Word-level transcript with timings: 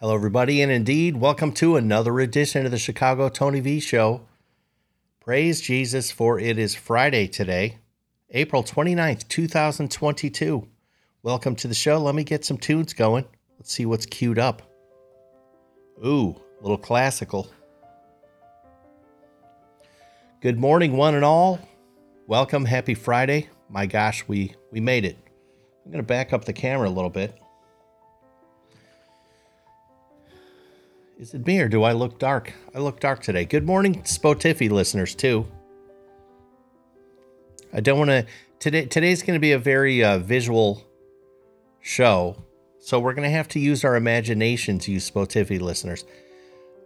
Hello, 0.00 0.14
everybody, 0.14 0.62
and 0.62 0.70
indeed, 0.70 1.16
welcome 1.16 1.50
to 1.54 1.74
another 1.74 2.20
edition 2.20 2.64
of 2.64 2.70
the 2.70 2.78
Chicago 2.78 3.28
Tony 3.28 3.58
V 3.58 3.80
Show. 3.80 4.20
Praise 5.18 5.60
Jesus, 5.60 6.12
for 6.12 6.38
it 6.38 6.56
is 6.56 6.76
Friday 6.76 7.26
today, 7.26 7.78
April 8.30 8.62
29th, 8.62 9.26
2022. 9.26 10.68
Welcome 11.24 11.56
to 11.56 11.66
the 11.66 11.74
show. 11.74 11.98
Let 11.98 12.14
me 12.14 12.22
get 12.22 12.44
some 12.44 12.58
tunes 12.58 12.92
going. 12.92 13.24
Let's 13.58 13.72
see 13.72 13.86
what's 13.86 14.06
queued 14.06 14.38
up. 14.38 14.62
Ooh, 16.06 16.36
a 16.60 16.62
little 16.62 16.78
classical. 16.78 17.50
Good 20.40 20.60
morning, 20.60 20.96
one 20.96 21.16
and 21.16 21.24
all. 21.24 21.58
Welcome. 22.28 22.64
Happy 22.64 22.94
Friday. 22.94 23.48
My 23.68 23.86
gosh, 23.86 24.22
we, 24.28 24.54
we 24.70 24.78
made 24.78 25.04
it. 25.04 25.18
I'm 25.84 25.90
going 25.90 26.04
to 26.04 26.06
back 26.06 26.32
up 26.32 26.44
the 26.44 26.52
camera 26.52 26.88
a 26.88 26.88
little 26.88 27.10
bit. 27.10 27.36
Is 31.18 31.34
it 31.34 31.44
me 31.44 31.58
or 31.58 31.68
do 31.68 31.82
I 31.82 31.92
look 31.92 32.20
dark? 32.20 32.52
I 32.72 32.78
look 32.78 33.00
dark 33.00 33.22
today. 33.22 33.44
Good 33.44 33.66
morning, 33.66 34.02
Spotify 34.02 34.70
listeners, 34.70 35.16
too. 35.16 35.48
I 37.72 37.80
don't 37.80 37.98
want 37.98 38.10
to. 38.10 38.24
Today, 38.60 38.86
today's 38.86 39.24
going 39.24 39.36
to 39.36 39.40
be 39.40 39.50
a 39.50 39.58
very 39.58 40.04
uh, 40.04 40.18
visual 40.20 40.86
show, 41.80 42.36
so 42.78 43.00
we're 43.00 43.14
going 43.14 43.28
to 43.28 43.36
have 43.36 43.48
to 43.48 43.58
use 43.58 43.84
our 43.84 43.96
imaginations, 43.96 44.86
you 44.86 44.98
Spotify 44.98 45.60
listeners. 45.60 46.04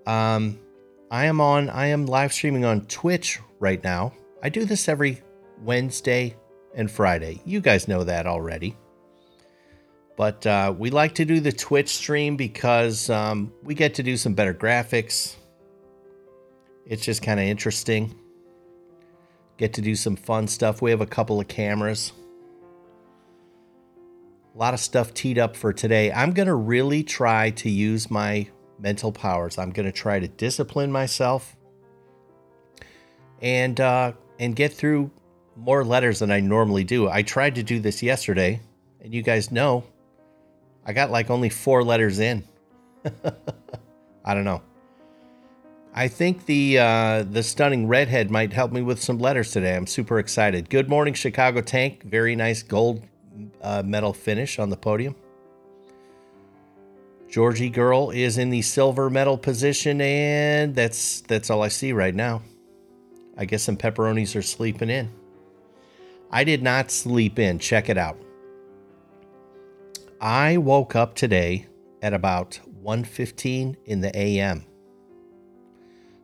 Um, 0.06 0.58
I 1.10 1.26
am 1.26 1.38
on. 1.42 1.68
I 1.68 1.88
am 1.88 2.06
live 2.06 2.32
streaming 2.32 2.64
on 2.64 2.86
Twitch 2.86 3.38
right 3.60 3.84
now. 3.84 4.14
I 4.42 4.48
do 4.48 4.64
this 4.64 4.88
every 4.88 5.22
Wednesday 5.60 6.36
and 6.74 6.90
Friday. 6.90 7.42
You 7.44 7.60
guys 7.60 7.86
know 7.86 8.02
that 8.04 8.26
already. 8.26 8.78
But 10.16 10.46
uh, 10.46 10.74
we 10.76 10.90
like 10.90 11.14
to 11.16 11.24
do 11.24 11.40
the 11.40 11.52
Twitch 11.52 11.88
stream 11.88 12.36
because 12.36 13.08
um, 13.08 13.52
we 13.62 13.74
get 13.74 13.94
to 13.94 14.02
do 14.02 14.16
some 14.16 14.34
better 14.34 14.52
graphics. 14.52 15.36
It's 16.86 17.04
just 17.04 17.22
kind 17.22 17.40
of 17.40 17.46
interesting. 17.46 18.14
Get 19.56 19.74
to 19.74 19.80
do 19.80 19.94
some 19.94 20.16
fun 20.16 20.48
stuff. 20.48 20.82
We 20.82 20.90
have 20.90 21.00
a 21.00 21.06
couple 21.06 21.40
of 21.40 21.48
cameras. 21.48 22.12
A 24.54 24.58
lot 24.58 24.74
of 24.74 24.80
stuff 24.80 25.14
teed 25.14 25.38
up 25.38 25.56
for 25.56 25.72
today. 25.72 26.12
I'm 26.12 26.32
going 26.32 26.48
to 26.48 26.54
really 26.54 27.02
try 27.02 27.50
to 27.50 27.70
use 27.70 28.10
my 28.10 28.48
mental 28.78 29.12
powers. 29.12 29.56
I'm 29.56 29.70
going 29.70 29.86
to 29.86 29.92
try 29.92 30.18
to 30.18 30.28
discipline 30.28 30.92
myself 30.92 31.56
and 33.40 33.80
uh, 33.80 34.12
and 34.38 34.54
get 34.54 34.74
through 34.74 35.10
more 35.56 35.84
letters 35.84 36.18
than 36.18 36.30
I 36.30 36.40
normally 36.40 36.84
do. 36.84 37.08
I 37.08 37.22
tried 37.22 37.54
to 37.54 37.62
do 37.62 37.80
this 37.80 38.02
yesterday, 38.02 38.60
and 39.00 39.14
you 39.14 39.22
guys 39.22 39.50
know 39.50 39.84
I 40.84 40.92
got 40.92 41.10
like 41.10 41.30
only 41.30 41.48
four 41.48 41.84
letters 41.84 42.18
in. 42.18 42.44
I 44.24 44.34
don't 44.34 44.44
know. 44.44 44.62
I 45.94 46.08
think 46.08 46.46
the 46.46 46.78
uh, 46.78 47.22
the 47.24 47.42
stunning 47.42 47.86
redhead 47.86 48.30
might 48.30 48.52
help 48.52 48.72
me 48.72 48.80
with 48.80 49.02
some 49.02 49.18
letters 49.18 49.50
today. 49.50 49.76
I'm 49.76 49.86
super 49.86 50.18
excited. 50.18 50.70
Good 50.70 50.88
morning, 50.88 51.12
Chicago 51.12 51.60
Tank. 51.60 52.04
Very 52.04 52.34
nice 52.34 52.62
gold 52.62 53.04
uh, 53.60 53.82
medal 53.84 54.12
finish 54.12 54.58
on 54.58 54.70
the 54.70 54.76
podium. 54.76 55.14
Georgie 57.28 57.70
girl 57.70 58.10
is 58.10 58.38
in 58.38 58.50
the 58.50 58.62
silver 58.62 59.10
medal 59.10 59.36
position, 59.36 60.00
and 60.00 60.74
that's 60.74 61.20
that's 61.22 61.50
all 61.50 61.62
I 61.62 61.68
see 61.68 61.92
right 61.92 62.14
now. 62.14 62.42
I 63.36 63.44
guess 63.44 63.62
some 63.62 63.76
pepperonis 63.76 64.34
are 64.36 64.42
sleeping 64.42 64.90
in. 64.90 65.10
I 66.30 66.44
did 66.44 66.62
not 66.62 66.90
sleep 66.90 67.38
in. 67.38 67.58
Check 67.58 67.90
it 67.90 67.98
out. 67.98 68.16
I 70.22 70.56
woke 70.56 70.94
up 70.94 71.16
today 71.16 71.66
at 72.00 72.14
about 72.14 72.60
1:15 72.80 73.76
in 73.84 74.02
the 74.02 74.16
AM. 74.16 74.64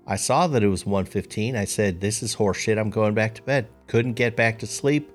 I 0.07 0.15
saw 0.15 0.47
that 0.47 0.63
it 0.63 0.69
was 0.69 0.87
1:15. 0.87 1.57
I 1.57 1.65
said, 1.65 2.01
"This 2.01 2.23
is 2.23 2.37
horseshit. 2.37 2.79
I'm 2.79 2.91
going 2.91 3.15
back 3.15 3.35
to 3.35 3.43
bed." 3.43 3.67
Couldn't 3.89 4.13
get 4.13 4.37
back 4.37 4.61
to 4.61 4.69
sleep. 4.69 5.11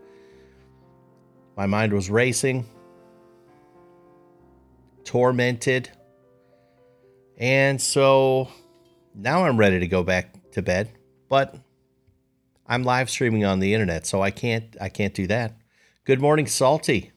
My 1.55 1.65
mind 1.65 1.93
was 1.93 2.09
racing, 2.09 2.65
tormented. 5.05 5.89
And 7.37 7.79
so 7.79 8.49
now 9.15 9.45
I'm 9.45 9.55
ready 9.55 9.79
to 9.79 9.87
go 9.87 10.03
back 10.03 10.51
to 10.51 10.61
bed, 10.61 10.89
but 11.29 11.55
I'm 12.67 12.83
live 12.83 13.09
streaming 13.09 13.45
on 13.45 13.61
the 13.61 13.73
internet, 13.73 14.05
so 14.05 14.21
I 14.21 14.31
can't 14.31 14.75
I 14.81 14.89
can't 14.89 15.13
do 15.13 15.25
that. 15.27 15.55
Good 16.03 16.19
morning, 16.19 16.47
Salty. 16.47 17.12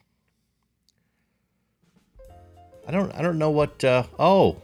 I 2.87 2.91
don't 2.91 3.13
I 3.15 3.23
don't 3.23 3.39
know 3.39 3.51
what 3.51 3.83
uh, 3.85 4.05
oh 4.19 4.57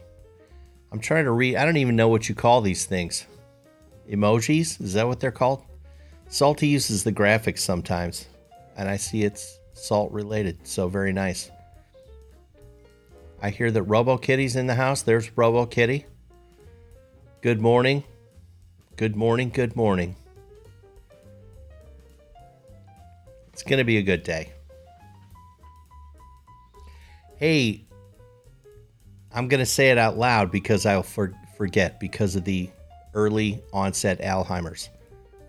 I'm 0.91 0.99
trying 0.99 1.25
to 1.25 1.31
read 1.31 1.57
I 1.57 1.65
don't 1.65 1.77
even 1.77 1.95
know 1.95 2.07
what 2.07 2.29
you 2.29 2.35
call 2.35 2.61
these 2.61 2.85
things. 2.85 3.25
Emojis? 4.09 4.81
Is 4.81 4.93
that 4.93 5.07
what 5.07 5.19
they're 5.19 5.31
called? 5.31 5.63
Salty 6.27 6.67
uses 6.67 7.03
the 7.03 7.11
graphics 7.11 7.59
sometimes, 7.59 8.27
and 8.75 8.89
I 8.89 8.97
see 8.97 9.23
it's 9.23 9.59
salt 9.73 10.11
related, 10.11 10.65
so 10.67 10.87
very 10.87 11.13
nice. 11.13 11.51
I 13.41 13.49
hear 13.49 13.71
that 13.71 13.83
Robo 13.83 14.17
Kitty's 14.17 14.55
in 14.55 14.67
the 14.67 14.75
house. 14.75 15.01
There's 15.01 15.35
Robo 15.37 15.65
Kitty. 15.65 16.05
Good 17.41 17.61
morning. 17.61 18.03
Good 18.95 19.15
morning. 19.15 19.49
Good 19.49 19.75
morning. 19.75 20.15
It's 23.51 23.63
going 23.63 23.79
to 23.79 23.83
be 23.83 23.97
a 23.97 24.01
good 24.01 24.23
day. 24.23 24.53
Hey, 27.35 27.85
I'm 29.33 29.47
going 29.47 29.59
to 29.59 29.65
say 29.65 29.89
it 29.89 29.97
out 29.97 30.17
loud 30.17 30.51
because 30.51 30.85
I'll 30.85 31.03
for, 31.03 31.33
forget 31.57 31.99
because 31.99 32.35
of 32.35 32.43
the 32.43 32.69
early 33.13 33.61
onset 33.73 34.21
Alzheimer's. 34.21 34.89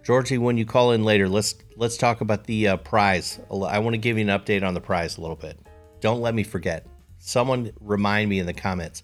Georgie, 0.03 0.39
when 0.39 0.59
you 0.59 0.67
call 0.67 0.93
in 0.93 1.03
later, 1.03 1.28
let's 1.28 1.55
let's 1.77 1.97
talk 1.97 2.21
about 2.21 2.45
the 2.45 2.69
uh, 2.69 2.77
prize. 2.77 3.41
I 3.50 3.78
want 3.78 3.95
to 3.95 3.99
give 3.99 4.19
you 4.19 4.28
an 4.28 4.39
update 4.39 4.62
on 4.62 4.75
the 4.75 4.81
prize 4.81 5.17
a 5.17 5.21
little 5.22 5.37
bit. 5.37 5.59
Don't 6.00 6.21
let 6.21 6.34
me 6.34 6.43
forget. 6.45 6.87
Someone 7.19 7.72
remind 7.81 8.28
me 8.28 8.39
in 8.39 8.45
the 8.45 8.53
comments. 8.53 9.03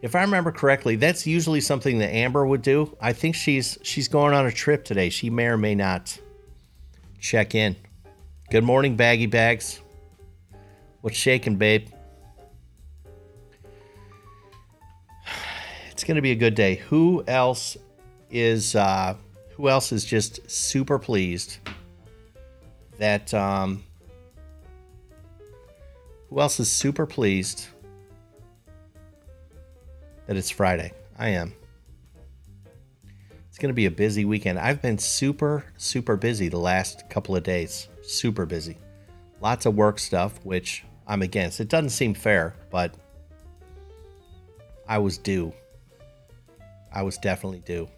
If 0.00 0.14
I 0.14 0.22
remember 0.22 0.50
correctly, 0.50 0.96
that's 0.96 1.26
usually 1.26 1.60
something 1.60 1.98
that 1.98 2.14
Amber 2.14 2.46
would 2.46 2.62
do. 2.62 2.96
I 3.00 3.12
think 3.12 3.34
she's 3.34 3.78
she's 3.82 4.08
going 4.08 4.32
on 4.32 4.46
a 4.46 4.52
trip 4.52 4.84
today. 4.84 5.10
She 5.10 5.28
may 5.28 5.46
or 5.46 5.58
may 5.58 5.74
not 5.74 6.18
check 7.18 7.54
in. 7.54 7.76
Good 8.50 8.64
morning, 8.64 8.96
baggy 8.96 9.26
bags. 9.26 9.80
What's 11.02 11.16
shaking, 11.16 11.56
babe? 11.56 11.88
Going 16.08 16.16
to 16.16 16.22
be 16.22 16.32
a 16.32 16.34
good 16.34 16.54
day. 16.54 16.76
Who 16.88 17.22
else 17.28 17.76
is 18.30 18.74
uh, 18.74 19.14
who 19.50 19.68
else 19.68 19.92
is 19.92 20.06
just 20.06 20.50
super 20.50 20.98
pleased 20.98 21.58
that 22.96 23.32
um, 23.34 23.84
who 26.30 26.40
else 26.40 26.58
is 26.60 26.70
super 26.70 27.04
pleased 27.04 27.66
that 30.26 30.36
it's 30.36 30.48
Friday? 30.48 30.92
I 31.18 31.28
am. 31.28 31.52
It's 33.50 33.58
going 33.58 33.68
to 33.68 33.74
be 33.74 33.86
a 33.86 33.90
busy 33.90 34.24
weekend. 34.24 34.58
I've 34.58 34.80
been 34.80 34.96
super 34.96 35.66
super 35.76 36.16
busy 36.16 36.48
the 36.48 36.58
last 36.58 37.10
couple 37.10 37.36
of 37.36 37.42
days. 37.42 37.88
Super 38.00 38.46
busy. 38.46 38.78
Lots 39.42 39.66
of 39.66 39.74
work 39.76 39.98
stuff 39.98 40.42
which 40.42 40.84
I'm 41.06 41.20
against. 41.20 41.60
It 41.60 41.68
doesn't 41.68 41.90
seem 41.90 42.14
fair, 42.14 42.54
but 42.70 42.94
I 44.88 44.96
was 44.96 45.18
due. 45.18 45.52
I 46.92 47.02
was 47.02 47.18
definitely 47.18 47.60
due. 47.60 47.88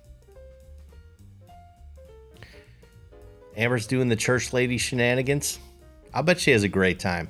Amber's 3.57 3.87
doing 3.87 4.09
the 4.09 4.17
church 4.17 4.53
lady 4.53 4.79
shenanigans. 4.79 5.59
I'll 6.15 6.23
bet 6.23 6.41
she 6.41 6.51
has 6.51 6.63
a 6.63 6.69
great 6.69 6.99
time. 6.99 7.29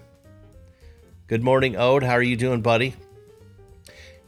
Good 1.27 1.43
morning, 1.43 1.77
Ode. 1.77 2.03
How 2.03 2.15
are 2.15 2.23
you 2.23 2.37
doing, 2.37 2.61
buddy? 2.61 2.95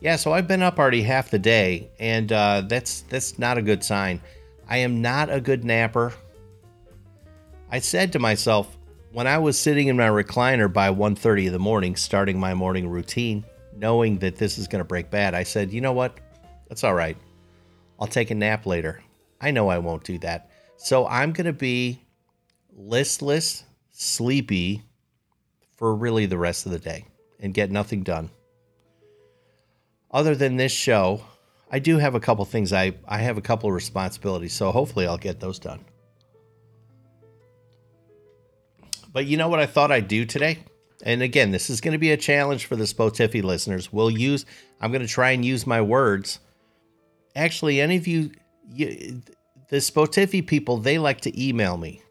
Yeah, 0.00 0.16
so 0.16 0.32
I've 0.32 0.48
been 0.48 0.62
up 0.62 0.78
already 0.78 1.02
half 1.02 1.30
the 1.30 1.38
day, 1.38 1.90
and 2.00 2.32
uh, 2.32 2.62
that's 2.66 3.02
that's 3.02 3.38
not 3.38 3.56
a 3.56 3.62
good 3.62 3.84
sign. 3.84 4.20
I 4.68 4.78
am 4.78 5.00
not 5.00 5.32
a 5.32 5.40
good 5.40 5.64
napper. 5.64 6.12
I 7.70 7.78
said 7.78 8.12
to 8.12 8.18
myself 8.18 8.76
when 9.12 9.26
I 9.26 9.38
was 9.38 9.58
sitting 9.58 9.88
in 9.88 9.96
my 9.96 10.08
recliner 10.08 10.72
by 10.72 10.90
1:30 10.90 11.46
in 11.46 11.52
the 11.52 11.58
morning, 11.58 11.94
starting 11.94 12.38
my 12.38 12.52
morning 12.52 12.88
routine, 12.88 13.44
knowing 13.76 14.18
that 14.18 14.36
this 14.36 14.58
is 14.58 14.66
going 14.66 14.80
to 14.80 14.84
break 14.84 15.10
bad, 15.10 15.34
I 15.34 15.44
said, 15.44 15.72
"You 15.72 15.80
know 15.80 15.92
what? 15.92 16.18
That's 16.72 16.84
all 16.84 16.94
right. 16.94 17.18
I'll 18.00 18.06
take 18.06 18.30
a 18.30 18.34
nap 18.34 18.64
later. 18.64 19.02
I 19.42 19.50
know 19.50 19.68
I 19.68 19.76
won't 19.76 20.04
do 20.04 20.16
that. 20.20 20.48
So 20.78 21.06
I'm 21.06 21.34
going 21.34 21.44
to 21.44 21.52
be 21.52 22.00
listless, 22.74 23.64
sleepy 23.90 24.82
for 25.76 25.94
really 25.94 26.24
the 26.24 26.38
rest 26.38 26.64
of 26.64 26.72
the 26.72 26.78
day 26.78 27.04
and 27.38 27.52
get 27.52 27.70
nothing 27.70 28.02
done. 28.02 28.30
Other 30.10 30.34
than 30.34 30.56
this 30.56 30.72
show, 30.72 31.20
I 31.70 31.78
do 31.78 31.98
have 31.98 32.14
a 32.14 32.20
couple 32.20 32.42
things 32.46 32.72
I 32.72 32.94
I 33.06 33.18
have 33.18 33.36
a 33.36 33.42
couple 33.42 33.68
of 33.68 33.74
responsibilities, 33.74 34.54
so 34.54 34.72
hopefully 34.72 35.06
I'll 35.06 35.18
get 35.18 35.40
those 35.40 35.58
done. 35.58 35.84
But 39.12 39.26
you 39.26 39.36
know 39.36 39.50
what 39.50 39.60
I 39.60 39.66
thought 39.66 39.92
I'd 39.92 40.08
do 40.08 40.24
today? 40.24 40.60
And 41.02 41.20
again, 41.20 41.50
this 41.50 41.68
is 41.68 41.82
going 41.82 41.92
to 41.92 41.98
be 41.98 42.12
a 42.12 42.16
challenge 42.16 42.64
for 42.64 42.76
the 42.76 42.84
Spotify 42.84 43.42
listeners. 43.42 43.92
We'll 43.92 44.08
use, 44.08 44.46
I'm 44.80 44.90
going 44.90 45.02
to 45.02 45.06
try 45.06 45.32
and 45.32 45.44
use 45.44 45.66
my 45.66 45.82
words. 45.82 46.38
Actually, 47.34 47.80
any 47.80 47.96
of 47.96 48.06
you, 48.06 48.30
you 48.68 49.22
the 49.68 49.78
Spotify 49.78 50.46
people, 50.46 50.76
they 50.78 50.98
like 50.98 51.22
to 51.22 51.42
email 51.42 51.76
me. 51.76 52.02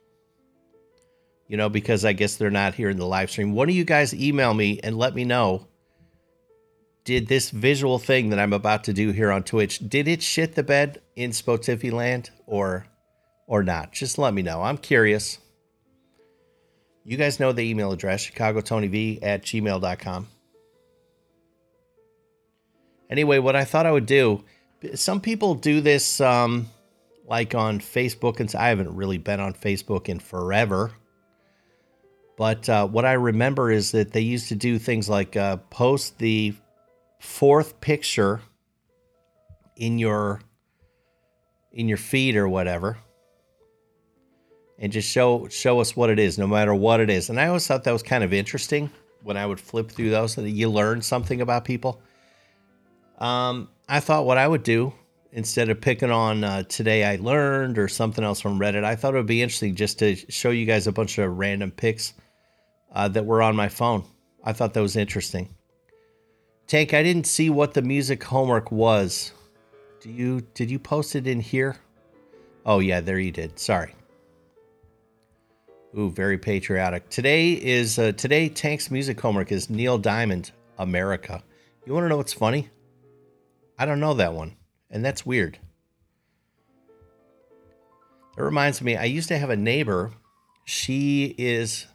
You 1.47 1.57
know, 1.57 1.69
because 1.69 2.05
I 2.05 2.13
guess 2.13 2.37
they're 2.37 2.49
not 2.49 2.75
here 2.75 2.89
in 2.89 2.97
the 2.97 3.05
live 3.05 3.29
stream. 3.29 3.53
One 3.53 3.69
of 3.69 3.75
you 3.75 3.83
guys 3.83 4.13
email 4.13 4.53
me 4.53 4.79
and 4.83 4.97
let 4.97 5.13
me 5.13 5.25
know 5.25 5.67
did 7.03 7.27
this 7.27 7.49
visual 7.49 7.99
thing 7.99 8.29
that 8.29 8.39
I'm 8.39 8.53
about 8.53 8.83
to 8.85 8.93
do 8.93 9.11
here 9.11 9.31
on 9.31 9.43
Twitch, 9.43 9.79
did 9.79 10.07
it 10.07 10.21
shit 10.21 10.55
the 10.55 10.63
bed 10.63 11.01
in 11.15 11.31
Spotify 11.31 11.91
land 11.91 12.29
or 12.45 12.85
or 13.47 13.63
not? 13.63 13.91
Just 13.91 14.17
let 14.17 14.33
me 14.33 14.41
know. 14.41 14.61
I'm 14.61 14.77
curious. 14.77 15.39
You 17.03 17.17
guys 17.17 17.39
know 17.39 17.51
the 17.51 17.63
email 17.63 17.91
address, 17.91 18.27
chicagotonyv 18.27 19.19
at 19.23 19.43
gmail.com. 19.43 20.27
Anyway, 23.09 23.39
what 23.39 23.55
I 23.55 23.65
thought 23.65 23.85
I 23.85 23.91
would 23.91 24.05
do, 24.05 24.43
some 24.95 25.21
people 25.21 25.55
do 25.55 25.81
this 25.81 26.21
um, 26.21 26.69
like 27.27 27.55
on 27.55 27.79
Facebook, 27.79 28.39
and 28.39 28.53
I 28.55 28.69
haven't 28.69 28.95
really 28.95 29.17
been 29.17 29.39
on 29.39 29.53
Facebook 29.53 30.09
in 30.09 30.19
forever. 30.19 30.91
But 32.37 32.67
uh, 32.67 32.87
what 32.87 33.05
I 33.05 33.13
remember 33.13 33.71
is 33.71 33.91
that 33.91 34.13
they 34.13 34.21
used 34.21 34.49
to 34.49 34.55
do 34.55 34.79
things 34.79 35.07
like 35.07 35.37
uh, 35.37 35.57
post 35.69 36.17
the 36.17 36.55
fourth 37.19 37.79
picture 37.81 38.41
in 39.75 39.99
your 39.99 40.41
in 41.71 41.87
your 41.87 41.97
feed 41.97 42.35
or 42.35 42.49
whatever 42.49 42.97
and 44.79 44.91
just 44.91 45.07
show 45.07 45.47
show 45.47 45.79
us 45.79 45.95
what 45.95 46.09
it 46.09 46.19
is 46.19 46.37
no 46.37 46.47
matter 46.47 46.73
what 46.73 46.99
it 46.99 47.09
is 47.09 47.29
and 47.29 47.39
i 47.39 47.47
always 47.47 47.65
thought 47.65 47.83
that 47.83 47.91
was 47.91 48.03
kind 48.03 48.23
of 48.23 48.33
interesting 48.33 48.89
when 49.23 49.37
i 49.37 49.45
would 49.45 49.59
flip 49.59 49.89
through 49.89 50.09
those 50.09 50.35
that 50.35 50.49
you 50.49 50.69
learn 50.69 51.01
something 51.01 51.41
about 51.41 51.63
people 51.63 52.01
um, 53.21 53.69
i 53.87 53.99
thought 53.99 54.25
what 54.25 54.37
i 54.37 54.47
would 54.47 54.63
do 54.63 54.91
instead 55.31 55.69
of 55.69 55.79
picking 55.79 56.11
on 56.11 56.43
uh, 56.43 56.63
today 56.63 57.05
i 57.05 57.15
learned 57.15 57.77
or 57.77 57.87
something 57.87 58.23
else 58.23 58.41
from 58.41 58.59
reddit 58.59 58.83
i 58.83 58.95
thought 58.95 59.13
it 59.13 59.17
would 59.17 59.25
be 59.25 59.41
interesting 59.41 59.75
just 59.75 59.99
to 59.99 60.15
show 60.29 60.49
you 60.49 60.65
guys 60.65 60.87
a 60.87 60.91
bunch 60.91 61.17
of 61.17 61.37
random 61.37 61.71
pics 61.71 62.13
uh, 62.93 63.07
that 63.07 63.25
were 63.25 63.41
on 63.41 63.55
my 63.55 63.69
phone 63.69 64.03
i 64.43 64.51
thought 64.51 64.73
that 64.73 64.81
was 64.81 64.97
interesting 64.97 65.47
Tank, 66.71 66.93
I 66.93 67.03
didn't 67.03 67.25
see 67.25 67.49
what 67.49 67.73
the 67.73 67.81
music 67.81 68.23
homework 68.23 68.71
was. 68.71 69.33
Do 69.99 70.09
you 70.09 70.39
did 70.53 70.71
you 70.71 70.79
post 70.79 71.17
it 71.17 71.27
in 71.27 71.41
here? 71.41 71.75
Oh 72.65 72.79
yeah, 72.79 73.01
there 73.01 73.19
you 73.19 73.31
did. 73.31 73.59
Sorry. 73.59 73.93
Ooh, 75.97 76.09
very 76.09 76.37
patriotic. 76.37 77.09
Today 77.09 77.51
is 77.51 77.99
uh, 77.99 78.13
today 78.13 78.47
Tank's 78.47 78.89
music 78.89 79.19
homework 79.19 79.51
is 79.51 79.69
Neil 79.69 79.97
Diamond, 79.97 80.51
America. 80.77 81.43
You 81.85 81.93
want 81.93 82.05
to 82.05 82.07
know 82.07 82.15
what's 82.15 82.31
funny? 82.31 82.69
I 83.81 83.85
don't 83.85 83.99
know 83.99 84.13
that 84.13 84.33
one, 84.33 84.57
and 84.91 85.03
that's 85.03 85.25
weird. 85.25 85.57
It 88.37 88.41
reminds 88.41 88.79
me, 88.79 88.95
I 88.95 89.05
used 89.05 89.29
to 89.29 89.39
have 89.39 89.49
a 89.49 89.55
neighbor. 89.55 90.11
She 90.65 91.33
is 91.35 91.87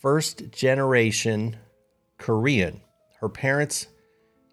first 0.00 0.50
generation 0.50 1.56
Korean 2.18 2.80
her 3.20 3.28
parents 3.28 3.86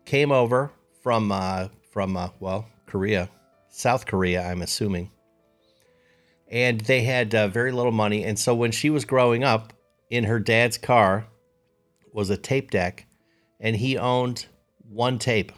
came 0.05 0.31
over 0.31 0.71
from 1.01 1.31
uh, 1.31 1.69
from 1.89 2.15
uh, 2.15 2.29
well 2.39 2.67
Korea, 2.85 3.29
South 3.69 4.05
Korea, 4.05 4.45
I'm 4.45 4.61
assuming, 4.61 5.09
and 6.47 6.79
they 6.81 7.01
had 7.01 7.33
uh, 7.33 7.47
very 7.47 7.71
little 7.71 7.91
money. 7.91 8.23
And 8.23 8.37
so 8.37 8.53
when 8.53 8.71
she 8.71 8.91
was 8.91 9.03
growing 9.03 9.43
up, 9.43 9.73
in 10.11 10.25
her 10.25 10.39
dad's 10.39 10.77
car 10.77 11.25
was 12.13 12.29
a 12.29 12.37
tape 12.37 12.69
deck, 12.69 13.07
and 13.59 13.75
he 13.75 13.97
owned 13.97 14.45
one 14.87 15.17
tape. 15.17 15.51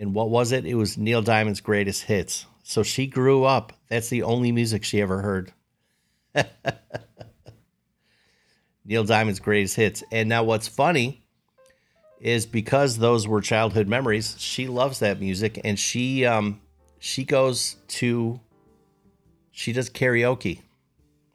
And 0.00 0.14
what 0.14 0.30
was 0.30 0.50
it? 0.50 0.64
It 0.64 0.76
was 0.76 0.96
Neil 0.96 1.20
Diamond's 1.20 1.60
greatest 1.60 2.04
hits. 2.04 2.46
So 2.62 2.82
she 2.82 3.06
grew 3.06 3.44
up. 3.44 3.74
That's 3.88 4.08
the 4.08 4.22
only 4.22 4.50
music 4.50 4.82
she 4.82 5.02
ever 5.02 5.20
heard. 5.20 5.52
Neil 8.86 9.04
Diamond's 9.04 9.40
greatest 9.40 9.76
hits. 9.76 10.02
And 10.10 10.30
now 10.30 10.42
what's 10.42 10.68
funny 10.68 11.22
is 12.18 12.46
because 12.46 12.96
those 12.96 13.28
were 13.28 13.42
childhood 13.42 13.88
memories, 13.88 14.36
she 14.38 14.68
loves 14.68 15.00
that 15.00 15.20
music 15.20 15.60
and 15.64 15.78
she 15.78 16.24
um 16.24 16.62
she 16.98 17.24
goes 17.24 17.76
to 17.88 18.40
she 19.50 19.74
does 19.74 19.90
karaoke. 19.90 20.62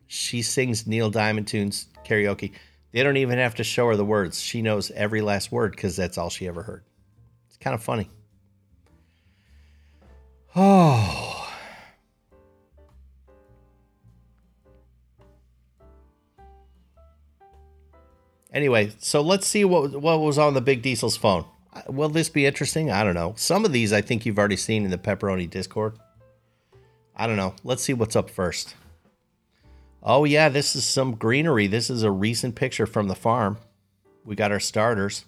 She 0.07 0.41
sings 0.41 0.87
Neil 0.87 1.11
Diamond 1.11 1.47
tunes 1.47 1.85
karaoke. 2.03 2.53
They 2.91 3.03
don't 3.03 3.17
even 3.17 3.37
have 3.37 3.53
to 3.55 3.63
show 3.63 3.89
her 3.89 3.95
the 3.95 4.05
words. 4.05 4.41
She 4.41 4.63
knows 4.63 4.89
every 4.89 5.21
last 5.21 5.51
word 5.51 5.71
because 5.71 5.95
that's 5.95 6.17
all 6.17 6.31
she 6.31 6.47
ever 6.47 6.63
heard. 6.63 6.83
It's 7.47 7.57
kind 7.57 7.75
of 7.75 7.83
funny. 7.83 8.09
Oh. 10.55 11.31
Anyway, 18.53 18.89
so 18.99 19.19
let's 19.19 19.45
see 19.45 19.65
what 19.65 20.01
what 20.01 20.21
was 20.21 20.37
on 20.37 20.53
the 20.53 20.61
Big 20.61 20.81
Diesel's 20.81 21.17
phone. 21.17 21.43
Uh, 21.73 21.81
will 21.89 22.07
this 22.07 22.29
be 22.29 22.45
interesting? 22.45 22.89
I 22.89 23.03
don't 23.03 23.13
know. 23.13 23.33
Some 23.35 23.65
of 23.65 23.73
these 23.73 23.91
I 23.91 23.99
think 23.99 24.25
you've 24.25 24.39
already 24.39 24.55
seen 24.55 24.85
in 24.85 24.91
the 24.91 24.97
Pepperoni 24.97 25.49
Discord. 25.49 25.99
I 27.17 27.27
don't 27.27 27.35
know. 27.35 27.53
Let's 27.65 27.83
see 27.83 27.91
what's 27.91 28.15
up 28.15 28.29
first. 28.29 28.75
Oh 30.01 30.23
yeah, 30.23 30.47
this 30.47 30.73
is 30.73 30.85
some 30.85 31.15
greenery. 31.15 31.67
This 31.67 31.89
is 31.89 32.03
a 32.03 32.11
recent 32.11 32.55
picture 32.55 32.85
from 32.85 33.09
the 33.09 33.15
farm. 33.15 33.57
We 34.23 34.37
got 34.37 34.53
our 34.53 34.61
starters. 34.61 35.25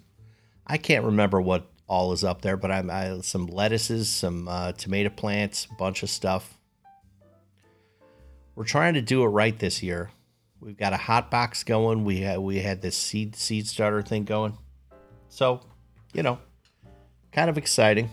I 0.65 0.77
can't 0.77 1.03
remember 1.03 1.41
what 1.41 1.69
all 1.88 2.12
is 2.12 2.24
up 2.24 2.42
there, 2.42 2.57
but 2.57 2.72
I'm 2.72 2.89
I, 2.89 3.19
some 3.22 3.48
lettuces, 3.48 4.10
some 4.10 4.48
uh, 4.48 4.74
tomato 4.74 5.10
plants, 5.10 5.68
bunch 5.78 6.04
of 6.04 6.10
stuff. 6.10 6.57
We're 8.56 8.66
trying 8.66 8.95
to 8.95 9.01
do 9.01 9.24
it 9.24 9.28
right 9.28 9.57
this 9.57 9.81
year. 9.81 10.12
We've 10.60 10.78
got 10.78 10.94
a 10.94 10.98
hot 10.98 11.30
box 11.30 11.63
going. 11.63 12.04
We 12.04 12.22
had 12.22 12.39
we 12.39 12.60
had 12.60 12.81
this 12.81 12.98
seed 12.98 13.36
seed 13.36 13.68
starter 13.68 14.01
thing 14.01 14.24
going. 14.24 14.57
So, 15.30 15.62
you 16.13 16.24
know, 16.24 16.39
kind 17.31 17.50
of 17.50 17.57
exciting. 17.57 18.10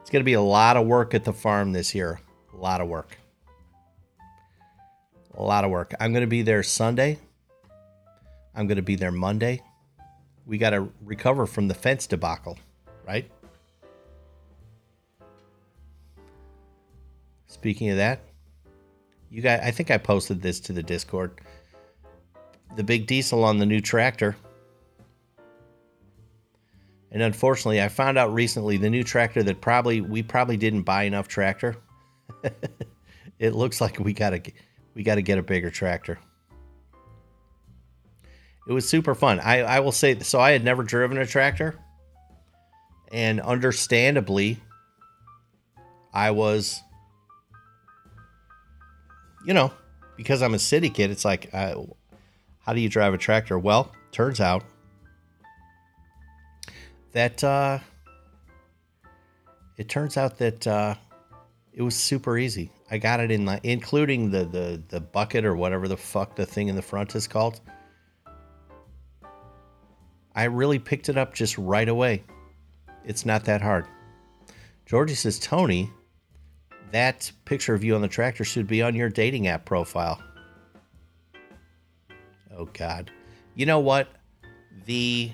It's 0.00 0.10
going 0.10 0.20
to 0.20 0.24
be 0.24 0.34
a 0.34 0.40
lot 0.40 0.76
of 0.76 0.86
work 0.86 1.14
at 1.14 1.24
the 1.24 1.32
farm 1.32 1.72
this 1.72 1.94
year. 1.94 2.20
A 2.52 2.56
lot 2.56 2.80
of 2.80 2.88
work. 2.88 3.16
A 5.34 5.42
lot 5.42 5.64
of 5.64 5.70
work. 5.70 5.94
I'm 5.98 6.12
going 6.12 6.22
to 6.22 6.28
be 6.28 6.42
there 6.42 6.62
Sunday. 6.62 7.18
I'm 8.54 8.66
going 8.66 8.76
to 8.76 8.82
be 8.82 8.96
there 8.96 9.12
Monday. 9.12 9.62
We 10.50 10.58
got 10.58 10.70
to 10.70 10.88
recover 11.04 11.46
from 11.46 11.68
the 11.68 11.74
fence 11.74 12.08
debacle, 12.08 12.58
right? 13.06 13.30
Speaking 17.46 17.90
of 17.90 17.98
that, 17.98 18.22
you 19.30 19.42
guys, 19.42 19.60
I 19.62 19.70
think 19.70 19.92
I 19.92 19.96
posted 19.96 20.42
this 20.42 20.58
to 20.62 20.72
the 20.72 20.82
Discord. 20.82 21.40
The 22.74 22.82
big 22.82 23.06
diesel 23.06 23.44
on 23.44 23.58
the 23.58 23.64
new 23.64 23.80
tractor. 23.80 24.34
And 27.12 27.22
unfortunately, 27.22 27.80
I 27.80 27.86
found 27.86 28.18
out 28.18 28.34
recently 28.34 28.76
the 28.76 28.90
new 28.90 29.04
tractor 29.04 29.44
that 29.44 29.60
probably 29.60 30.00
we 30.00 30.20
probably 30.20 30.56
didn't 30.56 30.82
buy 30.82 31.04
enough 31.04 31.28
tractor. 31.28 31.76
it 33.38 33.54
looks 33.54 33.80
like 33.80 34.00
we 34.00 34.12
gotta 34.12 34.42
we 34.94 35.04
gotta 35.04 35.22
get 35.22 35.38
a 35.38 35.42
bigger 35.44 35.70
tractor. 35.70 36.18
It 38.70 38.72
was 38.72 38.88
super 38.88 39.16
fun. 39.16 39.40
I, 39.40 39.62
I 39.62 39.80
will 39.80 39.90
say 39.90 40.16
so. 40.20 40.38
I 40.38 40.52
had 40.52 40.62
never 40.62 40.84
driven 40.84 41.18
a 41.18 41.26
tractor, 41.26 41.74
and 43.10 43.40
understandably, 43.40 44.60
I 46.14 46.30
was 46.30 46.80
you 49.44 49.54
know, 49.54 49.72
because 50.16 50.40
I'm 50.40 50.54
a 50.54 50.58
city 50.60 50.88
kid, 50.88 51.10
it's 51.10 51.24
like, 51.24 51.50
uh, 51.52 51.82
how 52.60 52.72
do 52.72 52.80
you 52.80 52.88
drive 52.88 53.12
a 53.12 53.18
tractor? 53.18 53.58
Well, 53.58 53.90
turns 54.12 54.40
out 54.40 54.62
that 57.10 57.42
uh, 57.42 57.80
it 59.78 59.88
turns 59.88 60.16
out 60.16 60.38
that 60.38 60.64
uh, 60.68 60.94
it 61.72 61.82
was 61.82 61.96
super 61.96 62.38
easy. 62.38 62.70
I 62.88 62.98
got 62.98 63.18
it 63.18 63.32
in, 63.32 63.48
including 63.64 64.30
the, 64.30 64.44
the 64.44 64.80
the 64.90 65.00
bucket 65.00 65.44
or 65.44 65.56
whatever 65.56 65.88
the 65.88 65.96
fuck 65.96 66.36
the 66.36 66.46
thing 66.46 66.68
in 66.68 66.76
the 66.76 66.82
front 66.82 67.16
is 67.16 67.26
called. 67.26 67.60
I 70.34 70.44
really 70.44 70.78
picked 70.78 71.08
it 71.08 71.18
up 71.18 71.34
just 71.34 71.58
right 71.58 71.88
away. 71.88 72.22
It's 73.04 73.26
not 73.26 73.44
that 73.44 73.60
hard. 73.60 73.86
Georgie 74.86 75.14
says, 75.14 75.38
Tony, 75.38 75.90
that 76.92 77.30
picture 77.44 77.74
of 77.74 77.84
you 77.84 77.94
on 77.94 78.00
the 78.00 78.08
tractor 78.08 78.44
should 78.44 78.66
be 78.66 78.82
on 78.82 78.94
your 78.94 79.08
dating 79.08 79.48
app 79.48 79.64
profile. 79.64 80.22
Oh 82.56 82.68
God. 82.72 83.10
You 83.54 83.66
know 83.66 83.80
what? 83.80 84.08
The 84.86 85.32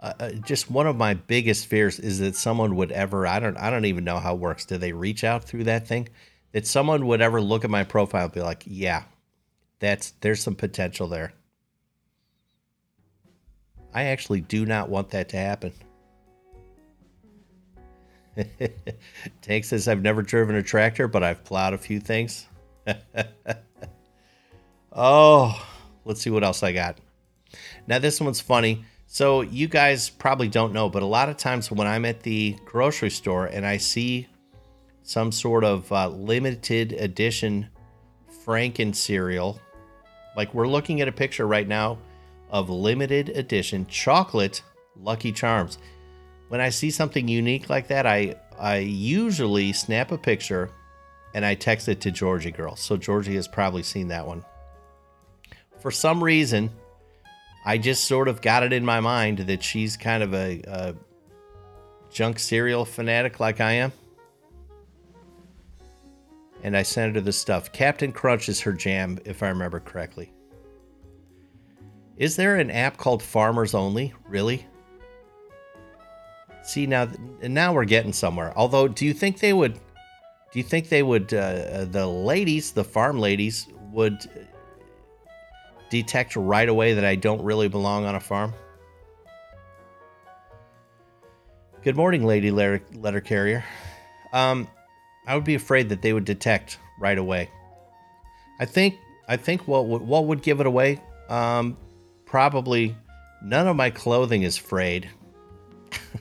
uh, 0.00 0.12
uh, 0.18 0.30
just 0.44 0.70
one 0.70 0.86
of 0.86 0.96
my 0.96 1.14
biggest 1.14 1.66
fears 1.66 1.98
is 1.98 2.18
that 2.20 2.36
someone 2.36 2.76
would 2.76 2.92
ever 2.92 3.26
I 3.26 3.40
don't 3.40 3.56
I 3.56 3.70
don't 3.70 3.86
even 3.86 4.04
know 4.04 4.18
how 4.18 4.34
it 4.34 4.40
works. 4.40 4.64
Do 4.64 4.78
they 4.78 4.92
reach 4.92 5.24
out 5.24 5.44
through 5.44 5.64
that 5.64 5.86
thing? 5.86 6.08
that 6.56 6.66
someone 6.66 7.06
would 7.06 7.20
ever 7.20 7.38
look 7.38 7.64
at 7.64 7.70
my 7.70 7.84
profile 7.84 8.24
and 8.24 8.32
be 8.32 8.40
like, 8.40 8.62
yeah, 8.64 9.02
that's 9.78 10.12
there's 10.20 10.42
some 10.42 10.54
potential 10.54 11.08
there. 11.08 11.32
I 13.92 14.04
actually 14.04 14.40
do 14.42 14.66
not 14.66 14.88
want 14.88 15.10
that 15.10 15.30
to 15.30 15.36
happen. 15.36 15.72
Tank 19.42 19.64
says, 19.64 19.88
I've 19.88 20.02
never 20.02 20.22
driven 20.22 20.56
a 20.56 20.62
tractor, 20.62 21.08
but 21.08 21.22
I've 21.22 21.42
plowed 21.44 21.72
a 21.72 21.78
few 21.78 22.00
things. 22.00 22.46
oh, 24.92 25.66
let's 26.04 26.20
see 26.20 26.30
what 26.30 26.44
else 26.44 26.62
I 26.62 26.72
got. 26.72 26.98
Now, 27.86 27.98
this 27.98 28.20
one's 28.20 28.40
funny. 28.40 28.84
So, 29.06 29.40
you 29.40 29.68
guys 29.68 30.10
probably 30.10 30.48
don't 30.48 30.72
know, 30.72 30.90
but 30.90 31.02
a 31.02 31.06
lot 31.06 31.28
of 31.28 31.36
times 31.36 31.70
when 31.70 31.86
I'm 31.86 32.04
at 32.04 32.20
the 32.20 32.56
grocery 32.64 33.10
store 33.10 33.46
and 33.46 33.64
I 33.64 33.78
see 33.78 34.28
some 35.02 35.32
sort 35.32 35.64
of 35.64 35.90
uh, 35.90 36.08
limited 36.08 36.92
edition 36.92 37.68
Franken 38.44 38.94
cereal, 38.94 39.60
like 40.36 40.52
we're 40.54 40.68
looking 40.68 41.00
at 41.00 41.08
a 41.08 41.12
picture 41.12 41.46
right 41.46 41.66
now 41.66 41.98
of 42.50 42.70
limited 42.70 43.30
edition 43.30 43.86
chocolate 43.86 44.62
Lucky 45.02 45.32
Charms. 45.32 45.78
When 46.48 46.60
I 46.60 46.68
see 46.68 46.90
something 46.90 47.26
unique 47.26 47.68
like 47.68 47.88
that, 47.88 48.06
I 48.06 48.36
I 48.58 48.78
usually 48.78 49.72
snap 49.72 50.12
a 50.12 50.18
picture 50.18 50.70
and 51.34 51.44
I 51.44 51.54
text 51.54 51.88
it 51.88 52.00
to 52.02 52.10
Georgie 52.10 52.50
girl. 52.50 52.76
So 52.76 52.96
Georgie 52.96 53.34
has 53.34 53.48
probably 53.48 53.82
seen 53.82 54.08
that 54.08 54.26
one. 54.26 54.44
For 55.80 55.90
some 55.90 56.22
reason, 56.22 56.70
I 57.64 57.78
just 57.78 58.04
sort 58.04 58.28
of 58.28 58.40
got 58.40 58.62
it 58.62 58.72
in 58.72 58.84
my 58.84 59.00
mind 59.00 59.38
that 59.40 59.62
she's 59.62 59.96
kind 59.96 60.22
of 60.22 60.32
a, 60.32 60.62
a 60.66 60.94
junk 62.10 62.38
cereal 62.38 62.84
fanatic 62.84 63.40
like 63.40 63.60
I 63.60 63.72
am. 63.72 63.92
And 66.66 66.76
I 66.76 66.82
sent 66.82 67.14
her 67.14 67.20
the 67.20 67.32
stuff. 67.32 67.70
Captain 67.70 68.10
Crunch 68.10 68.48
is 68.48 68.60
her 68.62 68.72
jam, 68.72 69.20
if 69.24 69.40
I 69.40 69.50
remember 69.50 69.78
correctly. 69.78 70.32
Is 72.16 72.34
there 72.34 72.56
an 72.56 72.72
app 72.72 72.96
called 72.96 73.22
Farmers 73.22 73.72
Only? 73.72 74.12
Really? 74.26 74.66
See 76.64 76.88
now, 76.88 77.06
now 77.40 77.72
we're 77.72 77.84
getting 77.84 78.12
somewhere. 78.12 78.52
Although, 78.56 78.88
do 78.88 79.06
you 79.06 79.14
think 79.14 79.38
they 79.38 79.52
would? 79.52 79.74
Do 79.74 80.58
you 80.58 80.64
think 80.64 80.88
they 80.88 81.04
would? 81.04 81.32
Uh, 81.32 81.36
uh, 81.36 81.84
the 81.84 82.04
ladies, 82.04 82.72
the 82.72 82.82
farm 82.82 83.20
ladies, 83.20 83.68
would 83.92 84.18
detect 85.88 86.34
right 86.34 86.68
away 86.68 86.94
that 86.94 87.04
I 87.04 87.14
don't 87.14 87.42
really 87.42 87.68
belong 87.68 88.06
on 88.06 88.16
a 88.16 88.20
farm? 88.20 88.52
Good 91.84 91.94
morning, 91.94 92.24
lady 92.24 92.50
letter, 92.50 92.82
letter 92.96 93.20
carrier. 93.20 93.64
Um, 94.32 94.66
I 95.26 95.34
would 95.34 95.44
be 95.44 95.54
afraid 95.54 95.88
that 95.88 96.02
they 96.02 96.12
would 96.12 96.24
detect 96.24 96.78
right 96.98 97.18
away. 97.18 97.50
I 98.60 98.64
think 98.64 98.96
I 99.28 99.36
think 99.36 99.66
what 99.66 99.86
would 99.86 100.02
what 100.02 100.26
would 100.26 100.42
give 100.42 100.60
it 100.60 100.66
away? 100.66 101.00
Um, 101.28 101.76
probably 102.24 102.96
none 103.42 103.66
of 103.66 103.76
my 103.76 103.90
clothing 103.90 104.42
is 104.42 104.56
frayed. 104.56 105.10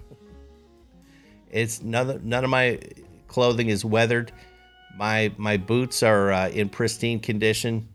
It's 1.56 1.82
none, 1.82 2.20
none 2.28 2.44
of 2.44 2.50
my 2.50 2.80
clothing 3.28 3.70
is 3.70 3.86
weathered. 3.86 4.34
My 4.98 5.32
my 5.38 5.56
boots 5.56 6.04
are 6.04 6.34
uh, 6.34 6.50
in 6.50 6.68
pristine 6.68 7.22
condition. 7.22 7.88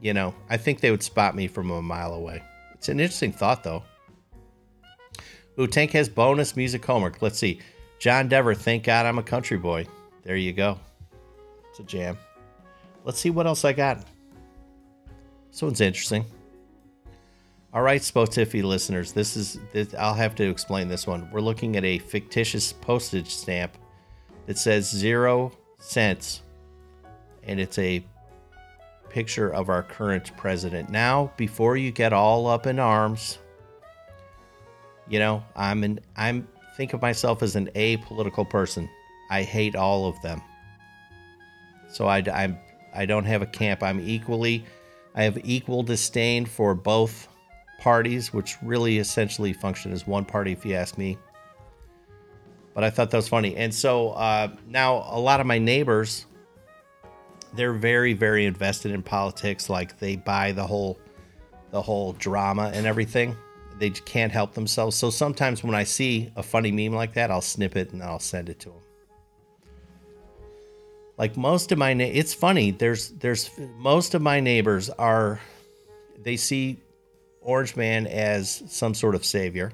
You 0.00 0.14
know, 0.14 0.34
I 0.48 0.56
think 0.56 0.80
they 0.80 0.90
would 0.90 1.02
spot 1.02 1.36
me 1.36 1.46
from 1.46 1.70
a 1.70 1.82
mile 1.82 2.14
away. 2.14 2.42
It's 2.72 2.88
an 2.88 3.00
interesting 3.00 3.32
thought, 3.32 3.62
though. 3.62 3.84
Ooh, 5.60 5.66
Tank 5.66 5.90
has 5.90 6.08
bonus 6.08 6.56
music 6.56 6.84
homework. 6.84 7.20
Let's 7.20 7.38
see. 7.38 7.60
John 8.02 8.26
Denver, 8.26 8.52
thank 8.52 8.82
God 8.82 9.06
I'm 9.06 9.18
a 9.20 9.22
country 9.22 9.56
boy. 9.56 9.86
There 10.24 10.34
you 10.34 10.52
go. 10.52 10.76
It's 11.70 11.78
a 11.78 11.84
jam. 11.84 12.18
Let's 13.04 13.20
see 13.20 13.30
what 13.30 13.46
else 13.46 13.64
I 13.64 13.72
got. 13.72 14.04
This 15.52 15.62
one's 15.62 15.80
interesting. 15.80 16.24
All 17.72 17.82
right, 17.82 18.00
Spotify 18.00 18.64
listeners, 18.64 19.12
this 19.12 19.36
is 19.36 19.60
this, 19.72 19.94
I'll 19.94 20.14
have 20.14 20.34
to 20.34 20.50
explain 20.50 20.88
this 20.88 21.06
one. 21.06 21.30
We're 21.30 21.42
looking 21.42 21.76
at 21.76 21.84
a 21.84 22.00
fictitious 22.00 22.72
postage 22.72 23.32
stamp 23.32 23.78
that 24.46 24.58
says 24.58 24.90
zero 24.90 25.52
cents, 25.78 26.42
and 27.44 27.60
it's 27.60 27.78
a 27.78 28.04
picture 29.10 29.50
of 29.50 29.68
our 29.68 29.84
current 29.84 30.36
president. 30.36 30.90
Now, 30.90 31.30
before 31.36 31.76
you 31.76 31.92
get 31.92 32.12
all 32.12 32.48
up 32.48 32.66
in 32.66 32.80
arms, 32.80 33.38
you 35.08 35.20
know, 35.20 35.44
I'm 35.54 35.84
an 35.84 36.00
I'm 36.16 36.48
think 36.82 36.94
of 36.94 37.00
myself 37.00 37.44
as 37.44 37.54
an 37.54 37.70
apolitical 37.76 38.48
person. 38.48 38.90
I 39.30 39.44
hate 39.44 39.76
all 39.76 40.06
of 40.06 40.20
them. 40.20 40.42
So 41.88 42.08
I 42.08 42.24
I'm 42.34 42.58
I 42.92 43.06
don't 43.06 43.24
have 43.24 43.40
a 43.40 43.46
camp. 43.46 43.84
I'm 43.84 44.00
equally 44.00 44.64
I 45.14 45.22
have 45.22 45.38
equal 45.44 45.84
disdain 45.84 46.44
for 46.44 46.74
both 46.74 47.28
parties, 47.78 48.32
which 48.32 48.56
really 48.62 48.98
essentially 48.98 49.52
function 49.52 49.92
as 49.92 50.08
one 50.08 50.24
party, 50.24 50.50
if 50.50 50.66
you 50.66 50.74
ask 50.74 50.98
me. 50.98 51.18
But 52.74 52.82
I 52.82 52.90
thought 52.90 53.12
that 53.12 53.16
was 53.16 53.28
funny. 53.28 53.54
And 53.54 53.72
so 53.72 54.10
uh, 54.10 54.48
now 54.66 55.06
a 55.08 55.20
lot 55.20 55.38
of 55.38 55.46
my 55.46 55.58
neighbors, 55.58 56.26
they're 57.54 57.74
very, 57.74 58.12
very 58.12 58.44
invested 58.44 58.90
in 58.90 59.04
politics. 59.04 59.70
Like 59.70 60.00
they 60.00 60.16
buy 60.16 60.50
the 60.50 60.66
whole, 60.66 60.98
the 61.70 61.80
whole 61.80 62.14
drama 62.14 62.72
and 62.74 62.86
everything. 62.86 63.36
They 63.82 63.90
can't 63.90 64.30
help 64.30 64.54
themselves. 64.54 64.94
So 64.96 65.10
sometimes 65.10 65.64
when 65.64 65.74
I 65.74 65.82
see 65.82 66.30
a 66.36 66.42
funny 66.44 66.70
meme 66.70 66.94
like 66.94 67.14
that, 67.14 67.32
I'll 67.32 67.40
snip 67.40 67.74
it 67.74 67.92
and 67.92 68.00
I'll 68.00 68.20
send 68.20 68.48
it 68.48 68.60
to 68.60 68.68
them. 68.68 68.78
Like 71.18 71.36
most 71.36 71.72
of 71.72 71.78
my, 71.78 71.90
it's 71.90 72.32
funny. 72.32 72.70
There's, 72.70 73.08
there's 73.08 73.50
most 73.76 74.14
of 74.14 74.22
my 74.22 74.38
neighbors 74.38 74.88
are, 74.88 75.40
they 76.16 76.36
see 76.36 76.78
Orange 77.40 77.74
Man 77.74 78.06
as 78.06 78.62
some 78.68 78.94
sort 78.94 79.16
of 79.16 79.24
savior. 79.24 79.72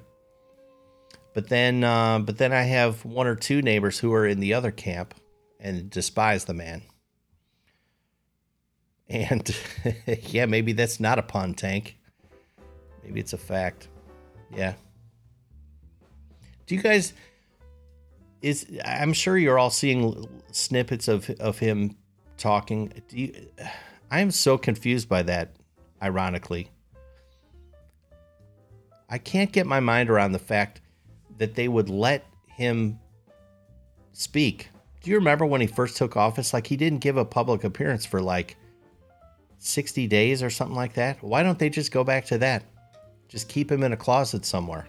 But 1.34 1.50
then, 1.50 1.84
uh, 1.84 2.20
but 2.20 2.38
then 2.38 2.54
I 2.54 2.62
have 2.62 3.04
one 3.04 3.26
or 3.26 3.36
two 3.36 3.60
neighbors 3.60 3.98
who 3.98 4.14
are 4.14 4.26
in 4.26 4.40
the 4.40 4.54
other 4.54 4.70
camp 4.70 5.12
and 5.60 5.90
despise 5.90 6.46
the 6.46 6.54
man. 6.54 6.80
And 9.06 9.54
yeah, 10.22 10.46
maybe 10.46 10.72
that's 10.72 10.98
not 10.98 11.18
a 11.18 11.22
pun 11.22 11.52
tank. 11.52 11.98
Maybe 13.04 13.20
it's 13.20 13.34
a 13.34 13.38
fact. 13.38 13.88
Yeah. 14.54 14.74
Do 16.66 16.74
you 16.74 16.82
guys? 16.82 17.12
Is 18.40 18.66
I'm 18.84 19.12
sure 19.12 19.36
you're 19.36 19.58
all 19.58 19.70
seeing 19.70 20.26
snippets 20.52 21.08
of 21.08 21.28
of 21.40 21.58
him 21.58 21.96
talking. 22.36 22.92
Do 23.08 23.18
you? 23.18 23.34
I'm 24.10 24.30
so 24.30 24.56
confused 24.56 25.08
by 25.08 25.22
that. 25.22 25.56
Ironically, 26.02 26.70
I 29.08 29.18
can't 29.18 29.50
get 29.50 29.66
my 29.66 29.80
mind 29.80 30.10
around 30.10 30.32
the 30.32 30.38
fact 30.38 30.80
that 31.38 31.54
they 31.54 31.68
would 31.68 31.88
let 31.88 32.24
him 32.46 32.98
speak. 34.12 34.68
Do 35.02 35.10
you 35.10 35.16
remember 35.16 35.46
when 35.46 35.60
he 35.60 35.66
first 35.66 35.96
took 35.96 36.16
office? 36.16 36.52
Like 36.52 36.66
he 36.66 36.76
didn't 36.76 36.98
give 36.98 37.16
a 37.16 37.24
public 37.24 37.64
appearance 37.64 38.04
for 38.04 38.20
like 38.20 38.56
60 39.58 40.06
days 40.06 40.42
or 40.42 40.50
something 40.50 40.76
like 40.76 40.94
that. 40.94 41.22
Why 41.22 41.42
don't 41.42 41.58
they 41.58 41.70
just 41.70 41.92
go 41.92 42.04
back 42.04 42.26
to 42.26 42.38
that? 42.38 42.64
Just 43.28 43.49
keep 43.49 43.70
him 43.70 43.82
in 43.82 43.92
a 43.92 43.97
closet 43.97 44.44
somewhere. 44.44 44.87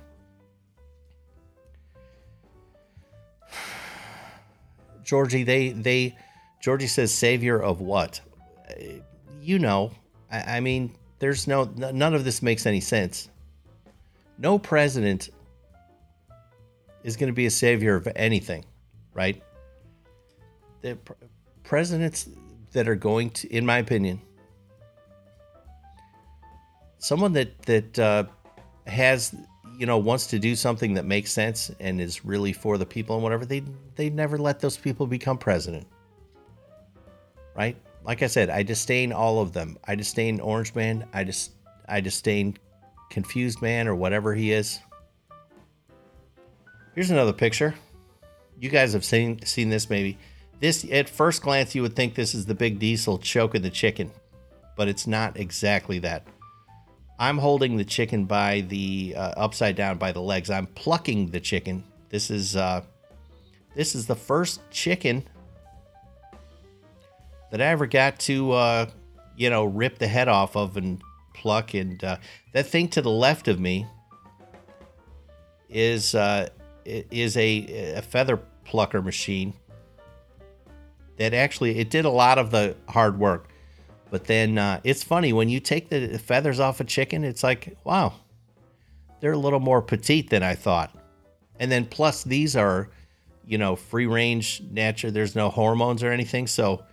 Georgie, 5.04 5.44
they 5.44 5.70
they 5.70 6.18
Georgie 6.62 6.88
says 6.88 7.14
savior 7.14 7.62
of 7.62 7.82
what? 7.82 8.22
You 9.42 9.60
know, 9.60 9.92
I, 10.32 10.58
I 10.58 10.60
mean, 10.60 10.96
there's 11.20 11.48
no 11.48 11.66
none 11.66 12.14
of 12.14 12.24
this 12.24 12.42
makes 12.42 12.66
any 12.66 12.82
sense 12.82 13.30
no 14.40 14.58
president 14.58 15.30
is 17.04 17.18
going 17.18 17.28
to 17.28 17.34
be 17.34 17.46
a 17.46 17.52
savior 17.52 17.96
of 17.96 18.08
anything, 18.16 18.66
right? 19.14 19.42
The 20.82 20.98
presidents 21.64 22.30
that 22.72 22.88
are 22.88 22.96
going 22.96 23.32
to, 23.32 23.54
in 23.54 23.66
my 23.66 23.78
opinion, 23.80 24.22
someone 27.00 27.34
that 27.34 27.62
that 27.64 28.00
uh, 28.00 28.24
has 28.88 29.36
you 29.78 29.86
know 29.86 29.98
wants 29.98 30.28
to 30.28 30.40
do 30.40 30.56
something 30.56 30.94
that 30.94 31.06
makes 31.06 31.32
sense 31.32 31.72
and 31.80 32.00
is 32.00 32.24
really 32.24 32.54
for 32.54 32.78
the 32.78 32.86
people 32.86 33.16
and 33.16 33.24
whatever 33.24 33.46
they 33.46 33.64
they 33.96 34.10
never 34.10 34.38
let 34.38 34.60
those 34.60 34.78
people 34.78 35.08
become 35.08 35.38
president 35.38 35.88
right 37.56 37.78
like 38.04 38.22
i 38.22 38.28
said 38.28 38.50
i 38.50 38.62
disdain 38.62 39.12
all 39.12 39.40
of 39.40 39.54
them 39.54 39.78
i 39.88 39.96
disdain 39.96 40.40
orange 40.40 40.76
man 40.76 41.06
i 41.14 41.24
just 41.24 41.54
i 41.88 42.02
disdain 42.02 42.56
confused 43.10 43.62
man 43.62 43.88
or 43.88 43.96
whatever 43.96 44.34
he 44.34 44.52
is. 44.52 44.80
Here's 46.96 47.12
another 47.12 47.34
picture. 47.34 47.76
You 48.60 48.70
guys 48.70 48.94
have 48.94 49.06
seen 49.06 49.44
seen 49.46 49.70
this 49.70 49.90
maybe. 49.90 50.18
This 50.60 50.86
at 50.92 51.10
first 51.10 51.42
glance 51.42 51.74
you 51.74 51.82
would 51.82 51.96
think 51.96 52.16
this 52.16 52.36
is 52.36 52.46
the 52.46 52.56
big 52.56 52.80
diesel 52.80 53.18
choking 53.18 53.62
the 53.62 53.70
chicken, 53.70 54.12
but 54.76 54.88
it's 54.88 55.08
not 55.08 55.38
exactly 55.38 56.00
that. 56.00 56.28
I'm 57.20 57.38
holding 57.38 57.76
the 57.76 57.84
chicken 57.84 58.26
by 58.26 58.62
the 58.62 59.14
uh, 59.16 59.34
upside 59.36 59.76
down 59.76 59.98
by 59.98 60.14
the 60.14 60.22
legs. 60.22 60.50
I'm 60.50 60.68
plucking 60.68 61.32
the 61.32 61.42
chicken. 61.42 61.84
This 62.08 62.32
is 62.32 62.56
uh, 62.56 62.84
this 63.76 63.94
is 63.94 64.08
the 64.08 64.16
first 64.16 64.62
chicken 64.72 65.28
that 67.52 67.62
I 67.62 67.66
ever 67.66 67.88
got 67.88 68.20
to, 68.20 68.52
uh, 68.54 68.86
you 69.36 69.50
know, 69.50 69.66
rip 69.66 70.00
the 70.00 70.08
head 70.08 70.30
off 70.30 70.56
of 70.56 70.78
and 70.78 71.02
pluck. 71.34 71.74
And 71.74 72.02
uh, 72.04 72.18
that 72.54 72.68
thing 72.68 72.88
to 72.90 73.02
the 73.02 73.12
left 73.12 73.50
of 73.50 73.60
me 73.60 73.86
is 75.70 76.16
uh, 76.16 76.48
is 76.86 77.36
a, 77.36 77.96
a 77.98 78.02
feather 78.02 78.40
plucker 78.64 79.02
machine 79.02 79.54
that 81.18 81.34
actually 81.34 81.80
it 81.80 81.90
did 81.90 82.06
a 82.06 82.10
lot 82.10 82.38
of 82.38 82.50
the 82.50 82.78
hard 82.88 83.20
work. 83.20 83.49
But 84.12 84.26
then 84.26 84.58
uh, 84.58 84.82
it's 84.84 85.04
funny 85.04 85.34
when 85.34 85.50
you 85.50 85.60
take 85.60 85.90
the 85.90 86.18
feathers 86.18 86.60
off 86.60 86.80
a 86.80 86.84
chicken, 86.84 87.24
it's 87.24 87.44
like, 87.44 87.78
wow, 87.84 88.14
they're 89.20 89.34
a 89.34 89.38
little 89.38 89.60
more 89.60 89.82
petite 89.82 90.30
than 90.30 90.44
I 90.44 90.56
thought. 90.56 90.96
And 91.60 91.72
then 91.72 91.86
plus 91.86 92.24
these 92.24 92.56
are, 92.56 92.90
you 93.46 93.58
know, 93.58 93.76
free 93.76 94.08
range, 94.08 94.62
natural. 94.72 95.12
There's 95.12 95.36
no 95.36 95.50
hormones 95.50 96.04
or 96.04 96.12
anything, 96.12 96.48
so 96.48 96.84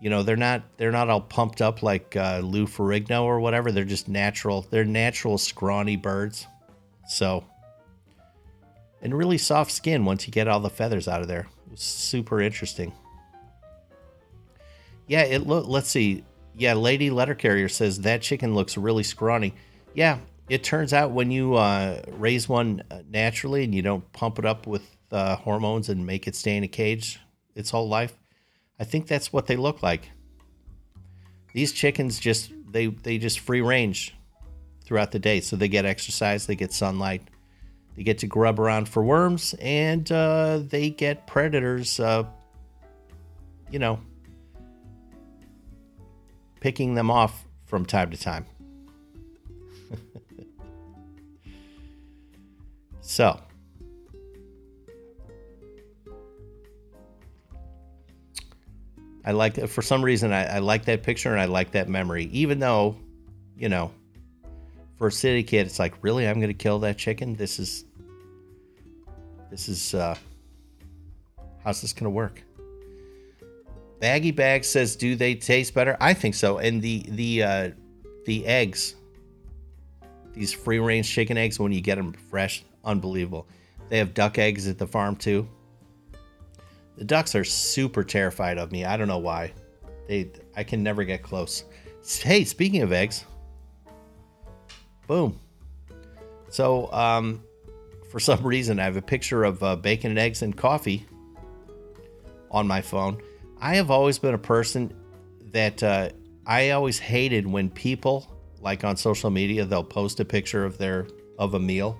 you 0.00 0.10
know 0.10 0.22
they're 0.22 0.36
not 0.36 0.62
they're 0.76 0.92
not 0.92 1.08
all 1.08 1.20
pumped 1.20 1.60
up 1.60 1.82
like 1.82 2.16
uh, 2.16 2.40
Lou 2.42 2.66
Ferrigno 2.66 3.22
or 3.22 3.40
whatever. 3.40 3.72
They're 3.72 3.84
just 3.84 4.08
natural. 4.08 4.66
They're 4.70 4.84
natural 4.84 5.38
scrawny 5.38 5.96
birds. 5.96 6.46
So 7.08 7.44
and 9.02 9.16
really 9.16 9.38
soft 9.38 9.70
skin 9.70 10.04
once 10.04 10.26
you 10.26 10.32
get 10.32 10.48
all 10.48 10.60
the 10.60 10.70
feathers 10.70 11.08
out 11.08 11.22
of 11.22 11.28
there. 11.28 11.48
super 11.74 12.40
interesting. 12.40 12.92
Yeah, 15.06 15.22
it 15.22 15.46
look. 15.46 15.66
Let's 15.66 15.88
see. 15.88 16.24
Yeah, 16.56 16.74
Lady 16.74 17.10
Letter 17.10 17.34
Carrier 17.34 17.68
says 17.68 18.00
that 18.00 18.22
chicken 18.22 18.54
looks 18.54 18.76
really 18.76 19.02
scrawny. 19.02 19.54
Yeah, 19.94 20.18
it 20.48 20.64
turns 20.64 20.92
out 20.92 21.12
when 21.12 21.30
you 21.30 21.54
uh, 21.54 22.02
raise 22.08 22.48
one 22.48 22.82
uh, 22.90 23.02
naturally 23.08 23.64
and 23.64 23.74
you 23.74 23.82
don't 23.82 24.12
pump 24.12 24.38
it 24.38 24.44
up 24.44 24.66
with 24.66 24.82
uh, 25.12 25.36
hormones 25.36 25.88
and 25.88 26.04
make 26.04 26.26
it 26.26 26.34
stay 26.34 26.56
in 26.56 26.64
a 26.64 26.68
cage 26.68 27.20
its 27.54 27.70
whole 27.70 27.88
life, 27.88 28.14
I 28.78 28.84
think 28.84 29.06
that's 29.06 29.32
what 29.32 29.46
they 29.46 29.56
look 29.56 29.82
like. 29.82 30.10
These 31.52 31.72
chickens 31.72 32.18
just 32.18 32.52
they 32.68 32.86
they 32.86 33.18
just 33.18 33.40
free 33.40 33.60
range 33.60 34.14
throughout 34.84 35.12
the 35.12 35.18
day, 35.18 35.40
so 35.40 35.56
they 35.56 35.68
get 35.68 35.84
exercise, 35.84 36.46
they 36.46 36.56
get 36.56 36.72
sunlight, 36.72 37.22
they 37.96 38.02
get 38.02 38.18
to 38.18 38.26
grub 38.26 38.58
around 38.58 38.88
for 38.88 39.02
worms, 39.02 39.54
and 39.60 40.10
uh, 40.10 40.60
they 40.62 40.90
get 40.90 41.26
predators. 41.26 42.00
Uh, 42.00 42.24
you 43.70 43.78
know, 43.78 44.00
picking 46.60 46.94
them 46.94 47.10
off 47.10 47.44
from 47.66 47.84
time 47.84 48.10
to 48.10 48.16
time. 48.16 48.46
so, 53.00 53.40
I 59.24 59.32
like 59.32 59.68
for 59.68 59.82
some 59.82 60.02
reason 60.02 60.32
I, 60.32 60.56
I, 60.56 60.58
like 60.58 60.84
that 60.86 61.02
picture 61.02 61.30
and 61.30 61.40
I 61.40 61.44
like 61.46 61.72
that 61.72 61.88
memory, 61.88 62.24
even 62.32 62.58
though, 62.58 62.96
you 63.56 63.68
know, 63.68 63.90
for 64.96 65.08
a 65.08 65.12
city 65.12 65.42
kid, 65.42 65.66
it's 65.66 65.78
like, 65.78 65.94
really, 66.02 66.26
I'm 66.28 66.40
gonna 66.40 66.54
kill 66.54 66.78
that 66.80 66.98
chicken. 66.98 67.34
This 67.36 67.58
is, 67.58 67.84
this 69.50 69.68
is, 69.68 69.94
uh, 69.94 70.16
how's 71.64 71.80
this 71.80 71.92
gonna 71.92 72.10
work? 72.10 72.42
Baggy 74.00 74.30
Bag 74.30 74.64
says, 74.64 74.96
"Do 74.96 75.14
they 75.14 75.34
taste 75.34 75.74
better?" 75.74 75.96
I 76.00 76.14
think 76.14 76.34
so. 76.34 76.58
And 76.58 76.80
the 76.80 77.04
the 77.08 77.42
uh, 77.42 77.70
the 78.24 78.46
eggs, 78.46 78.96
these 80.32 80.52
free 80.52 80.78
range 80.78 81.08
chicken 81.08 81.36
eggs, 81.36 81.60
when 81.60 81.70
you 81.70 81.82
get 81.82 81.96
them 81.96 82.12
fresh, 82.12 82.64
unbelievable. 82.82 83.46
They 83.90 83.98
have 83.98 84.14
duck 84.14 84.38
eggs 84.38 84.66
at 84.66 84.78
the 84.78 84.86
farm 84.86 85.16
too. 85.16 85.46
The 86.96 87.04
ducks 87.04 87.34
are 87.34 87.44
super 87.44 88.02
terrified 88.02 88.56
of 88.56 88.72
me. 88.72 88.84
I 88.86 88.96
don't 88.96 89.08
know 89.08 89.18
why. 89.18 89.52
They 90.08 90.30
I 90.56 90.64
can 90.64 90.82
never 90.82 91.04
get 91.04 91.22
close. 91.22 91.64
Hey, 92.22 92.44
speaking 92.44 92.80
of 92.80 92.92
eggs, 92.92 93.26
boom. 95.06 95.38
So, 96.48 96.90
um, 96.90 97.44
for 98.10 98.18
some 98.18 98.42
reason, 98.44 98.80
I 98.80 98.84
have 98.84 98.96
a 98.96 99.02
picture 99.02 99.44
of 99.44 99.62
uh, 99.62 99.76
bacon 99.76 100.10
and 100.10 100.18
eggs 100.18 100.40
and 100.40 100.56
coffee 100.56 101.06
on 102.50 102.66
my 102.66 102.80
phone 102.80 103.22
I 103.60 103.76
have 103.76 103.90
always 103.90 104.18
been 104.18 104.34
a 104.34 104.38
person 104.38 104.94
that 105.52 105.82
uh, 105.82 106.10
I 106.46 106.70
always 106.70 106.98
hated 106.98 107.46
when 107.46 107.68
people, 107.68 108.26
like 108.60 108.84
on 108.84 108.96
social 108.96 109.30
media, 109.30 109.64
they'll 109.64 109.84
post 109.84 110.18
a 110.20 110.24
picture 110.24 110.64
of 110.64 110.78
their 110.78 111.06
of 111.38 111.54
a 111.54 111.60
meal, 111.60 111.98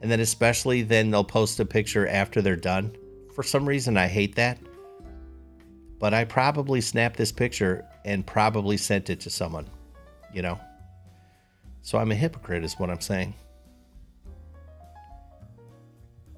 and 0.00 0.10
then 0.10 0.20
especially 0.20 0.82
then 0.82 1.10
they'll 1.10 1.24
post 1.24 1.58
a 1.60 1.64
picture 1.64 2.06
after 2.06 2.40
they're 2.40 2.56
done. 2.56 2.96
For 3.34 3.42
some 3.42 3.66
reason, 3.66 3.96
I 3.96 4.06
hate 4.06 4.36
that. 4.36 4.58
But 5.98 6.14
I 6.14 6.24
probably 6.24 6.80
snapped 6.80 7.16
this 7.16 7.32
picture 7.32 7.84
and 8.04 8.26
probably 8.26 8.76
sent 8.76 9.10
it 9.10 9.20
to 9.20 9.30
someone, 9.30 9.68
you 10.32 10.42
know. 10.42 10.58
So 11.82 11.98
I'm 11.98 12.10
a 12.10 12.14
hypocrite, 12.14 12.64
is 12.64 12.78
what 12.78 12.90
I'm 12.90 13.00
saying. 13.00 13.34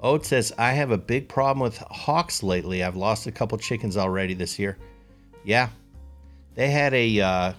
Ode 0.03 0.27
says, 0.27 0.53
I 0.59 0.73
have 0.73 0.91
a 0.91 0.99
big 0.99 1.29
problem 1.29 1.61
with 1.61 1.79
hawks 1.79 2.43
lately. 2.43 2.83
I've 2.83 2.97
lost 2.97 3.29
a 3.29 3.33
couple 3.33 3.57
chickens 3.57 3.97
already 3.97 4.35
this 4.35 4.59
year. 4.59 4.77
Yeah. 5.45 5.69
They 6.55 6.71
had 6.71 6.93
a 6.93 7.21
uh, 7.21 7.53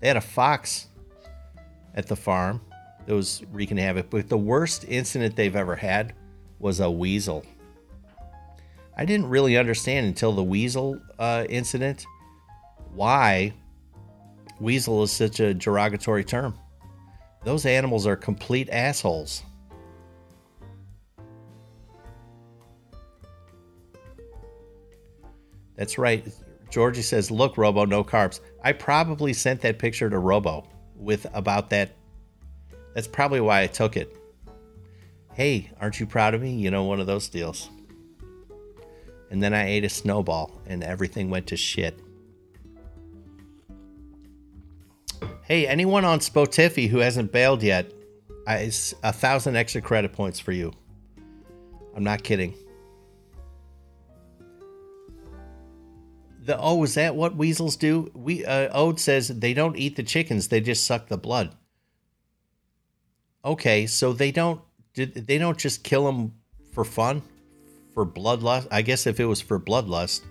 they 0.00 0.08
had 0.08 0.16
a 0.16 0.22
fox 0.22 0.86
at 1.94 2.06
the 2.06 2.14
farm 2.14 2.60
that 3.06 3.14
was 3.14 3.42
wreaking 3.50 3.78
havoc, 3.78 4.10
but 4.10 4.28
the 4.28 4.36
worst 4.36 4.84
incident 4.86 5.34
they've 5.34 5.56
ever 5.56 5.74
had 5.74 6.14
was 6.58 6.80
a 6.80 6.90
weasel. 6.90 7.44
I 8.96 9.04
didn't 9.04 9.28
really 9.28 9.56
understand 9.56 10.06
until 10.06 10.32
the 10.32 10.44
weasel 10.44 11.00
uh, 11.18 11.46
incident 11.48 12.04
why 12.92 13.54
weasel 14.60 15.02
is 15.02 15.12
such 15.12 15.40
a 15.40 15.54
derogatory 15.54 16.24
term. 16.24 16.58
Those 17.44 17.64
animals 17.64 18.06
are 18.06 18.16
complete 18.16 18.68
assholes. 18.70 19.42
That's 25.78 25.96
right. 25.96 26.26
Georgie 26.70 27.02
says, 27.02 27.30
"Look, 27.30 27.56
Robo, 27.56 27.86
no 27.86 28.04
carbs." 28.04 28.40
I 28.62 28.72
probably 28.72 29.32
sent 29.32 29.62
that 29.62 29.78
picture 29.78 30.10
to 30.10 30.18
Robo 30.18 30.68
with 30.96 31.26
about 31.32 31.70
that. 31.70 31.92
That's 32.94 33.06
probably 33.06 33.40
why 33.40 33.62
I 33.62 33.68
took 33.68 33.96
it. 33.96 34.14
Hey, 35.32 35.70
aren't 35.80 36.00
you 36.00 36.06
proud 36.06 36.34
of 36.34 36.42
me? 36.42 36.56
You 36.56 36.70
know, 36.72 36.82
one 36.82 37.00
of 37.00 37.06
those 37.06 37.28
deals. 37.28 37.70
And 39.30 39.40
then 39.42 39.54
I 39.54 39.68
ate 39.68 39.84
a 39.84 39.88
snowball, 39.88 40.60
and 40.66 40.82
everything 40.82 41.30
went 41.30 41.46
to 41.48 41.56
shit. 41.56 42.00
Hey, 45.42 45.66
anyone 45.66 46.04
on 46.04 46.18
Spotify 46.18 46.88
who 46.88 46.98
hasn't 46.98 47.30
bailed 47.30 47.62
yet, 47.62 47.92
I, 48.46 48.70
a 49.02 49.12
thousand 49.12 49.56
extra 49.56 49.80
credit 49.80 50.12
points 50.12 50.40
for 50.40 50.52
you. 50.52 50.72
I'm 51.94 52.04
not 52.04 52.24
kidding. 52.24 52.54
The, 56.48 56.58
oh, 56.58 56.82
is 56.82 56.94
that 56.94 57.14
what 57.14 57.36
weasels 57.36 57.76
do? 57.76 58.10
We 58.14 58.42
uh, 58.42 58.70
Ode 58.72 58.98
says 58.98 59.28
they 59.28 59.52
don't 59.52 59.76
eat 59.76 59.96
the 59.96 60.02
chickens; 60.02 60.48
they 60.48 60.62
just 60.62 60.86
suck 60.86 61.08
the 61.08 61.18
blood. 61.18 61.54
Okay, 63.44 63.86
so 63.86 64.14
they 64.14 64.32
don't 64.32 64.62
they 64.94 65.36
don't 65.36 65.58
just 65.58 65.84
kill 65.84 66.06
them 66.06 66.32
for 66.72 66.86
fun, 66.86 67.20
for 67.92 68.06
bloodlust. 68.06 68.66
I 68.70 68.80
guess 68.80 69.06
if 69.06 69.20
it 69.20 69.26
was 69.26 69.42
for 69.42 69.60
bloodlust, 69.60 70.22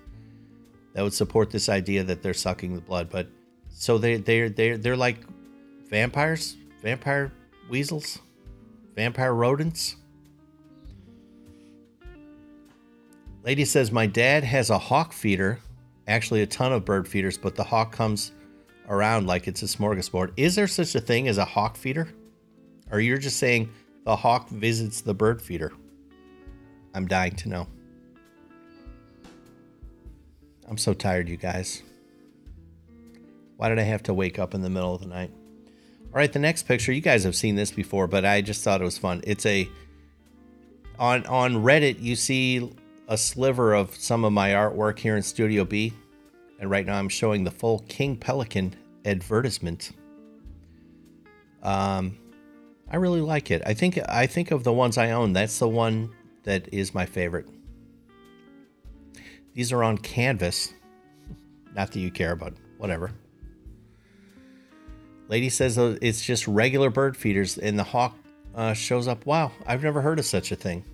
that 0.94 1.04
would 1.04 1.14
support 1.14 1.52
this 1.52 1.70
idea 1.70 2.04
that 2.06 2.24
they're 2.24 2.34
sucking 2.34 2.74
the 2.74 2.82
blood. 2.82 3.12
But 3.12 3.28
so 3.70 4.00
they 4.00 4.16
they 4.16 4.48
they 4.48 4.72
they're 4.72 4.98
like 4.98 5.20
vampires, 5.88 6.58
vampire 6.82 7.32
weasels, 7.70 8.18
vampire 8.96 9.36
rodents. 9.36 9.98
Lady 13.44 13.66
says 13.66 13.92
my 13.92 14.08
dad 14.08 14.44
has 14.44 14.72
a 14.72 14.80
hawk 14.80 15.14
feeder 15.14 15.60
actually 16.08 16.42
a 16.42 16.48
ton 16.48 16.72
of 16.72 16.86
bird 16.86 17.08
feeders, 17.08 17.38
but 17.38 17.56
the 17.56 17.64
hawk 17.64 17.92
comes 17.92 18.32
around 18.90 19.28
like 19.28 19.48
it's 19.48 19.62
a 19.64 19.66
smorgasbord. 19.66 20.32
Is 20.38 20.56
there 20.56 20.68
such 20.68 20.96
a 20.96 21.02
thing 21.02 21.28
as 21.28 21.38
a 21.38 21.46
hawk 21.46 21.76
feeder? 21.78 22.08
Or 22.92 23.00
you're 23.00 23.18
just 23.18 23.38
saying 23.38 23.70
the 24.06 24.16
hawk 24.16 24.50
visits 24.50 25.02
the 25.02 25.14
bird 25.14 25.42
feeder? 25.42 25.74
I'm 26.94 27.08
dying 27.08 27.36
to 27.36 27.50
know. 27.50 27.68
I'm 30.68 30.78
so 30.78 30.94
tired, 30.94 31.30
you 31.30 31.38
guys. 31.38 31.84
Why 33.58 33.70
did 33.70 33.80
I 33.80 33.84
have 33.84 34.04
to 34.04 34.14
wake 34.14 34.40
up 34.40 34.54
in 34.54 34.62
the 34.62 34.70
middle 34.70 34.94
of 34.94 35.02
the 35.02 35.08
night? 35.08 35.32
All 36.14 36.14
right, 36.14 36.32
the 36.32 36.40
next 36.40 36.64
picture, 36.64 36.92
you 36.92 37.02
guys 37.02 37.24
have 37.24 37.36
seen 37.36 37.56
this 37.56 37.72
before, 37.72 38.08
but 38.08 38.26
I 38.26 38.42
just 38.42 38.64
thought 38.64 38.82
it 38.82 38.86
was 38.86 38.98
fun. 38.98 39.22
It's 39.26 39.46
a 39.46 39.70
on 41.00 41.26
on 41.28 41.56
Reddit, 41.56 42.02
you 42.02 42.16
see 42.16 42.72
a 43.08 43.18
sliver 43.18 43.74
of 43.74 43.96
some 43.96 44.26
of 44.26 44.34
my 44.34 44.52
artwork 44.52 45.00
here 45.00 45.16
in 45.16 45.24
Studio 45.24 45.64
B. 45.64 45.94
And 46.60 46.70
right 46.70 46.86
now 46.86 46.98
I'm 46.98 47.10
showing 47.10 47.44
the 47.44 47.52
full 47.52 47.80
King 47.88 48.18
Pelican 48.18 48.76
advertisement. 49.06 49.92
Um, 51.64 52.18
I 52.90 52.98
really 52.98 53.22
like 53.22 53.52
it. 53.52 53.62
I 53.66 53.74
think 53.74 54.00
I 54.08 54.28
think 54.28 54.52
of 54.52 54.64
the 54.64 54.74
ones 54.74 54.98
I 54.98 55.12
own, 55.12 55.34
that's 55.34 55.60
the 55.60 55.68
one 55.68 56.12
that 56.44 56.74
is 56.74 56.94
my 56.94 57.06
favorite. 57.06 57.48
These 59.54 59.72
are 59.72 59.84
on 59.84 59.98
canvas. 59.98 60.74
Not 61.76 61.92
that 61.92 62.00
you 62.00 62.12
care 62.12 62.32
about 62.32 62.54
whatever. 62.78 63.12
Lady 65.28 65.50
says 65.50 65.78
it's 65.78 66.24
just 66.24 66.48
regular 66.48 66.90
bird 66.90 67.18
feeders, 67.18 67.58
and 67.58 67.78
the 67.78 67.84
hawk 67.84 68.16
uh, 68.56 68.74
shows 68.74 69.08
up. 69.08 69.26
Wow, 69.26 69.52
I've 69.66 69.84
never 69.84 70.02
heard 70.02 70.20
of 70.20 70.26
such 70.26 70.52
a 70.52 70.56
thing. 70.56 70.86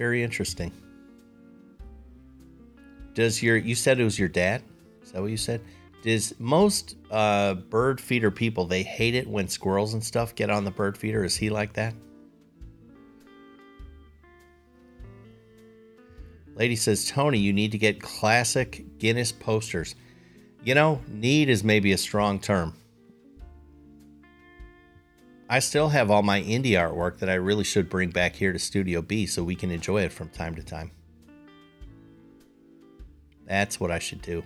Very 0.00 0.22
interesting. 0.22 0.72
Does 3.12 3.42
your 3.42 3.58
you 3.58 3.74
said 3.74 4.00
it 4.00 4.04
was 4.04 4.18
your 4.18 4.30
dad? 4.30 4.62
Is 5.02 5.12
that 5.12 5.20
what 5.20 5.30
you 5.30 5.36
said? 5.36 5.60
Does 6.02 6.32
most 6.40 6.96
uh, 7.10 7.52
bird 7.52 8.00
feeder 8.00 8.30
people 8.30 8.64
they 8.64 8.82
hate 8.82 9.14
it 9.14 9.28
when 9.28 9.46
squirrels 9.46 9.92
and 9.92 10.02
stuff 10.02 10.34
get 10.34 10.48
on 10.48 10.64
the 10.64 10.70
bird 10.70 10.96
feeder? 10.96 11.22
Is 11.22 11.36
he 11.36 11.50
like 11.50 11.74
that? 11.74 11.92
Lady 16.54 16.76
says, 16.76 17.06
Tony, 17.06 17.38
you 17.38 17.52
need 17.52 17.72
to 17.72 17.78
get 17.78 18.00
classic 18.00 18.98
Guinness 18.98 19.32
posters. 19.32 19.96
You 20.64 20.74
know, 20.74 21.02
need 21.08 21.50
is 21.50 21.62
maybe 21.62 21.92
a 21.92 21.98
strong 21.98 22.40
term. 22.40 22.72
I 25.52 25.58
still 25.58 25.88
have 25.88 26.12
all 26.12 26.22
my 26.22 26.40
indie 26.40 26.78
artwork 26.78 27.18
that 27.18 27.28
I 27.28 27.34
really 27.34 27.64
should 27.64 27.90
bring 27.90 28.10
back 28.10 28.36
here 28.36 28.52
to 28.52 28.58
Studio 28.58 29.02
B 29.02 29.26
so 29.26 29.42
we 29.42 29.56
can 29.56 29.72
enjoy 29.72 30.02
it 30.02 30.12
from 30.12 30.28
time 30.28 30.54
to 30.54 30.62
time. 30.62 30.92
That's 33.46 33.80
what 33.80 33.90
I 33.90 33.98
should 33.98 34.22
do. 34.22 34.44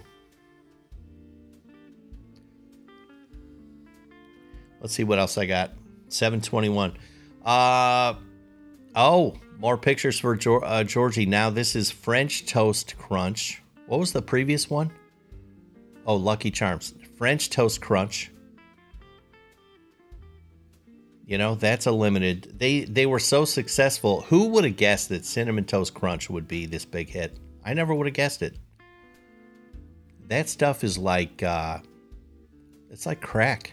Let's 4.81 4.95
see 4.95 5.05
what 5.05 5.19
else 5.19 5.37
I 5.37 5.45
got. 5.45 5.73
721. 6.09 6.97
Uh 7.45 8.15
oh, 8.95 9.35
more 9.59 9.77
pictures 9.77 10.19
for 10.19 10.39
uh, 10.65 10.85
Georgie. 10.85 11.27
Now 11.27 11.51
this 11.51 11.77
is 11.77 11.91
French 11.91 12.47
toast 12.47 12.97
crunch. 12.97 13.63
What 13.89 14.01
was 14.01 14.15
the 14.15 14.23
previous 14.23 14.71
one? 14.71 14.91
Oh, 16.07 16.17
Lucky 16.17 16.51
Charms. 16.51 16.95
French 17.19 17.51
toast 17.51 17.83
crunch. 17.83 18.31
You 21.27 21.39
know, 21.39 21.55
that's 21.55 21.87
a 21.87 21.93
limited. 21.93 22.59
They 22.59 22.85
they 22.85 23.07
were 23.07 23.19
so 23.19 23.45
successful. 23.45 24.23
Who 24.23 24.49
would 24.49 24.65
have 24.65 24.77
guessed 24.77 25.09
that 25.09 25.25
cinnamon 25.25 25.65
toast 25.65 25.95
crunch 25.95 26.29
would 26.29 26.47
be 26.47 26.67
this 26.67 26.85
big 26.85 27.09
hit? 27.09 27.39
I 27.65 27.73
never 27.73 27.95
would 27.95 28.07
have 28.07 28.15
guessed 28.15 28.43
it. 28.43 28.59
That 30.29 30.49
stuff 30.49 30.85
is 30.85 30.99
like 30.99 31.43
uh 31.43 31.79
it's 32.91 33.07
like 33.07 33.23
crack. 33.23 33.73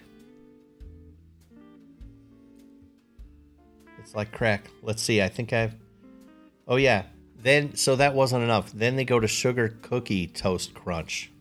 It's 4.00 4.16
like 4.16 4.32
crack. 4.32 4.70
Let's 4.82 5.02
see. 5.02 5.22
I 5.22 5.28
think 5.28 5.52
I've 5.52 5.76
Oh 6.68 6.78
yeah. 6.78 7.04
Then 7.38 7.76
so 7.76 7.98
that 7.98 8.16
wasn't 8.16 8.44
enough. 8.44 8.72
Then 8.72 8.96
they 8.96 9.04
go 9.04 9.20
to 9.20 9.28
sugar 9.28 9.78
cookie 9.82 10.28
toast 10.28 10.74
crunch. 10.74 11.32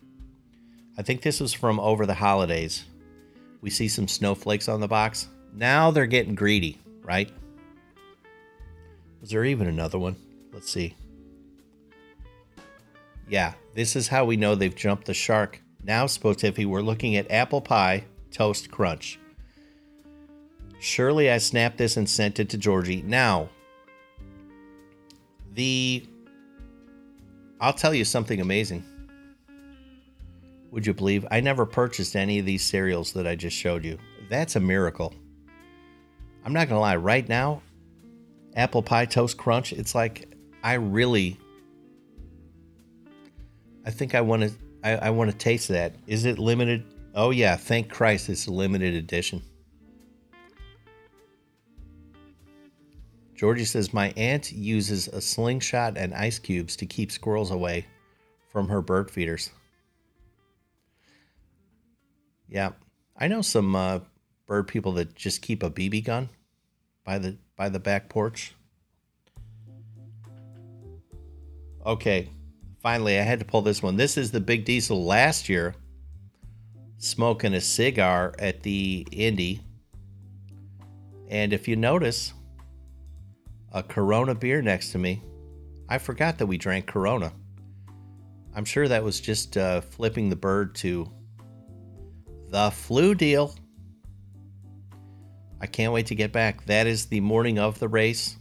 I 0.98 1.02
think 1.02 1.22
this 1.22 1.38
was 1.38 1.52
from 1.52 1.78
over 1.78 2.04
the 2.04 2.14
holidays. 2.14 2.84
We 3.60 3.70
see 3.70 3.86
some 3.86 4.08
snowflakes 4.08 4.68
on 4.68 4.80
the 4.80 4.88
box. 4.88 5.28
Now 5.52 5.90
they're 5.90 6.06
getting 6.06 6.34
greedy, 6.34 6.78
right? 7.02 7.30
Was 9.20 9.30
there 9.30 9.44
even 9.44 9.66
another 9.66 9.98
one? 9.98 10.16
Let's 10.52 10.70
see. 10.70 10.94
Yeah, 13.28 13.54
this 13.74 13.94
is 13.94 14.08
how 14.08 14.24
we 14.24 14.36
know 14.36 14.54
they've 14.54 14.74
jumped 14.74 15.06
the 15.06 15.14
shark. 15.14 15.62
Now, 15.84 16.06
Spotify, 16.06 16.66
we're 16.66 16.82
looking 16.82 17.16
at 17.16 17.30
apple 17.30 17.60
pie 17.60 18.04
toast 18.30 18.70
crunch. 18.70 19.18
Surely 20.80 21.30
I 21.30 21.38
snapped 21.38 21.78
this 21.78 21.96
and 21.96 22.08
sent 22.08 22.40
it 22.40 22.48
to 22.50 22.58
Georgie. 22.58 23.02
Now, 23.02 23.50
the. 25.52 26.06
I'll 27.60 27.74
tell 27.74 27.94
you 27.94 28.04
something 28.04 28.40
amazing. 28.40 28.84
Would 30.70 30.86
you 30.86 30.94
believe 30.94 31.26
I 31.30 31.40
never 31.40 31.66
purchased 31.66 32.16
any 32.16 32.38
of 32.38 32.46
these 32.46 32.64
cereals 32.64 33.12
that 33.12 33.26
I 33.26 33.34
just 33.34 33.56
showed 33.56 33.84
you? 33.84 33.98
That's 34.30 34.56
a 34.56 34.60
miracle. 34.60 35.14
I'm 36.44 36.52
not 36.52 36.68
gonna 36.68 36.80
lie, 36.80 36.96
right 36.96 37.28
now, 37.28 37.62
apple 38.56 38.82
pie 38.82 39.04
toast 39.04 39.36
crunch, 39.36 39.72
it's 39.72 39.94
like 39.94 40.32
I 40.62 40.74
really 40.74 41.38
I 43.84 43.90
think 43.90 44.14
I 44.14 44.20
want 44.20 44.42
to 44.42 44.52
I, 44.82 44.96
I 44.96 45.10
want 45.10 45.30
to 45.30 45.36
taste 45.36 45.68
that. 45.68 45.94
Is 46.06 46.24
it 46.24 46.38
limited? 46.38 46.84
Oh 47.14 47.30
yeah, 47.30 47.56
thank 47.56 47.90
Christ 47.90 48.28
it's 48.28 48.46
a 48.46 48.52
limited 48.52 48.94
edition. 48.94 49.42
Georgie 53.34 53.64
says 53.64 53.94
my 53.94 54.12
aunt 54.18 54.52
uses 54.52 55.08
a 55.08 55.20
slingshot 55.20 55.96
and 55.96 56.12
ice 56.12 56.38
cubes 56.38 56.76
to 56.76 56.86
keep 56.86 57.10
squirrels 57.10 57.50
away 57.50 57.86
from 58.50 58.68
her 58.68 58.82
bird 58.82 59.10
feeders. 59.10 59.50
Yeah, 62.48 62.72
I 63.16 63.28
know 63.28 63.40
some 63.40 63.74
uh, 63.74 64.00
bird 64.50 64.66
people 64.66 64.90
that 64.90 65.14
just 65.14 65.42
keep 65.42 65.62
a 65.62 65.70
BB 65.70 66.04
gun 66.04 66.28
by 67.04 67.20
the 67.20 67.38
by 67.54 67.68
the 67.68 67.78
back 67.78 68.08
porch. 68.08 68.52
Okay, 71.86 72.28
finally 72.82 73.16
I 73.16 73.22
had 73.22 73.38
to 73.38 73.44
pull 73.44 73.62
this 73.62 73.80
one. 73.80 73.96
This 73.96 74.18
is 74.18 74.32
the 74.32 74.40
Big 74.40 74.64
Diesel 74.64 75.04
last 75.04 75.48
year 75.48 75.76
smoking 76.98 77.54
a 77.54 77.60
cigar 77.60 78.34
at 78.40 78.64
the 78.64 79.06
Indy. 79.12 79.60
And 81.28 81.52
if 81.52 81.68
you 81.68 81.76
notice, 81.76 82.32
a 83.70 83.84
Corona 83.84 84.34
beer 84.34 84.62
next 84.62 84.90
to 84.90 84.98
me. 84.98 85.22
I 85.88 85.98
forgot 85.98 86.38
that 86.38 86.46
we 86.46 86.58
drank 86.58 86.88
Corona. 86.88 87.32
I'm 88.56 88.64
sure 88.64 88.88
that 88.88 89.04
was 89.04 89.20
just 89.20 89.56
uh, 89.56 89.80
flipping 89.80 90.28
the 90.28 90.34
bird 90.34 90.74
to 90.76 91.08
the 92.48 92.72
flu 92.72 93.14
deal. 93.14 93.54
I 95.60 95.66
can't 95.66 95.92
wait 95.92 96.06
to 96.06 96.14
get 96.14 96.32
back. 96.32 96.64
That 96.66 96.86
is 96.86 97.06
the 97.06 97.20
morning 97.20 97.58
of 97.58 97.78
the 97.78 97.88
race. 97.88 98.36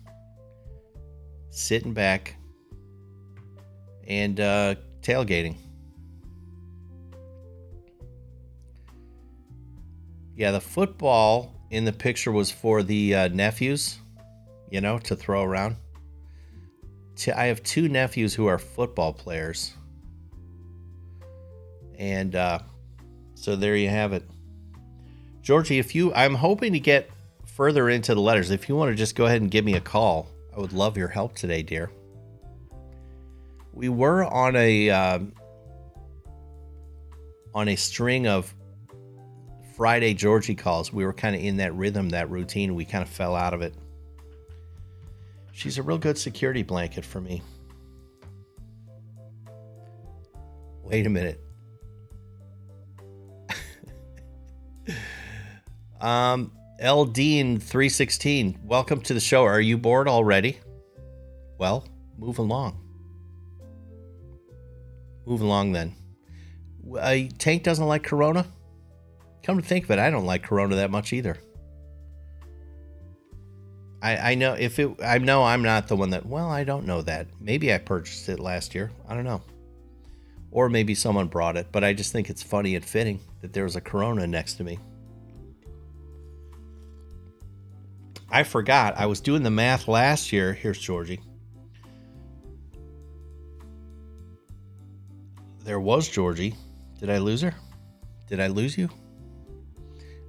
Sitting 1.49 1.93
back 1.93 2.35
and 4.07 4.39
uh, 4.39 4.75
tailgating. 5.01 5.57
Yeah, 10.35 10.51
the 10.51 10.61
football 10.61 11.53
in 11.69 11.85
the 11.85 11.91
picture 11.91 12.31
was 12.31 12.49
for 12.49 12.81
the 12.81 13.13
uh, 13.13 13.27
nephews, 13.27 13.99
you 14.69 14.79
know, 14.79 14.97
to 14.99 15.15
throw 15.15 15.43
around. 15.43 15.75
I 17.35 17.45
have 17.47 17.61
two 17.63 17.89
nephews 17.89 18.33
who 18.33 18.47
are 18.47 18.57
football 18.57 19.11
players. 19.11 19.73
And 21.97 22.33
uh, 22.35 22.59
so 23.35 23.57
there 23.57 23.75
you 23.75 23.89
have 23.89 24.13
it. 24.13 24.23
Georgie, 25.41 25.79
if 25.79 25.95
you, 25.95 26.13
I'm 26.13 26.35
hoping 26.35 26.73
to 26.73 26.79
get 26.79 27.09
further 27.45 27.89
into 27.89 28.13
the 28.13 28.21
letters. 28.21 28.51
If 28.51 28.69
you 28.69 28.75
want 28.75 28.91
to 28.91 28.95
just 28.95 29.15
go 29.15 29.25
ahead 29.25 29.41
and 29.41 29.49
give 29.49 29.65
me 29.65 29.75
a 29.75 29.81
call, 29.81 30.27
I 30.55 30.59
would 30.59 30.73
love 30.73 30.97
your 30.97 31.07
help 31.07 31.35
today, 31.35 31.63
dear. 31.63 31.91
We 33.73 33.89
were 33.89 34.25
on 34.25 34.55
a 34.55 34.89
uh, 34.89 35.19
on 37.53 37.67
a 37.67 37.75
string 37.75 38.27
of 38.27 38.53
Friday 39.75 40.13
Georgie 40.13 40.55
calls. 40.55 40.91
We 40.91 41.05
were 41.05 41.13
kind 41.13 41.35
of 41.35 41.41
in 41.41 41.57
that 41.57 41.73
rhythm, 41.73 42.09
that 42.09 42.29
routine. 42.29 42.75
We 42.75 42.85
kind 42.85 43.01
of 43.01 43.09
fell 43.09 43.35
out 43.35 43.53
of 43.53 43.61
it. 43.61 43.73
She's 45.53 45.77
a 45.77 45.83
real 45.83 45.97
good 45.97 46.17
security 46.17 46.63
blanket 46.63 47.05
for 47.05 47.21
me. 47.21 47.41
Wait 50.83 51.05
a 51.05 51.09
minute. 51.09 51.41
Um, 55.99 56.51
L 56.79 57.05
Dean 57.05 57.59
three 57.59 57.89
sixteen. 57.89 58.57
Welcome 58.63 59.01
to 59.01 59.13
the 59.13 59.19
show. 59.19 59.43
Are 59.43 59.59
you 59.59 59.77
bored 59.77 60.07
already? 60.07 60.59
Well, 61.57 61.85
move 62.17 62.39
along. 62.39 62.79
Move 65.25 65.41
along 65.41 65.73
then. 65.73 65.95
Uh, 66.97 67.17
Tank 67.37 67.63
doesn't 67.63 67.85
like 67.85 68.03
Corona. 68.03 68.47
Come 69.43 69.61
to 69.61 69.65
think 69.65 69.85
of 69.85 69.91
it, 69.91 69.99
I 69.99 70.09
don't 70.09 70.25
like 70.25 70.43
Corona 70.43 70.75
that 70.77 70.91
much 70.91 71.13
either. 71.13 71.37
I, 74.01 74.31
I 74.31 74.35
know 74.35 74.53
if 74.53 74.79
it 74.79 74.91
I 75.03 75.17
know 75.17 75.43
I'm 75.43 75.61
not 75.61 75.87
the 75.87 75.95
one 75.95 76.11
that 76.11 76.25
well 76.25 76.49
I 76.49 76.63
don't 76.63 76.85
know 76.85 77.01
that 77.01 77.27
maybe 77.39 77.73
I 77.73 77.77
purchased 77.79 78.29
it 78.29 78.39
last 78.39 78.73
year 78.73 78.91
I 79.07 79.13
don't 79.13 79.25
know 79.25 79.41
or 80.51 80.69
maybe 80.69 80.95
someone 80.95 81.27
brought 81.27 81.57
it 81.57 81.67
but 81.71 81.83
I 81.83 81.91
just 81.91 82.13
think 82.13 82.29
it's 82.29 82.41
funny 82.41 82.75
and 82.75 82.85
fitting 82.85 83.19
that 83.41 83.51
there 83.51 83.65
was 83.65 83.75
a 83.75 83.81
Corona 83.81 84.25
next 84.25 84.53
to 84.55 84.63
me 84.63 84.79
I 88.31 88.43
forgot. 88.43 88.95
I 88.97 89.07
was 89.07 89.21
doing 89.21 89.43
the 89.43 89.51
math 89.51 89.87
last 89.87 90.31
year. 90.31 90.53
Here's 90.53 90.79
Georgie. 90.79 91.21
There 95.63 95.79
was 95.79 96.07
Georgie. 96.07 96.55
Did 96.99 97.09
I 97.09 97.17
lose 97.17 97.41
her? 97.41 97.53
Did 98.27 98.39
I 98.39 98.47
lose 98.47 98.77
you? 98.77 98.89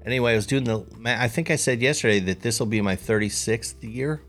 Anyway, 0.04 0.32
I 0.32 0.36
was 0.36 0.46
doing 0.46 0.64
the. 0.64 0.86
Math. 0.96 1.20
I 1.20 1.28
think 1.28 1.50
I 1.50 1.56
said 1.56 1.82
yesterday 1.82 2.20
that 2.20 2.40
this 2.40 2.58
will 2.58 2.66
be 2.66 2.80
my 2.80 2.96
36th 2.96 3.82
year. 3.82 4.22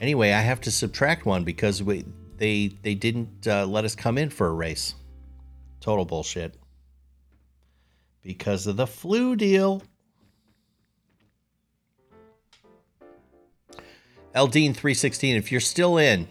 Anyway, 0.00 0.32
I 0.32 0.40
have 0.40 0.60
to 0.62 0.70
subtract 0.70 1.24
one 1.24 1.44
because 1.44 1.82
we, 1.82 2.04
they 2.36 2.68
they 2.82 2.94
didn't 2.94 3.46
uh, 3.46 3.64
let 3.66 3.84
us 3.84 3.94
come 3.94 4.18
in 4.18 4.30
for 4.30 4.48
a 4.48 4.52
race. 4.52 4.94
Total 5.80 6.04
bullshit. 6.04 6.56
Because 8.22 8.66
of 8.66 8.76
the 8.76 8.86
flu 8.86 9.36
deal. 9.36 9.82
Eldine 14.34 14.74
316, 14.74 15.36
if 15.36 15.52
you're 15.52 15.60
still 15.60 15.96
in, 15.96 16.28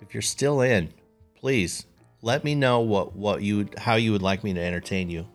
if 0.00 0.12
you're 0.12 0.20
still 0.20 0.60
in, 0.60 0.92
please 1.36 1.86
let 2.22 2.42
me 2.42 2.56
know 2.56 2.80
what 2.80 3.14
what 3.14 3.42
you 3.42 3.68
how 3.76 3.94
you 3.94 4.10
would 4.10 4.22
like 4.22 4.42
me 4.42 4.52
to 4.52 4.60
entertain 4.60 5.08
you. 5.10 5.28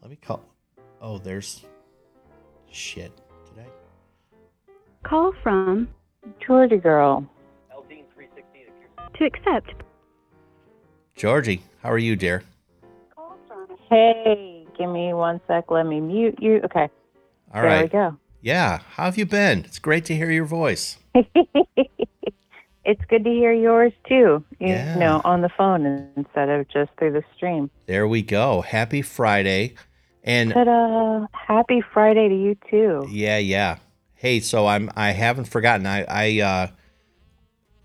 Let 0.00 0.10
me 0.10 0.16
call. 0.16 0.44
Oh, 1.00 1.18
there's 1.18 1.64
shit 2.70 3.12
today. 3.46 3.68
Call 5.04 5.32
from 5.40 5.88
Georgia 6.44 6.78
girl. 6.78 7.24
Eldine 7.72 8.04
316, 8.12 8.66
to 9.14 9.24
accept. 9.24 9.82
Georgie, 11.14 11.62
how 11.80 11.92
are 11.92 11.98
you, 11.98 12.16
dear? 12.16 12.42
Hey, 13.88 14.66
give 14.76 14.90
me 14.90 15.12
one 15.12 15.40
sec. 15.46 15.70
Let 15.70 15.86
me 15.86 16.00
mute 16.00 16.38
you. 16.40 16.60
Okay. 16.64 16.88
All 17.54 17.62
there 17.62 17.64
right. 17.64 17.82
we 17.84 17.88
go. 17.88 18.16
Yeah, 18.42 18.80
how 18.96 19.04
have 19.04 19.16
you 19.16 19.24
been? 19.24 19.60
It's 19.64 19.78
great 19.78 20.04
to 20.06 20.16
hear 20.16 20.30
your 20.30 20.44
voice. 20.44 20.98
it's 21.14 23.00
good 23.08 23.22
to 23.24 23.30
hear 23.30 23.52
yours 23.52 23.92
too. 24.08 24.44
You 24.58 24.68
Yeah. 24.68 24.98
know, 24.98 25.20
on 25.24 25.42
the 25.42 25.48
phone 25.56 26.08
instead 26.16 26.48
of 26.48 26.68
just 26.68 26.90
through 26.98 27.12
the 27.12 27.22
stream. 27.36 27.70
There 27.86 28.08
we 28.08 28.22
go. 28.22 28.62
Happy 28.62 29.00
Friday. 29.00 29.74
And 30.24 30.52
Ta-da! 30.52 31.26
Happy 31.32 31.82
Friday 31.92 32.28
to 32.28 32.34
you 32.34 32.56
too. 32.68 33.06
yeah, 33.10 33.38
yeah. 33.38 33.76
Hey, 34.14 34.40
so 34.40 34.66
I'm 34.66 34.90
I 34.96 35.12
haven't 35.12 35.46
forgotten. 35.46 35.86
I 35.86 36.04
I 36.08 36.40
uh 36.40 36.66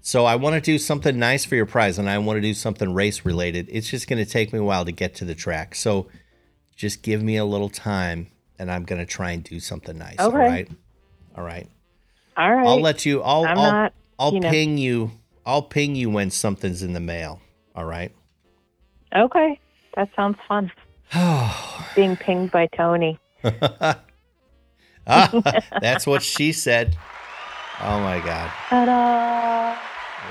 so 0.02 0.26
I 0.26 0.36
want 0.38 0.56
to 0.56 0.62
do 0.62 0.78
something 0.80 1.20
nice 1.20 1.46
for 1.46 1.56
your 1.56 1.65
prize 1.65 2.00
and 2.00 2.10
I 2.10 2.17
want 2.17 2.38
to 2.38 2.41
do 2.41 2.54
something 2.54 2.93
race 2.93 3.26
related. 3.26 3.67
It's 3.72 3.89
just 3.89 4.08
going 4.08 4.24
to 4.24 4.30
take 4.30 4.54
me 4.54 4.60
a 4.60 4.63
while 4.63 4.86
to 4.86 4.91
get 4.91 5.13
to 5.15 5.26
the 5.26 5.36
track. 5.36 5.76
So 5.76 6.08
just 6.76 7.04
give 7.04 7.22
me 7.22 7.36
a 7.38 7.43
little 7.46 7.70
time 7.70 8.28
and 8.60 8.72
I'm 8.72 8.84
going 8.84 9.00
to 9.00 9.06
try 9.06 9.32
and 9.32 9.43
do 9.43 9.60
something 9.60 9.98
nice, 9.98 10.20
all 10.20 10.30
Okay. 10.30 10.38
right? 10.38 10.70
All 11.36 11.43
right. 11.43 11.67
All 12.36 12.54
right. 12.54 12.67
I'll 12.67 12.82
let 12.82 13.06
you 13.06 13.22
I'll 13.22 13.46
I'm 13.46 13.58
I'll, 13.58 13.72
not, 13.72 13.93
I'll 14.20 14.34
you 14.34 14.39
know. 14.39 14.50
ping 14.52 14.78
you. 14.78 15.12
I'll 15.46 15.62
ping 15.63 15.96
you 15.96 16.10
when 16.10 16.30
something's 16.32 16.84
in 16.84 16.93
the 16.93 17.00
mail. 17.00 17.39
All 17.76 17.86
right? 17.86 18.12
okay. 19.15 19.60
That 19.96 20.10
sounds 20.15 20.38
fun. 20.48 20.72
Being 21.96 22.15
pinged 22.17 22.52
by 22.52 22.67
Tony. 22.76 23.17
ah, 23.43 24.02
that's 25.82 26.06
what 26.06 26.22
she 26.22 26.52
said. 26.52 26.96
Oh 27.82 28.00
my 28.02 28.20
god. 28.20 28.52
Ta-da! 28.70 29.78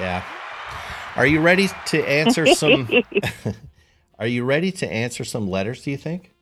Yeah. 0.00 0.22
Are 1.16 1.26
you 1.26 1.40
ready 1.40 1.68
to 1.86 2.08
answer 2.08 2.46
some 2.46 2.88
Are 4.18 4.26
you 4.26 4.44
ready 4.44 4.70
to 4.72 4.90
answer 4.90 5.24
some 5.24 5.48
letters, 5.48 5.82
do 5.82 5.90
you 5.90 5.96
think? 5.96 6.32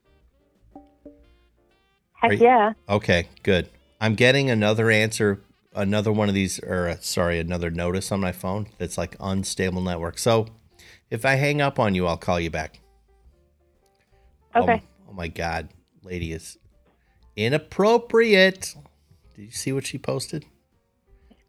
Heck 2.31 2.41
Are 2.41 2.45
yeah. 2.45 2.73
Okay, 2.89 3.29
good. 3.43 3.69
I'm 4.01 4.15
getting 4.15 4.51
another 4.51 4.91
answer, 4.91 5.41
another 5.75 6.13
one 6.13 6.29
of 6.29 6.35
these 6.35 6.59
or 6.61 6.89
uh, 6.89 6.97
sorry, 7.01 7.39
another 7.39 7.71
notice 7.71 8.11
on 8.13 8.21
my 8.21 8.33
phone 8.33 8.67
that's 8.79 8.99
like 8.99 9.17
unstable 9.21 9.81
network. 9.83 10.19
So, 10.19 10.47
if 11.11 11.25
I 11.25 11.35
hang 11.35 11.61
up 11.61 11.79
on 11.79 11.95
you, 11.95 12.07
I'll 12.07 12.17
call 12.17 12.41
you 12.41 12.51
back. 12.51 12.81
Oh, 14.55 14.63
Okay. 14.63 14.83
oh 15.09 15.13
my 15.13 15.29
god, 15.29 15.69
lady 16.03 16.33
is 16.33 16.59
inappropriate. 17.37 18.75
Did 19.37 19.43
you 19.43 19.51
see 19.51 19.73
what 19.73 19.87
she 19.87 19.99
posted? 19.99 20.45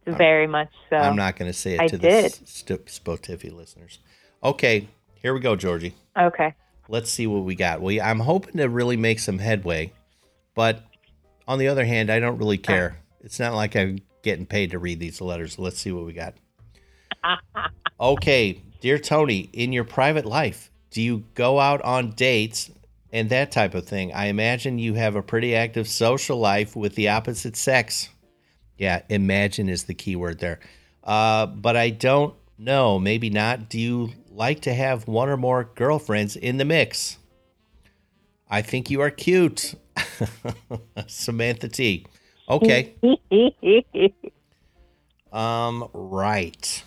Very 0.07 0.45
much 0.47 0.69
so. 0.89 0.97
I'm 0.97 1.15
not 1.15 1.35
going 1.35 1.49
to 1.51 1.57
say 1.57 1.75
it 1.75 1.81
I 1.81 1.87
to 1.87 1.97
did. 1.97 2.31
the 2.33 2.45
St- 2.47 2.85
Spotify 2.85 3.51
listeners. 3.51 3.99
Okay, 4.43 4.87
here 5.15 5.33
we 5.33 5.39
go, 5.39 5.55
Georgie. 5.55 5.95
Okay. 6.17 6.53
Let's 6.87 7.09
see 7.09 7.25
what 7.25 7.39
we 7.43 7.55
got. 7.55 7.81
Well, 7.81 7.99
I'm 8.03 8.19
hoping 8.19 8.57
to 8.57 8.69
really 8.69 8.97
make 8.97 9.17
some 9.19 9.39
headway, 9.39 9.93
but 10.55 10.83
on 11.47 11.59
the 11.59 11.67
other 11.67 11.85
hand, 11.85 12.09
I 12.09 12.19
don't 12.19 12.37
really 12.37 12.57
care. 12.57 12.97
It's 13.21 13.39
not 13.39 13.53
like 13.53 13.75
I'm 13.75 13.99
getting 14.23 14.45
paid 14.45 14.71
to 14.71 14.79
read 14.79 14.99
these 14.99 15.21
letters. 15.21 15.59
Let's 15.59 15.79
see 15.79 15.91
what 15.91 16.05
we 16.05 16.13
got. 16.13 16.33
Okay, 17.97 18.61
dear 18.81 18.99
Tony, 18.99 19.49
in 19.53 19.71
your 19.71 19.85
private 19.85 20.25
life, 20.25 20.69
do 20.91 21.01
you 21.01 21.23
go 21.33 21.61
out 21.61 21.81
on 21.81 22.11
dates 22.11 22.69
and 23.13 23.29
that 23.29 23.53
type 23.53 23.73
of 23.73 23.85
thing? 23.85 24.13
I 24.13 24.25
imagine 24.25 24.79
you 24.79 24.95
have 24.95 25.15
a 25.15 25.21
pretty 25.21 25.55
active 25.55 25.87
social 25.87 26.37
life 26.37 26.75
with 26.75 26.95
the 26.95 27.07
opposite 27.07 27.55
sex. 27.55 28.09
Yeah, 28.77 29.01
imagine 29.07 29.69
is 29.69 29.85
the 29.85 29.93
key 29.93 30.17
word 30.17 30.39
there. 30.39 30.59
Uh, 31.05 31.45
but 31.45 31.77
I 31.77 31.89
don't 31.89 32.33
know. 32.57 32.99
Maybe 32.99 33.29
not. 33.29 33.69
Do 33.69 33.79
you 33.79 34.11
like 34.29 34.61
to 34.63 34.73
have 34.73 35.07
one 35.07 35.29
or 35.29 35.37
more 35.37 35.71
girlfriends 35.75 36.35
in 36.35 36.57
the 36.57 36.65
mix? 36.65 37.17
I 38.49 38.61
think 38.61 38.89
you 38.89 38.99
are 38.99 39.09
cute. 39.09 39.75
Samantha 41.07 41.67
T. 41.67 42.05
Okay. 42.49 42.93
Um, 45.31 45.89
right. 45.91 46.83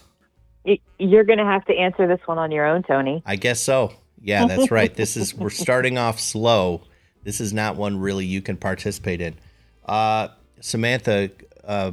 You're 0.99 1.25
going 1.25 1.39
to 1.39 1.45
have 1.45 1.67
to 1.67 1.75
answer 1.75 2.07
this 2.07 2.21
one 2.25 2.39
on 2.39 2.51
your 2.51 2.65
own, 2.65 2.83
Tony. 2.83 3.23
I 3.27 3.37
guess 3.37 3.61
so. 3.61 3.93
Yeah, 4.23 4.47
that's 4.47 4.71
right. 4.71 4.95
This 4.95 5.19
is 5.19 5.35
we're 5.35 5.51
starting 5.51 5.99
off 5.99 6.19
slow. 6.19 6.83
This 7.25 7.43
is 7.43 7.53
not 7.53 7.77
one 7.77 8.01
really 8.01 8.25
you 8.25 8.41
can 8.41 8.57
participate 8.57 9.21
in. 9.21 9.35
Uh, 9.85 10.29
Samantha, 10.61 11.31
uh, 11.63 11.93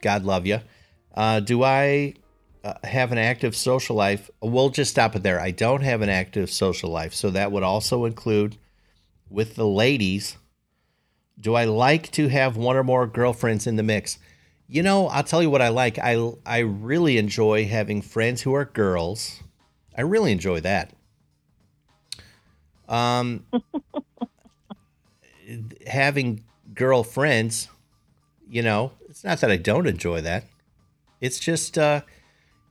God 0.00 0.24
love 0.24 0.46
you. 0.46 0.60
Uh, 1.12 1.40
do 1.40 1.64
I 1.64 2.14
uh, 2.62 2.74
have 2.84 3.10
an 3.10 3.18
active 3.18 3.56
social 3.56 3.96
life? 3.96 4.30
We'll 4.40 4.70
just 4.70 4.92
stop 4.92 5.16
it 5.16 5.24
there. 5.24 5.40
I 5.40 5.50
don't 5.50 5.82
have 5.82 6.02
an 6.02 6.08
active 6.08 6.50
social 6.50 6.90
life, 6.90 7.14
so 7.14 7.30
that 7.30 7.50
would 7.50 7.64
also 7.64 8.04
include 8.04 8.58
with 9.30 9.56
the 9.56 9.66
ladies. 9.66 10.36
Do 11.38 11.54
I 11.54 11.64
like 11.64 12.10
to 12.12 12.28
have 12.28 12.56
one 12.56 12.76
or 12.76 12.84
more 12.84 13.06
girlfriends 13.06 13.66
in 13.66 13.76
the 13.76 13.82
mix? 13.82 14.18
You 14.68 14.82
know, 14.82 15.08
I'll 15.08 15.22
tell 15.22 15.42
you 15.42 15.50
what 15.50 15.62
I 15.62 15.68
like. 15.68 15.98
I 15.98 16.32
I 16.44 16.58
really 16.58 17.18
enjoy 17.18 17.66
having 17.66 18.02
friends 18.02 18.42
who 18.42 18.54
are 18.54 18.64
girls. 18.64 19.42
I 19.96 20.00
really 20.02 20.32
enjoy 20.32 20.60
that. 20.60 20.92
Um, 22.88 23.46
having 25.86 26.44
girlfriends, 26.74 27.68
you 28.48 28.62
know, 28.62 28.92
it's 29.08 29.24
not 29.24 29.40
that 29.40 29.50
I 29.50 29.56
don't 29.56 29.86
enjoy 29.86 30.20
that. 30.22 30.44
It's 31.20 31.38
just, 31.38 31.78
uh, 31.78 32.02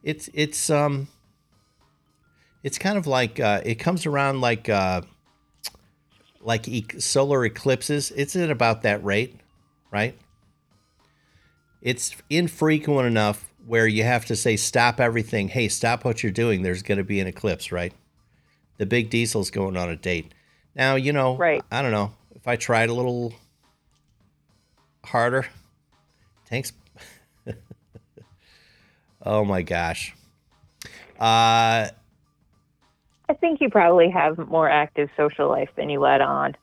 it's 0.04 0.30
it's 0.34 0.70
um, 0.70 1.08
it's 2.64 2.78
kind 2.78 2.98
of 2.98 3.08
like 3.08 3.40
uh, 3.40 3.62
it 3.66 3.76
comes 3.76 4.06
around 4.06 4.42
like 4.42 4.70
uh, 4.70 5.02
like 6.46 6.68
e- 6.68 6.86
solar 7.00 7.44
eclipses. 7.44 8.12
It's 8.16 8.36
at 8.36 8.50
about 8.52 8.84
that 8.84 9.04
rate, 9.04 9.36
right? 9.92 10.18
It's 11.82 12.16
infrequent 12.30 13.08
enough 13.08 13.50
where 13.66 13.88
you 13.88 14.04
have 14.04 14.26
to 14.26 14.36
say 14.36 14.56
stop 14.56 15.00
everything. 15.00 15.50
Hey, 15.50 15.68
stop 15.68 16.06
what 16.06 16.24
you're 16.24 16.32
doing. 16.32 16.62
There's 16.62 16.84
going 16.84 17.00
to 17.00 17.04
be 17.04 17.20
an 17.20 17.28
eclipse, 17.28 17.72
right? 17.72 17.94
The 18.78 18.86
big 18.86 19.10
diesel's 19.10 19.50
going 19.50 19.76
on 19.76 19.90
a 19.90 19.96
date. 19.96 20.34
Now, 20.76 20.96
you 20.96 21.14
know, 21.14 21.36
Right. 21.38 21.64
I 21.72 21.82
don't 21.82 21.92
know. 21.92 22.14
If 22.36 22.48
I 22.48 22.56
tried 22.58 22.90
a 22.90 22.94
little 22.94 23.34
harder, 25.04 25.48
tanks. 26.46 26.74
oh 29.26 29.44
my 29.46 29.62
gosh. 29.62 30.14
Uh 31.20 31.88
I 33.28 33.34
think 33.34 33.60
you 33.62 33.70
probably 33.70 34.10
have 34.10 34.38
more 34.38 34.70
active 34.70 35.10
social 35.18 35.50
life 35.50 35.70
than 35.76 35.90
you 35.90 36.00
let 36.00 36.22
on. 36.22 36.56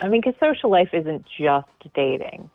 I 0.00 0.08
mean, 0.08 0.20
because 0.20 0.38
social 0.38 0.70
life 0.70 0.90
isn't 0.92 1.26
just 1.38 1.66
dating, 1.94 2.50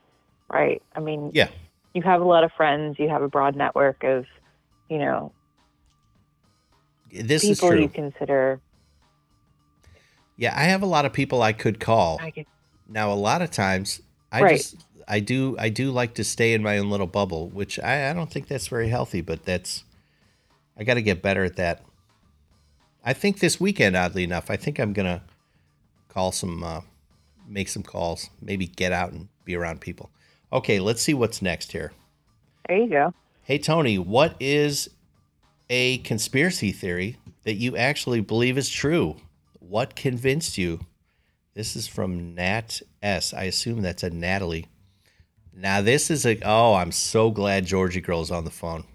right? 0.50 0.82
I 0.96 1.02
mean, 1.02 1.32
yeah. 1.34 1.50
you 1.94 2.02
have 2.02 2.22
a 2.22 2.26
lot 2.26 2.44
of 2.44 2.52
friends, 2.56 2.98
you 2.98 3.10
have 3.10 3.22
a 3.22 3.28
broad 3.28 3.56
network 3.56 4.04
of, 4.04 4.26
you 4.90 4.98
know, 5.00 5.34
This 7.12 7.44
is 7.44 7.60
people 7.60 7.72
true. 7.72 7.82
you 7.82 7.90
consider. 7.90 8.62
Yeah, 10.38 10.54
I 10.58 10.64
have 10.64 10.82
a 10.82 10.88
lot 10.88 11.06
of 11.06 11.14
people 11.14 11.42
I 11.42 11.54
could 11.54 11.80
call. 11.80 12.20
I 12.22 12.46
Now, 12.88 13.12
a 13.12 13.16
lot 13.16 13.42
of 13.42 13.52
times, 13.52 14.02
I 14.32 14.42
Right. 14.42 14.58
just 14.58 14.86
I 15.08 15.20
do 15.20 15.56
I 15.60 15.70
do 15.70 15.92
like 15.92 16.16
to 16.16 16.24
stay 16.24 16.54
in 16.54 16.64
my 16.64 16.78
own 16.78 16.90
little 16.90 17.08
bubble, 17.08 17.50
which 17.50 17.80
I, 17.80 18.10
I 18.10 18.14
don't 18.14 18.32
think 18.32 18.48
that's 18.48 18.68
very 18.68 18.88
healthy, 18.88 19.22
but 19.22 19.44
that's 19.44 19.84
I 20.78 20.84
got 20.84 20.96
to 20.96 21.02
get 21.02 21.22
better 21.22 21.44
at 21.44 21.56
that. 21.58 21.84
I 23.04 23.14
think 23.14 23.40
this 23.40 23.60
weekend, 23.60 23.96
oddly 23.96 24.24
enough, 24.24 24.50
I 24.50 24.56
think 24.56 24.80
I'm 24.80 24.94
gonna 24.94 25.24
call 26.08 26.32
some, 26.32 26.64
uh, 26.64 26.82
make 27.48 27.68
some 27.68 27.84
calls, 27.84 28.30
maybe 28.42 28.66
get 28.66 28.92
out 28.94 29.12
and 29.12 29.28
be 29.44 29.56
around 29.56 29.82
people. 29.82 30.10
Okay, 30.52 30.80
let's 30.80 31.02
see 31.02 31.14
what's 31.14 31.42
next 31.42 31.72
here. 31.74 31.92
there 32.68 32.78
you 32.78 32.90
go. 32.90 33.14
Hey 33.42 33.58
Tony, 33.58 33.98
what 33.98 34.36
is 34.40 34.90
a 35.70 35.98
conspiracy 36.00 36.72
theory 36.72 37.18
that 37.44 37.56
you 37.56 37.76
actually 37.76 38.22
believe 38.22 38.58
is 38.58 38.70
true? 38.70 39.18
What 39.60 39.96
convinced 39.96 40.58
you? 40.58 40.86
This 41.56 41.76
is 41.76 41.88
from 41.88 42.34
Nat 42.36 42.82
S. 43.02 43.34
I 43.34 43.44
assume 43.44 43.82
that's 43.82 44.04
a 44.04 44.10
Natalie. 44.10 44.68
Now 45.54 45.82
this 45.82 46.10
is 46.10 46.26
a 46.26 46.40
oh, 46.44 46.76
I'm 46.76 46.94
so 46.94 47.32
glad 47.32 47.66
Georgie 47.66 48.02
Girl's 48.02 48.32
on 48.32 48.46
the 48.46 48.50
phone. 48.50 48.86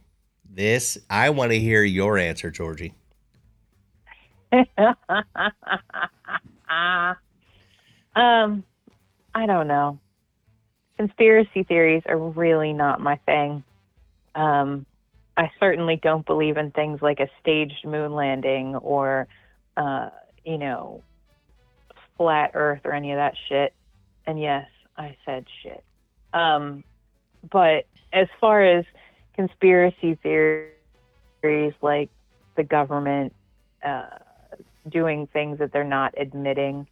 This 0.49 0.97
I 1.11 1.29
want 1.31 1.53
to 1.53 1.61
hear 1.61 1.85
your 1.85 2.17
answer, 2.17 2.51
Georgie. 2.51 2.95
um, 8.17 8.65
I 9.35 9.47
don't 9.47 9.69
know. 9.69 9.99
Conspiracy 10.97 11.63
theories 11.63 12.03
are 12.07 12.19
really 12.19 12.73
not 12.73 13.01
my 13.01 13.17
thing. 13.27 13.63
Um, 14.35 14.87
I 15.37 15.51
certainly 15.61 15.97
don't 15.97 16.27
believe 16.27 16.57
in 16.57 16.71
things 16.73 17.01
like 17.01 17.21
a 17.21 17.29
staged 17.41 17.85
moon 17.85 18.13
landing 18.15 18.75
or, 18.77 19.29
uh, 19.77 20.11
you 20.45 20.59
know, 20.59 21.03
flat 22.17 22.53
Earth 22.55 22.81
or 22.85 22.93
any 22.93 23.13
of 23.13 23.17
that 23.19 23.35
shit. 23.49 23.73
And 24.27 24.41
yes, 24.41 24.67
I 24.97 25.17
said 25.25 25.47
shit. 25.63 25.85
Um, 26.33 26.83
but 27.51 27.87
as 28.13 28.27
far 28.41 28.65
as 28.65 28.85
conspiracy 29.35 30.19
theories 30.23 31.75
like 31.81 32.11
the 32.57 32.65
government 32.65 33.33
uh, 33.85 34.19
doing 34.91 35.29
things 35.33 35.59
that 35.59 35.73
they're 35.73 35.85
not 35.85 36.15
admitting 36.17 36.87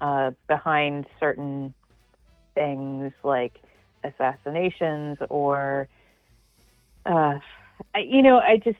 uh, 0.00 0.32
behind 0.48 1.06
certain 1.20 1.74
things 2.54 3.12
like 3.22 3.60
assassinations 4.04 5.18
or, 5.30 5.88
uh, 7.06 7.38
you 7.96 8.22
know, 8.22 8.38
I 8.38 8.58
just, 8.62 8.78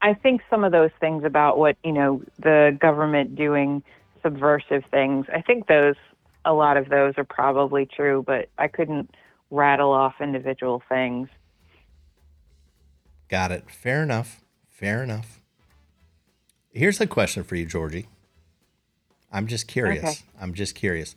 I 0.00 0.14
think 0.14 0.40
some 0.50 0.64
of 0.64 0.72
those 0.72 0.90
things 1.00 1.24
about 1.24 1.58
what, 1.58 1.76
you 1.84 1.92
know, 1.92 2.22
the 2.38 2.76
government 2.80 3.36
doing 3.36 3.82
subversive 4.22 4.84
things, 4.90 5.26
I 5.32 5.42
think 5.42 5.66
those, 5.66 5.96
a 6.44 6.52
lot 6.52 6.76
of 6.76 6.88
those 6.88 7.14
are 7.18 7.24
probably 7.24 7.86
true, 7.86 8.24
but 8.26 8.48
I 8.58 8.68
couldn't 8.68 9.10
rattle 9.50 9.92
off 9.92 10.14
individual 10.20 10.82
things. 10.88 11.28
Got 13.28 13.52
it. 13.52 13.70
Fair 13.70 14.02
enough. 14.02 14.40
Fair 14.68 15.02
enough. 15.02 15.41
Here's 16.72 17.00
a 17.00 17.06
question 17.06 17.44
for 17.44 17.54
you, 17.54 17.66
Georgie. 17.66 18.06
I'm 19.30 19.46
just 19.46 19.68
curious. 19.68 20.02
Okay. 20.04 20.14
I'm 20.40 20.54
just 20.54 20.74
curious. 20.74 21.16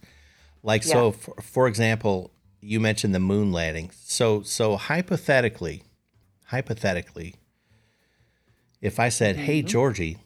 Like 0.63 0.83
so, 0.83 1.11
for, 1.11 1.35
for 1.41 1.67
example, 1.67 2.31
you 2.59 2.79
mentioned 2.79 3.13
the 3.13 3.19
moon 3.19 3.51
landing. 3.51 3.91
So 3.93 4.41
so 4.41 4.77
hypothetically, 4.77 5.83
hypothetically, 6.45 7.35
if 8.81 8.99
I 8.99 9.09
said, 9.09 9.35
"Hey, 9.35 9.61
Georgie, 9.61 10.17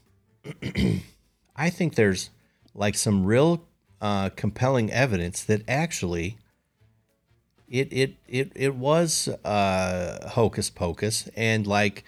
I 1.55 1.69
think 1.69 1.95
there's 1.95 2.29
like 2.73 2.95
some 2.95 3.25
real 3.25 3.67
uh, 4.01 4.29
compelling 4.29 4.91
evidence 4.91 5.43
that 5.43 5.61
actually 5.67 6.37
it 7.67 7.91
it 7.91 8.15
it 8.27 8.51
it 8.55 8.75
was 8.75 9.27
uh, 9.43 10.29
hocus 10.29 10.69
pocus 10.69 11.29
and 11.35 11.67
like 11.67 12.03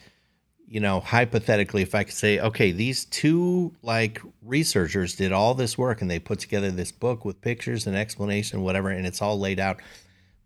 you 0.72 0.80
know 0.80 1.02
hypothetically 1.02 1.82
if 1.82 1.94
i 1.94 2.02
could 2.06 2.14
say 2.14 2.40
okay 2.40 2.72
these 2.72 3.04
two 3.04 3.76
like 3.82 4.22
researchers 4.42 5.18
did 5.18 5.34
all 5.34 5.54
this 5.54 5.78
work 5.78 6.02
and 6.02 6.10
they 6.10 6.18
put 6.18 6.40
together 6.40 6.72
this 6.72 6.94
book 6.94 7.26
with 7.26 7.42
pictures 7.42 7.86
and 7.86 7.96
explanation 7.98 8.62
whatever 8.62 8.90
and 8.90 9.06
it's 9.06 9.22
all 9.22 9.38
laid 9.38 9.60
out. 9.60 9.82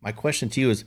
My 0.01 0.11
question 0.11 0.49
to 0.49 0.59
you 0.59 0.71
is 0.71 0.83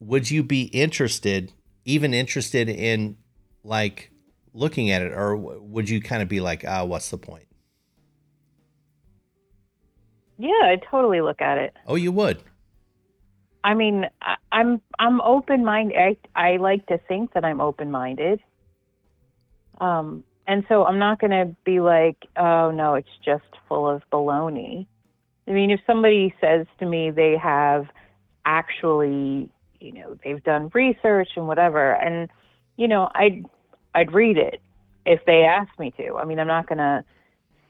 would 0.00 0.30
you 0.30 0.42
be 0.42 0.64
interested 0.64 1.52
even 1.86 2.12
interested 2.12 2.68
in 2.68 3.16
like 3.64 4.10
looking 4.52 4.90
at 4.90 5.00
it 5.00 5.12
or 5.12 5.34
would 5.34 5.88
you 5.88 6.02
kind 6.02 6.20
of 6.22 6.28
be 6.28 6.40
like 6.40 6.62
ah 6.68 6.84
what's 6.84 7.08
the 7.08 7.18
point? 7.18 7.46
Yeah, 10.38 10.50
I 10.62 10.78
totally 10.90 11.22
look 11.22 11.40
at 11.40 11.56
it. 11.56 11.74
oh 11.86 11.94
you 11.94 12.12
would 12.12 12.42
I 13.62 13.74
mean, 13.74 14.06
I, 14.22 14.36
I'm 14.52 14.80
I'm 14.98 15.20
open 15.20 15.64
minded. 15.64 15.96
I 15.96 16.16
I 16.34 16.56
like 16.56 16.86
to 16.86 16.98
think 17.08 17.34
that 17.34 17.44
I'm 17.44 17.60
open 17.60 17.90
minded. 17.90 18.40
Um, 19.80 20.24
and 20.46 20.64
so 20.68 20.84
I'm 20.84 20.98
not 20.98 21.20
going 21.20 21.30
to 21.30 21.54
be 21.64 21.80
like, 21.80 22.16
oh 22.36 22.70
no, 22.70 22.94
it's 22.94 23.08
just 23.24 23.44
full 23.68 23.88
of 23.88 24.02
baloney. 24.12 24.86
I 25.46 25.52
mean, 25.52 25.70
if 25.70 25.80
somebody 25.86 26.34
says 26.40 26.66
to 26.78 26.86
me 26.86 27.10
they 27.10 27.36
have 27.36 27.86
actually, 28.44 29.48
you 29.80 29.92
know, 29.92 30.18
they've 30.24 30.42
done 30.42 30.70
research 30.74 31.30
and 31.36 31.46
whatever, 31.46 31.92
and 31.92 32.28
you 32.76 32.88
know, 32.88 33.10
I'd 33.14 33.46
I'd 33.94 34.12
read 34.12 34.38
it 34.38 34.60
if 35.06 35.24
they 35.24 35.42
asked 35.44 35.78
me 35.78 35.92
to. 35.98 36.16
I 36.16 36.24
mean, 36.24 36.38
I'm 36.38 36.46
not 36.46 36.66
going 36.66 36.78
to 36.78 37.04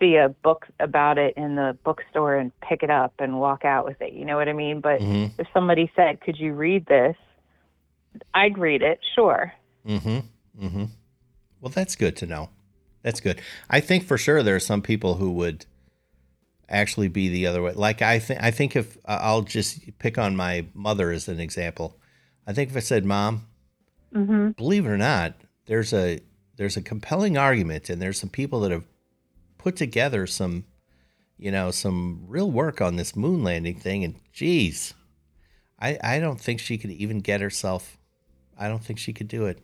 see 0.00 0.16
a 0.16 0.28
book 0.28 0.66
about 0.80 1.18
it 1.18 1.34
in 1.36 1.54
the 1.56 1.76
bookstore 1.84 2.34
and 2.36 2.50
pick 2.60 2.82
it 2.82 2.90
up 2.90 3.14
and 3.18 3.38
walk 3.38 3.64
out 3.64 3.84
with 3.84 4.00
it. 4.00 4.12
You 4.14 4.24
know 4.24 4.36
what 4.36 4.48
I 4.48 4.52
mean? 4.52 4.80
But 4.80 5.00
Mhm. 5.00 5.32
if 5.38 5.46
somebody 5.52 5.90
said, 5.94 6.20
"Could 6.20 6.38
you 6.38 6.54
read 6.54 6.86
this?" 6.86 7.16
I'd 8.34 8.58
read 8.58 8.82
it, 8.82 8.98
sure. 9.14 9.52
Mm-hmm. 9.86 10.18
Mm-hmm. 10.64 10.84
Well, 11.60 11.70
that's 11.70 11.94
good 11.94 12.16
to 12.16 12.26
know. 12.26 12.48
That's 13.02 13.20
good. 13.20 13.40
I 13.68 13.80
think 13.80 14.04
for 14.04 14.18
sure 14.18 14.42
there 14.42 14.56
are 14.56 14.60
some 14.60 14.82
people 14.82 15.14
who 15.14 15.30
would 15.32 15.64
actually 16.68 17.08
be 17.08 17.28
the 17.28 17.46
other 17.46 17.62
way. 17.62 17.72
Like 17.72 18.02
I 18.02 18.18
think 18.18 18.42
I 18.42 18.50
think 18.50 18.74
if 18.76 18.96
uh, 19.04 19.18
I'll 19.20 19.42
just 19.42 19.96
pick 19.98 20.18
on 20.18 20.34
my 20.36 20.66
mother 20.74 21.10
as 21.12 21.28
an 21.28 21.40
example. 21.40 21.96
I 22.46 22.52
think 22.52 22.70
if 22.70 22.76
I 22.76 22.80
said, 22.80 23.04
"Mom, 23.04 23.46
Mm-hmm. 24.14 24.50
believe 24.50 24.86
it 24.86 24.88
or 24.88 24.98
not, 24.98 25.34
there's 25.66 25.92
a 25.92 26.20
there's 26.56 26.76
a 26.76 26.82
compelling 26.82 27.38
argument, 27.38 27.88
and 27.88 28.02
there's 28.02 28.18
some 28.18 28.28
people 28.28 28.60
that 28.60 28.72
have 28.72 28.84
put 29.62 29.76
together 29.76 30.26
some, 30.26 30.64
you 31.36 31.50
know, 31.50 31.70
some 31.70 32.24
real 32.26 32.50
work 32.50 32.80
on 32.80 32.96
this 32.96 33.14
moon 33.14 33.42
landing 33.44 33.78
thing, 33.78 34.04
and 34.04 34.16
geez, 34.32 34.94
I 35.78 35.98
I 36.02 36.20
don't 36.20 36.40
think 36.40 36.60
she 36.60 36.78
could 36.78 36.90
even 36.90 37.20
get 37.20 37.40
herself. 37.40 37.98
I 38.58 38.68
don't 38.68 38.84
think 38.84 38.98
she 38.98 39.12
could 39.12 39.28
do 39.28 39.46
it. 39.46 39.58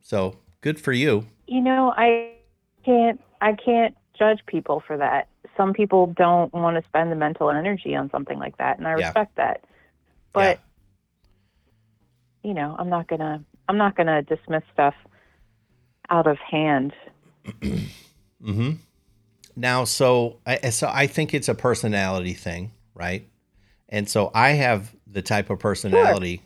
So 0.00 0.36
good 0.60 0.80
for 0.80 0.92
you. 0.92 1.26
You 1.46 1.60
know, 1.60 1.92
I 1.96 2.32
can't 2.84 3.20
I 3.40 3.52
can't 3.52 3.96
judge 4.18 4.40
people 4.46 4.82
for 4.86 4.96
that. 4.96 5.28
Some 5.56 5.72
people 5.72 6.06
don't 6.16 6.52
want 6.52 6.82
to 6.82 6.88
spend 6.88 7.10
the 7.10 7.16
mental 7.16 7.50
energy 7.50 7.94
on 7.96 8.10
something 8.10 8.38
like 8.38 8.56
that, 8.58 8.78
and 8.78 8.86
I 8.86 8.92
Yeah. 8.92 9.06
respect 9.08 9.36
that. 9.36 9.64
But 10.32 10.60
you 12.42 12.54
know, 12.54 12.76
I'm 12.78 12.88
not 12.88 13.08
gonna 13.08 13.44
I'm 13.68 13.76
not 13.76 13.96
gonna 13.96 14.22
dismiss 14.22 14.62
stuff 14.72 14.94
out 16.08 16.26
of 16.26 16.38
hand. 16.38 16.92
Mm-hmm. 18.42 18.70
Now, 19.56 19.84
so 19.84 20.38
I 20.46 20.70
so 20.70 20.90
I 20.92 21.06
think 21.06 21.34
it's 21.34 21.48
a 21.48 21.54
personality 21.54 22.32
thing, 22.32 22.72
right? 22.94 23.28
And 23.88 24.08
so 24.08 24.30
I 24.34 24.50
have 24.50 24.94
the 25.06 25.22
type 25.22 25.50
of 25.50 25.58
personality, 25.58 26.42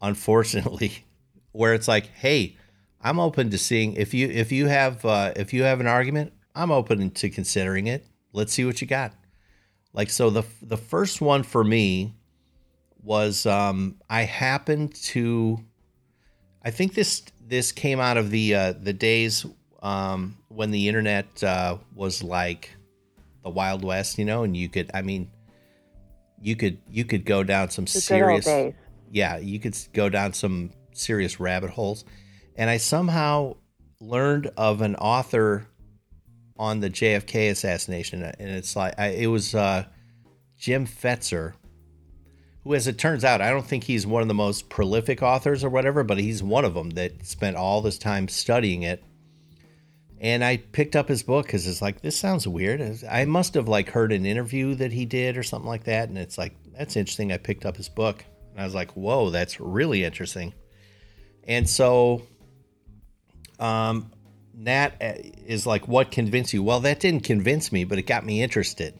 unfortunately, 0.00 1.04
where 1.52 1.74
it's 1.74 1.88
like, 1.88 2.06
hey, 2.06 2.56
I'm 3.00 3.18
open 3.18 3.50
to 3.50 3.58
seeing 3.58 3.94
if 3.94 4.14
you 4.14 4.28
if 4.28 4.52
you 4.52 4.66
have 4.66 5.04
uh, 5.04 5.32
if 5.36 5.52
you 5.52 5.64
have 5.64 5.80
an 5.80 5.86
argument, 5.86 6.32
I'm 6.54 6.70
open 6.70 7.10
to 7.10 7.30
considering 7.30 7.86
it. 7.86 8.06
Let's 8.32 8.52
see 8.52 8.64
what 8.64 8.80
you 8.80 8.86
got. 8.86 9.12
Like 9.92 10.10
so, 10.10 10.30
the 10.30 10.44
the 10.62 10.76
first 10.76 11.20
one 11.20 11.42
for 11.42 11.64
me 11.64 12.14
was 13.02 13.46
um, 13.46 13.96
I 14.10 14.22
happened 14.22 14.94
to 15.06 15.58
I 16.62 16.70
think 16.70 16.94
this 16.94 17.22
this 17.40 17.72
came 17.72 17.98
out 17.98 18.16
of 18.16 18.30
the 18.30 18.54
uh, 18.54 18.72
the 18.72 18.92
days 18.92 19.46
um, 19.86 20.36
when 20.48 20.72
the 20.72 20.88
internet 20.88 21.44
uh, 21.44 21.78
was 21.94 22.20
like 22.20 22.74
the 23.44 23.50
Wild 23.50 23.84
West, 23.84 24.18
you 24.18 24.24
know, 24.24 24.42
and 24.42 24.56
you 24.56 24.68
could, 24.68 24.90
I 24.92 25.02
mean, 25.02 25.30
you 26.40 26.56
could 26.56 26.78
you 26.90 27.04
could 27.04 27.24
go 27.24 27.44
down 27.44 27.70
some 27.70 27.84
The 27.84 28.00
serious, 28.00 28.46
yeah, 29.12 29.36
you 29.36 29.60
could 29.60 29.78
go 29.92 30.08
down 30.08 30.32
some 30.32 30.72
serious 30.92 31.38
rabbit 31.38 31.70
holes, 31.70 32.04
and 32.56 32.68
I 32.68 32.78
somehow 32.78 33.58
learned 34.00 34.50
of 34.56 34.82
an 34.82 34.96
author 34.96 35.68
on 36.58 36.80
the 36.80 36.90
JFK 36.90 37.52
assassination, 37.52 38.24
and 38.24 38.50
it's 38.50 38.74
like 38.74 38.94
I, 38.98 39.10
it 39.10 39.28
was 39.28 39.54
uh, 39.54 39.84
Jim 40.58 40.84
Fetzer, 40.84 41.52
who, 42.64 42.74
as 42.74 42.88
it 42.88 42.98
turns 42.98 43.24
out, 43.24 43.40
I 43.40 43.50
don't 43.50 43.66
think 43.66 43.84
he's 43.84 44.04
one 44.04 44.22
of 44.22 44.28
the 44.28 44.34
most 44.34 44.68
prolific 44.68 45.22
authors 45.22 45.62
or 45.62 45.70
whatever, 45.70 46.02
but 46.02 46.18
he's 46.18 46.42
one 46.42 46.64
of 46.64 46.74
them 46.74 46.90
that 46.90 47.24
spent 47.24 47.56
all 47.56 47.82
this 47.82 47.98
time 47.98 48.26
studying 48.26 48.82
it. 48.82 49.04
And 50.18 50.42
I 50.42 50.56
picked 50.56 50.96
up 50.96 51.08
his 51.08 51.22
book 51.22 51.46
because 51.46 51.66
it's 51.66 51.82
like 51.82 52.00
this 52.00 52.18
sounds 52.18 52.48
weird. 52.48 53.04
I 53.08 53.26
must 53.26 53.54
have 53.54 53.68
like 53.68 53.90
heard 53.90 54.12
an 54.12 54.24
interview 54.24 54.74
that 54.76 54.92
he 54.92 55.04
did 55.04 55.36
or 55.36 55.42
something 55.42 55.68
like 55.68 55.84
that, 55.84 56.08
and 56.08 56.16
it's 56.16 56.38
like 56.38 56.54
that's 56.76 56.96
interesting. 56.96 57.32
I 57.32 57.36
picked 57.36 57.66
up 57.66 57.76
his 57.76 57.88
book 57.88 58.24
and 58.52 58.60
I 58.62 58.64
was 58.64 58.74
like, 58.74 58.92
whoa, 58.92 59.28
that's 59.28 59.60
really 59.60 60.04
interesting. 60.04 60.54
And 61.46 61.68
so, 61.68 62.22
um, 63.60 64.10
Nat 64.54 64.94
uh, 65.00 65.12
is 65.46 65.66
like, 65.66 65.86
what 65.86 66.10
convinced 66.10 66.54
you? 66.54 66.62
Well, 66.62 66.80
that 66.80 66.98
didn't 66.98 67.24
convince 67.24 67.70
me, 67.70 67.84
but 67.84 67.98
it 67.98 68.02
got 68.02 68.24
me 68.24 68.42
interested. 68.42 68.98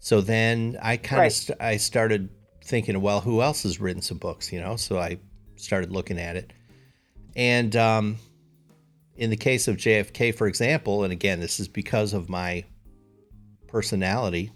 So 0.00 0.22
then 0.22 0.78
I 0.80 0.96
kind 0.96 1.18
of 1.20 1.24
Right. 1.24 1.32
st- 1.32 1.60
I 1.60 1.76
started 1.76 2.30
thinking, 2.64 3.00
well, 3.02 3.20
who 3.20 3.42
else 3.42 3.64
has 3.64 3.78
written 3.80 4.00
some 4.00 4.16
books? 4.18 4.50
You 4.52 4.60
know, 4.60 4.76
so 4.76 4.98
I 4.98 5.18
started 5.56 5.92
looking 5.92 6.18
at 6.18 6.36
it, 6.36 6.52
and 7.36 7.74
um, 7.76 8.16
in 9.18 9.30
the 9.30 9.36
case 9.36 9.68
of 9.68 9.76
JFK, 9.76 10.34
for 10.34 10.46
example, 10.46 11.04
and 11.04 11.12
again, 11.12 11.40
this 11.40 11.60
is 11.60 11.68
because 11.68 12.14
of 12.14 12.28
my 12.28 12.64
personality. 13.66 14.52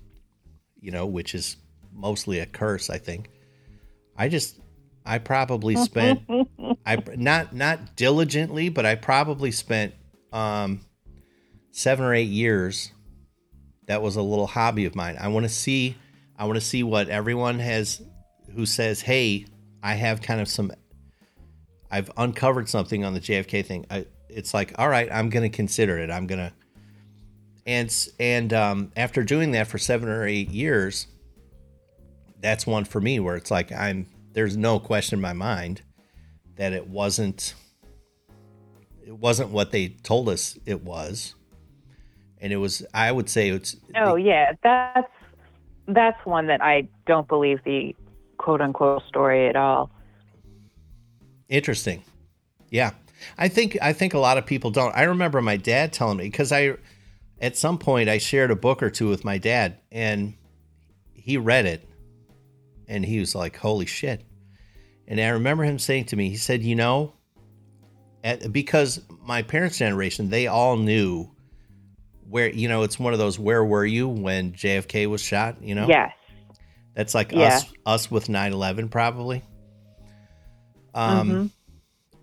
you 0.80 0.90
know, 0.90 1.06
which 1.06 1.34
is 1.34 1.56
mostly 1.92 2.38
a 2.40 2.46
curse, 2.46 2.90
I 2.90 2.98
think. 2.98 3.30
I 4.16 4.28
just 4.28 4.58
I 5.04 5.18
probably 5.18 5.76
spent 5.76 6.22
I 6.86 7.02
not 7.16 7.54
not 7.54 7.96
diligently, 7.96 8.68
but 8.68 8.86
I 8.86 8.94
probably 8.96 9.50
spent 9.52 9.94
um 10.32 10.80
7 11.72 12.04
or 12.04 12.14
8 12.14 12.22
years 12.22 12.92
that 13.86 14.02
was 14.02 14.16
a 14.16 14.22
little 14.22 14.46
hobby 14.46 14.84
of 14.84 14.94
mine. 14.94 15.16
I 15.20 15.28
want 15.28 15.44
to 15.44 15.50
see 15.50 15.96
I 16.36 16.44
want 16.46 16.56
to 16.56 16.64
see 16.64 16.82
what 16.82 17.08
everyone 17.08 17.58
has 17.58 18.02
who 18.54 18.66
says, 18.66 19.00
"Hey, 19.02 19.46
I 19.82 19.94
have 19.94 20.22
kind 20.22 20.40
of 20.40 20.48
some 20.48 20.72
I've 21.90 22.10
uncovered 22.16 22.68
something 22.68 23.04
on 23.04 23.14
the 23.14 23.20
JFK 23.20 23.64
thing." 23.64 23.86
I, 23.90 24.06
it's 24.32 24.54
like, 24.54 24.72
"All 24.78 24.88
right, 24.88 25.08
I'm 25.12 25.30
going 25.30 25.48
to 25.48 25.54
consider 25.54 25.98
it. 25.98 26.10
I'm 26.10 26.26
going 26.26 26.40
to 26.40 26.52
and 27.66 28.08
and 28.18 28.52
um, 28.52 28.92
after 28.96 29.22
doing 29.22 29.52
that 29.52 29.68
for 29.68 29.78
seven 29.78 30.08
or 30.08 30.26
eight 30.26 30.50
years, 30.50 31.06
that's 32.40 32.66
one 32.66 32.84
for 32.84 33.00
me 33.00 33.20
where 33.20 33.36
it's 33.36 33.50
like 33.50 33.70
I'm 33.72 34.06
there's 34.32 34.56
no 34.56 34.78
question 34.78 35.18
in 35.18 35.22
my 35.22 35.32
mind 35.32 35.82
that 36.56 36.72
it 36.72 36.88
wasn't 36.88 37.54
it 39.06 39.16
wasn't 39.16 39.50
what 39.50 39.70
they 39.70 39.88
told 39.88 40.28
us 40.28 40.58
it 40.66 40.82
was, 40.82 41.34
and 42.40 42.52
it 42.52 42.56
was 42.56 42.84
I 42.92 43.12
would 43.12 43.28
say 43.28 43.50
it's 43.50 43.76
Oh 43.96 44.16
yeah, 44.16 44.52
that's 44.62 45.10
that's 45.86 46.26
one 46.26 46.46
that 46.48 46.62
I 46.62 46.88
don't 47.06 47.28
believe 47.28 47.62
the 47.64 47.94
quote 48.38 48.60
unquote 48.60 49.02
story 49.06 49.48
at 49.48 49.56
all. 49.56 49.90
Interesting. 51.48 52.02
Yeah. 52.70 52.92
I 53.38 53.48
think 53.48 53.78
I 53.80 53.92
think 53.92 54.14
a 54.14 54.18
lot 54.18 54.38
of 54.38 54.46
people 54.46 54.70
don't. 54.70 54.94
I 54.96 55.04
remember 55.04 55.40
my 55.40 55.56
dad 55.56 55.92
telling 55.92 56.18
me 56.18 56.24
because 56.24 56.52
I 56.52 56.76
at 57.40 57.56
some 57.56 57.78
point 57.78 58.08
I 58.08 58.18
shared 58.18 58.50
a 58.50 58.56
book 58.56 58.82
or 58.82 58.90
two 58.90 59.08
with 59.08 59.24
my 59.24 59.38
dad 59.38 59.78
and 59.90 60.34
he 61.12 61.36
read 61.36 61.66
it 61.66 61.88
and 62.88 63.04
he 63.04 63.18
was 63.20 63.34
like, 63.34 63.56
"Holy 63.56 63.86
shit." 63.86 64.24
And 65.08 65.20
I 65.20 65.28
remember 65.28 65.64
him 65.64 65.78
saying 65.78 66.06
to 66.06 66.16
me, 66.16 66.30
he 66.30 66.36
said, 66.36 66.62
"You 66.62 66.76
know, 66.76 67.14
at, 68.24 68.52
because 68.52 69.00
my 69.20 69.42
parents' 69.42 69.78
generation, 69.78 70.30
they 70.30 70.46
all 70.46 70.76
knew 70.76 71.28
where, 72.28 72.48
you 72.48 72.68
know, 72.68 72.82
it's 72.82 72.98
one 72.98 73.12
of 73.12 73.18
those 73.18 73.38
where 73.38 73.64
were 73.64 73.84
you 73.84 74.08
when 74.08 74.52
JFK 74.52 75.06
was 75.06 75.20
shot, 75.20 75.62
you 75.62 75.74
know? 75.74 75.86
Yes. 75.86 76.12
That's 76.94 77.14
like 77.14 77.32
Yeah. 77.32 77.48
us 77.48 77.72
us 77.84 78.10
with 78.10 78.28
9/11 78.28 78.90
probably. 78.90 79.42
Um 80.94 81.30
Mhm. 81.30 81.50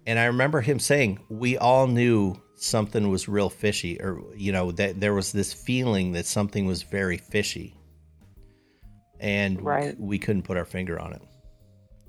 And 0.09 0.17
I 0.19 0.25
remember 0.25 0.59
him 0.61 0.79
saying 0.79 1.19
we 1.29 1.57
all 1.57 1.85
knew 1.87 2.35
something 2.55 3.09
was 3.09 3.27
real 3.29 3.49
fishy 3.49 4.01
or 4.01 4.21
you 4.35 4.51
know 4.51 4.71
that 4.73 4.99
there 4.99 5.13
was 5.13 5.31
this 5.31 5.53
feeling 5.53 6.11
that 6.13 6.25
something 6.25 6.65
was 6.65 6.81
very 6.83 7.17
fishy. 7.17 7.75
And 9.19 9.57
we- 9.57 9.63
Right. 9.63 9.99
we, 9.99 10.17
couldn't 10.17 10.43
put 10.43 10.57
our 10.57 10.65
finger 10.65 10.97
on 10.99 11.13
it. 11.13 11.21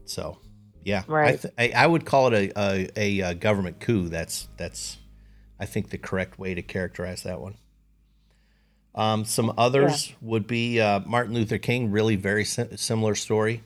So, 0.04 0.38
yeah. 0.84 1.02
I, 1.08 1.12
Right. 1.12 1.40
th- 1.42 1.54
I 1.58 1.84
I 1.84 1.86
would 1.86 2.04
call 2.04 2.32
it 2.32 2.34
a, 2.56 2.60
a 2.60 2.88
a 2.96 3.22
uh, 3.22 3.34
government 3.34 3.80
coup. 3.80 4.08
That's 4.08 4.48
that's 4.56 4.98
I 5.58 5.66
think 5.66 5.90
the 5.90 5.98
correct 5.98 6.38
way 6.38 6.54
to 6.54 6.62
characterize 6.62 7.22
that 7.24 7.40
one. 7.40 7.56
Um, 8.94 9.24
some 9.24 9.52
others 9.56 10.12
would 10.20 10.46
be 10.46 10.80
uh, 10.80 11.00
Martin 11.06 11.34
Luther 11.34 11.58
King. 11.58 11.90
Really, 11.92 12.16
very 12.16 12.44
sim- 12.44 12.76
similar 12.76 13.14
story. 13.14 13.62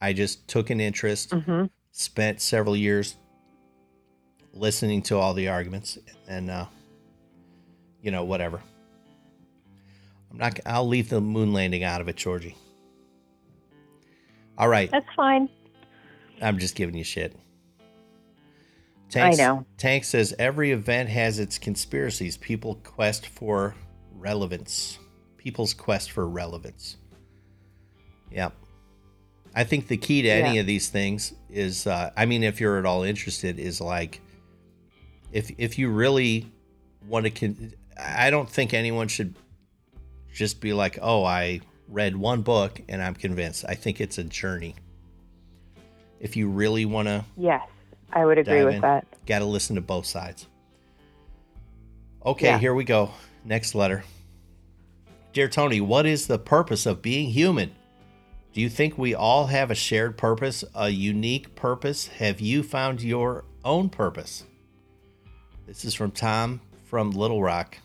I 0.00 0.12
just 0.12 0.46
took 0.46 0.70
an 0.70 0.80
interest, 0.80 1.30
Mhm. 1.30 1.70
spent 1.90 2.40
several 2.40 2.76
years 2.76 3.16
listening 4.58 5.02
to 5.02 5.16
all 5.18 5.34
the 5.34 5.48
arguments, 5.48 5.98
and 6.28 6.50
uh, 6.50 6.66
you 8.02 8.10
know 8.10 8.24
whatever. 8.24 8.60
I'm 10.30 10.38
not. 10.38 10.60
I'll 10.66 10.86
leave 10.86 11.08
the 11.08 11.20
moon 11.20 11.52
landing 11.52 11.84
out 11.84 12.00
of 12.00 12.08
it, 12.08 12.16
Georgie. 12.16 12.56
All 14.56 14.68
right, 14.68 14.90
That's 14.90 15.06
fine. 15.14 15.48
I'm 16.42 16.58
just 16.58 16.74
giving 16.74 16.96
you 16.96 17.04
shit. 17.04 17.34
I 19.14 19.30
know. 19.30 19.64
Tank 19.78 20.04
says 20.04 20.34
every 20.38 20.72
event 20.72 21.08
has 21.08 21.38
its 21.38 21.58
conspiracies. 21.58 22.36
People 22.36 22.74
quest 22.84 23.26
for 23.26 23.74
relevance. 24.12 24.98
People's 25.38 25.72
quest 25.72 26.10
for 26.10 26.28
relevance. 26.28 26.96
Yep. 28.30 28.52
I 29.54 29.64
think 29.64 29.88
the 29.88 29.96
key 29.96 30.22
to 30.22 30.28
any 30.28 30.56
Yeah. 30.56 30.60
of 30.60 30.66
these 30.66 30.88
things 30.88 31.32
is, 31.48 31.86
uh, 31.86 32.10
I 32.16 32.26
mean, 32.26 32.42
if 32.42 32.60
you're 32.60 32.78
at 32.78 32.84
all 32.84 33.02
interested, 33.02 33.58
is 33.58 33.80
like, 33.80 34.20
if 35.32 35.50
if 35.58 35.78
you 35.78 35.90
really 35.90 36.50
want 37.06 37.24
to, 37.24 37.30
con- 37.30 37.72
I 37.98 38.30
don't 38.30 38.48
think 38.48 38.74
anyone 38.74 39.08
should 39.08 39.34
just 40.32 40.60
be 40.60 40.72
like, 40.72 40.98
oh, 41.00 41.24
I 41.24 41.60
read 41.88 42.16
one 42.16 42.42
book 42.42 42.80
and 42.88 43.02
I'm 43.02 43.14
convinced. 43.14 43.64
I 43.68 43.74
think 43.74 44.00
it's 44.00 44.18
a 44.18 44.24
journey. 44.24 44.74
If 46.20 46.36
you 46.36 46.48
really 46.48 46.84
want 46.84 47.08
to 47.08 47.24
Yes, 47.36 47.62
I 48.12 48.24
would 48.24 48.38
agree 48.38 48.64
with 48.64 48.74
in. 48.76 48.80
that. 48.82 49.06
Got 49.26 49.38
to 49.40 49.44
listen 49.44 49.76
to 49.76 49.82
both 49.82 50.06
sides. 50.06 50.46
Okay, 52.24 52.46
Yeah. 52.48 52.58
here 52.58 52.74
we 52.74 52.84
go. 52.84 53.10
Next 53.44 53.74
letter. 53.74 54.04
Dear 55.32 55.48
Tony, 55.48 55.80
what 55.80 56.06
is 56.06 56.26
the 56.26 56.38
purpose 56.38 56.84
of 56.86 57.00
being 57.02 57.30
human? 57.30 57.70
Do 58.52 58.60
you 58.60 58.68
think 58.68 58.98
we 58.98 59.14
all 59.14 59.46
have 59.46 59.70
a 59.70 59.74
shared 59.74 60.18
purpose, 60.18 60.64
a 60.74 60.88
unique 60.88 61.54
purpose? 61.54 62.08
Have 62.08 62.40
you 62.40 62.62
found 62.62 63.02
your 63.02 63.44
own 63.64 63.88
purpose? 63.88 64.44
This 65.68 65.84
is 65.84 65.92
from 65.92 66.12
Tom 66.12 66.62
from 66.86 67.10
Little 67.10 67.42
Rock. 67.42 67.76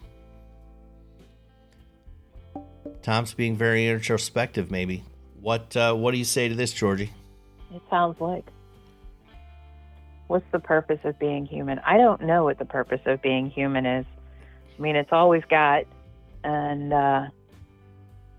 Tom's 3.01 3.33
being 3.33 3.57
very 3.57 3.89
introspective, 3.89 4.71
maybe. 4.71 5.03
What 5.41 5.75
uh, 5.75 5.93
What 5.93 6.11
do 6.11 6.17
you 6.17 6.23
say 6.23 6.47
to 6.47 6.55
this, 6.55 6.71
Georgie? 6.71 7.11
It 7.75 7.81
sounds 7.89 8.21
like. 8.21 8.45
What's 10.27 10.49
the 10.53 10.59
purpose 10.59 11.01
of 11.03 11.19
being 11.19 11.45
human? 11.45 11.79
I 11.79 11.97
don't 11.97 12.21
know 12.21 12.45
what 12.45 12.57
the 12.57 12.63
purpose 12.63 13.01
of 13.05 13.21
being 13.21 13.49
human 13.49 13.85
is. 13.85 14.05
I 14.79 14.81
mean, 14.81 14.95
it's 14.95 15.11
all 15.11 15.27
we've 15.27 15.47
got, 15.49 15.83
and 16.45 16.93
uh, 16.93 17.27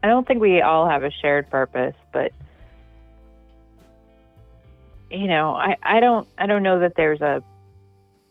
I 0.03 0.07
don't 0.07 0.26
think 0.26 0.40
we 0.40 0.62
all 0.62 0.88
have 0.88 1.05
a 1.05 1.11
shared 1.11 1.51
purpose. 1.51 1.95
But 2.14 2.32
you 5.11 5.26
know, 5.26 5.55
I, 5.55 5.76
I 5.82 6.01
don't 6.01 6.26
I 6.38 6.47
don't 6.47 6.62
know 6.62 6.78
that 6.78 6.95
there's 6.97 7.20
a. 7.20 7.45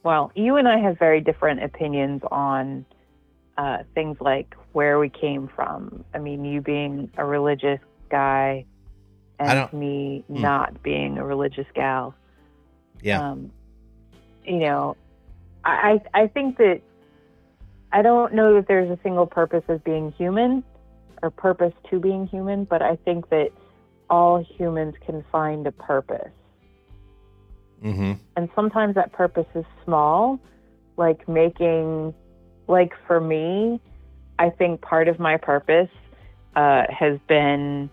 Well, 0.04 0.32
you 0.36 0.58
and 0.58 0.68
I 0.68 0.80
have 0.80 1.00
very 1.00 1.22
different 1.22 1.64
opinions 1.64 2.22
on 2.30 2.86
uh, 3.58 3.84
things 3.94 4.18
like 4.20 4.56
where 4.74 5.00
we 5.00 5.10
came 5.10 5.50
from. 5.56 6.04
I 6.14 6.20
mean, 6.20 6.44
you 6.44 6.62
being 6.62 7.10
a 7.18 7.26
religious 7.26 7.80
guy, 8.10 8.66
and 9.40 9.72
me 9.74 10.24
Hmm. 10.28 10.42
not 10.42 10.84
being 10.84 11.18
a 11.18 11.26
religious 11.26 11.68
gal. 11.74 12.16
Yeah. 13.02 13.32
Um, 13.32 13.52
you 14.46 14.60
know, 14.60 14.98
I 15.64 16.02
I 16.14 16.24
I 16.24 16.28
think 16.28 16.58
that 16.58 16.82
I 17.92 18.02
don't 18.02 18.34
know 18.34 18.56
that 18.56 18.68
there's 18.68 18.90
a 18.90 19.02
single 19.04 19.26
purpose 19.26 19.64
of 19.68 19.84
being 19.84 20.12
human 20.14 20.64
or 21.22 21.30
purpose 21.30 21.74
to 21.90 22.00
being 22.00 22.28
human, 22.28 22.66
but 22.66 22.82
I 22.82 22.98
think 22.98 23.30
that 23.30 23.52
all 24.10 24.44
humans 24.44 24.96
can 25.06 25.24
find 25.32 25.66
a 25.66 25.72
purpose. 25.72 26.32
Mm-hmm. 27.84 28.14
And 28.38 28.50
sometimes 28.56 28.96
that 28.96 29.12
purpose 29.12 29.48
is 29.56 29.66
small, 29.84 30.40
like 30.98 31.28
making, 31.28 32.14
like 32.68 32.94
for 33.08 33.20
me, 33.20 33.82
I 34.40 34.50
think 34.50 34.82
part 34.82 35.08
of 35.08 35.20
my 35.20 35.38
purpose 35.38 35.90
uh, 36.56 36.84
has 36.90 37.20
been 37.28 37.90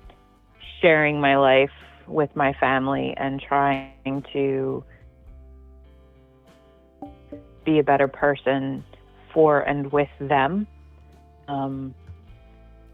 sharing 0.81 1.21
my 1.21 1.37
life 1.37 1.71
with 2.07 2.35
my 2.35 2.53
family 2.55 3.15
and 3.17 3.41
trying 3.41 4.25
to 4.33 4.85
be 7.65 7.79
a 7.79 7.83
better 7.83 8.09
person 8.09 8.85
for 9.33 9.61
and 9.61 9.93
with 9.93 10.09
them. 10.21 10.67
Um, 11.49 11.95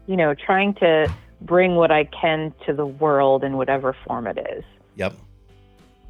you 0.07 0.15
know, 0.15 0.33
trying 0.33 0.73
to 0.75 1.11
bring 1.41 1.75
what 1.75 1.91
I 1.91 2.05
can 2.05 2.53
to 2.65 2.73
the 2.73 2.85
world 2.85 3.43
in 3.43 3.57
whatever 3.57 3.95
form 4.05 4.27
it 4.27 4.37
is. 4.37 4.63
Yep. 4.95 5.15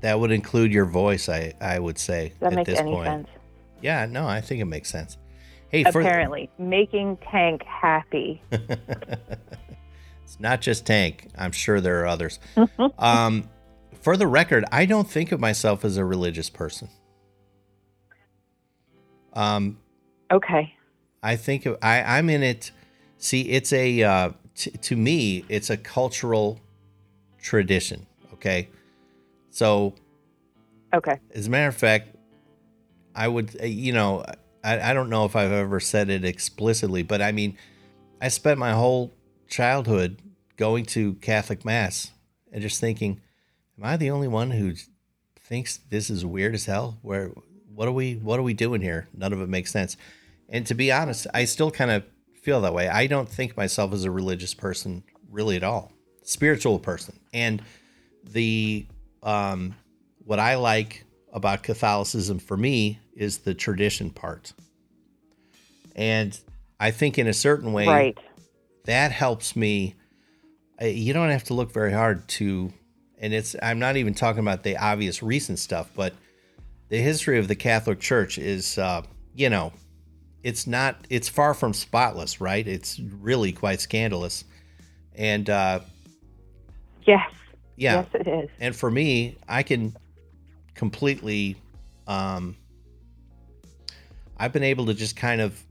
That 0.01 0.19
would 0.19 0.31
include 0.31 0.71
your 0.71 0.85
voice, 0.85 1.27
I, 1.29 1.53
I 1.59 1.79
would 1.79 1.97
say. 1.97 2.33
That 2.39 2.53
at 2.53 2.55
make 2.55 2.65
this 2.67 2.79
any 2.79 2.91
point. 2.91 3.07
sense? 3.07 3.27
Yeah, 3.81 4.05
no, 4.05 4.27
I 4.27 4.41
think 4.41 4.61
it 4.61 4.65
makes 4.65 4.89
sense. 4.89 5.17
Hey, 5.69 5.83
Apparently, 5.83 6.49
making 6.57 7.17
Tank 7.17 7.63
happy. 7.63 8.41
it's 8.51 10.39
not 10.39 10.61
just 10.61 10.85
Tank. 10.85 11.27
I'm 11.37 11.51
sure 11.51 11.81
there 11.81 12.01
are 12.03 12.07
others. 12.07 12.39
um, 12.99 13.49
for 14.01 14.15
the 14.15 14.27
record, 14.27 14.65
I 14.71 14.85
don't 14.85 15.09
think 15.09 15.31
of 15.31 15.39
myself 15.39 15.83
as 15.83 15.97
a 15.97 16.05
religious 16.05 16.49
person. 16.49 16.89
Um, 19.33 19.77
Okay. 20.31 20.73
I 21.23 21.35
think 21.35 21.65
of, 21.65 21.77
I, 21.81 22.17
I'm 22.17 22.29
in 22.29 22.43
it. 22.43 22.71
See, 23.17 23.41
it's 23.49 23.71
a 23.73 24.03
uh, 24.03 24.31
t- 24.55 24.71
to 24.71 24.95
me, 24.95 25.45
it's 25.49 25.69
a 25.69 25.77
cultural 25.77 26.59
tradition. 27.41 28.05
Okay, 28.33 28.69
so 29.57 29.95
Okay. 30.93 31.19
As 31.33 31.47
a 31.47 31.49
matter 31.49 31.67
of 31.67 31.75
fact, 31.75 32.15
I 33.15 33.27
would, 33.27 33.55
uh, 33.61 33.65
you 33.65 33.91
know, 33.91 34.23
I, 34.63 34.91
I 34.91 34.93
don't 34.93 35.09
know 35.09 35.25
if 35.25 35.35
I've 35.35 35.51
ever 35.51 35.79
said 35.79 36.09
it 36.09 36.23
explicitly, 36.23 37.03
but 37.03 37.21
I 37.21 37.31
mean, 37.31 37.57
I 38.21 38.29
spent 38.29 38.59
my 38.59 38.71
whole 38.71 39.13
childhood 39.47 40.21
going 40.55 40.85
to 40.85 41.15
Catholic 41.15 41.65
Mass 41.65 42.11
and 42.51 42.61
just 42.61 42.79
thinking, 42.79 43.21
am 43.77 43.85
I 43.85 43.97
the 43.97 44.11
only 44.11 44.27
one 44.27 44.51
who 44.51 44.73
thinks 45.39 45.77
this 45.89 46.09
is 46.09 46.25
weird 46.25 46.53
as 46.53 46.65
hell? 46.65 46.99
Where 47.01 47.31
what 47.73 47.87
are 47.87 47.91
we 47.91 48.15
what 48.15 48.39
are 48.39 48.43
we 48.43 48.53
doing 48.53 48.81
here? 48.81 49.07
None 49.13 49.33
of 49.33 49.41
it 49.41 49.49
makes 49.49 49.71
sense. 49.71 49.97
And 50.49 50.65
to 50.67 50.73
be 50.73 50.91
honest, 50.91 51.27
I 51.33 51.45
still 51.45 51.69
kind 51.69 51.91
of 51.91 52.03
feel 52.41 52.61
that 52.61 52.73
way. 52.73 52.87
I 52.87 53.07
don't 53.07 53.29
think 53.29 53.57
myself 53.57 53.93
as 53.93 54.05
a 54.05 54.11
religious 54.11 54.53
person 54.53 55.03
really 55.29 55.57
at 55.57 55.63
all. 55.63 55.91
Spiritual 56.23 56.79
person. 56.79 57.19
And 57.33 57.61
the 58.23 58.87
um 59.23 59.75
what 60.19 60.39
I 60.39 60.55
like 60.55 61.05
about 61.31 61.63
Catholicism 61.63 62.39
for 62.39 62.57
me 62.57 62.99
is 63.15 63.39
the 63.39 63.53
tradition 63.53 64.09
part. 64.09 64.53
And 65.95 66.37
I 66.79 66.91
think 66.91 67.17
in 67.17 67.27
a 67.27 67.33
certain 67.33 67.73
way 67.73 67.87
Right. 67.87 68.17
that 68.85 69.11
helps 69.11 69.55
me 69.55 69.95
you 70.81 71.13
don't 71.13 71.29
have 71.29 71.43
to 71.45 71.53
look 71.53 71.71
very 71.71 71.91
hard 71.91 72.27
to 72.27 72.71
and 73.17 73.33
it's 73.33 73.55
i'm 73.63 73.79
not 73.79 73.97
even 73.97 74.13
talking 74.13 74.41
about 74.41 74.61
the 74.63 74.77
obvious 74.77 75.23
recent 75.23 75.57
stuff 75.57 75.89
but 75.95 76.13
the 76.89 76.97
history 76.97 77.39
of 77.39 77.47
the 77.47 77.55
catholic 77.55 77.99
church 77.99 78.37
is 78.37 78.77
uh, 78.77 79.01
you 79.33 79.49
know 79.49 79.73
it's 80.43 80.67
not 80.67 80.95
it's 81.09 81.27
far 81.27 81.53
from 81.55 81.73
spotless 81.73 82.39
right 82.39 82.67
it's 82.67 82.99
really 82.99 83.51
quite 83.51 83.81
scandalous 83.81 84.43
and 85.15 85.49
uh, 85.49 85.79
Yes. 87.05 87.31
Yeah 87.77 88.01
Yes, 88.01 88.07
it 88.15 88.27
is. 88.27 88.49
and 88.59 88.75
for 88.75 88.89
me 88.91 89.37
i 89.47 89.61
can 89.63 89.95
completely 90.73 91.55
um 92.07 92.55
i've 94.37 94.51
been 94.51 94.63
able 94.63 94.87
to 94.87 94.93
just 94.93 95.15
kind 95.15 95.39
of 95.41 95.61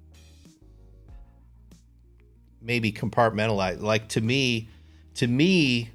maybe 2.63 2.91
compartmentalize 2.93 3.81
like 3.81 4.09
to 4.09 4.21
me 4.21 4.69
to 5.15 5.27
me 5.27 5.91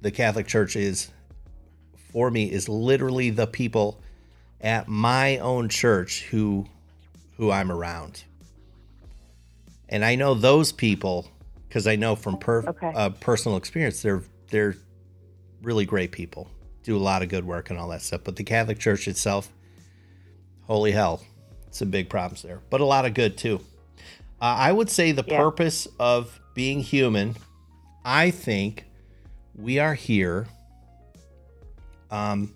the 0.00 0.10
catholic 0.10 0.46
church 0.46 0.76
is 0.76 1.10
for 2.12 2.30
me 2.30 2.50
is 2.50 2.68
literally 2.68 3.30
the 3.30 3.46
people 3.46 4.00
at 4.60 4.88
my 4.88 5.38
own 5.38 5.68
church 5.68 6.22
who 6.30 6.64
who 7.36 7.50
i'm 7.50 7.70
around 7.70 8.24
and 9.88 10.04
i 10.04 10.14
know 10.14 10.34
those 10.34 10.72
people 10.72 11.28
because 11.68 11.86
i 11.86 11.94
know 11.96 12.16
from 12.16 12.38
per, 12.38 12.64
Okay. 12.66 12.92
uh, 12.94 13.10
personal 13.10 13.56
experience 13.58 14.00
they're 14.02 14.22
they're 14.48 14.76
really 15.62 15.84
great 15.86 16.12
people 16.12 16.48
do 16.82 16.96
a 16.96 16.98
lot 16.98 17.22
of 17.22 17.28
good 17.28 17.44
work 17.44 17.70
and 17.70 17.78
all 17.78 17.88
that 17.88 18.02
stuff. 18.02 18.20
But 18.24 18.36
the 18.36 18.44
catholic 18.44 18.78
church 18.78 19.08
itself 19.08 19.50
holy 20.62 20.92
hell 20.92 21.22
some 21.70 21.90
big 21.90 22.08
problems 22.08 22.42
there 22.42 22.60
but 22.70 22.80
a 22.80 22.84
lot 22.84 23.04
of 23.06 23.14
good 23.14 23.36
too. 23.36 23.60
Uh, 24.40 24.44
i 24.58 24.72
would 24.72 24.90
say 24.90 25.12
the 25.12 25.24
Yeah. 25.26 25.38
purpose 25.38 25.88
of 25.98 26.40
being 26.54 26.80
human 26.80 27.34
i 28.04 28.30
think 28.30 28.84
we 29.54 29.78
are 29.78 29.94
here 29.94 30.46
um 32.10 32.54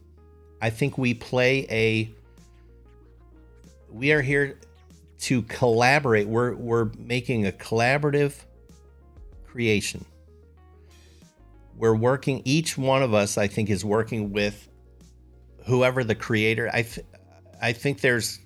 i 0.61 0.70
think 0.70 0.97
we 0.99 1.14
play 1.14 1.66
a 1.70 2.11
we 3.93 4.12
are 4.12 4.22
here 4.22 4.59
to 5.18 5.43
collaborate. 5.43 6.26
We're 6.28 6.55
we're 6.55 6.91
making 6.97 7.47
a 7.47 7.53
collaborative 7.53 8.34
creation 9.47 10.05
we're 11.81 11.95
working 11.95 12.43
each 12.45 12.76
one 12.78 13.03
of 13.03 13.14
us 13.14 13.39
i 13.39 13.47
think 13.49 13.70
is 13.70 13.85
working 13.85 14.31
with 14.33 14.68
whoever 15.66 16.05
the 16.05 16.14
creator 16.14 16.68
i 16.74 16.83
th- 16.83 17.07
i 17.62 17.72
think 17.72 18.01
there's 18.01 18.39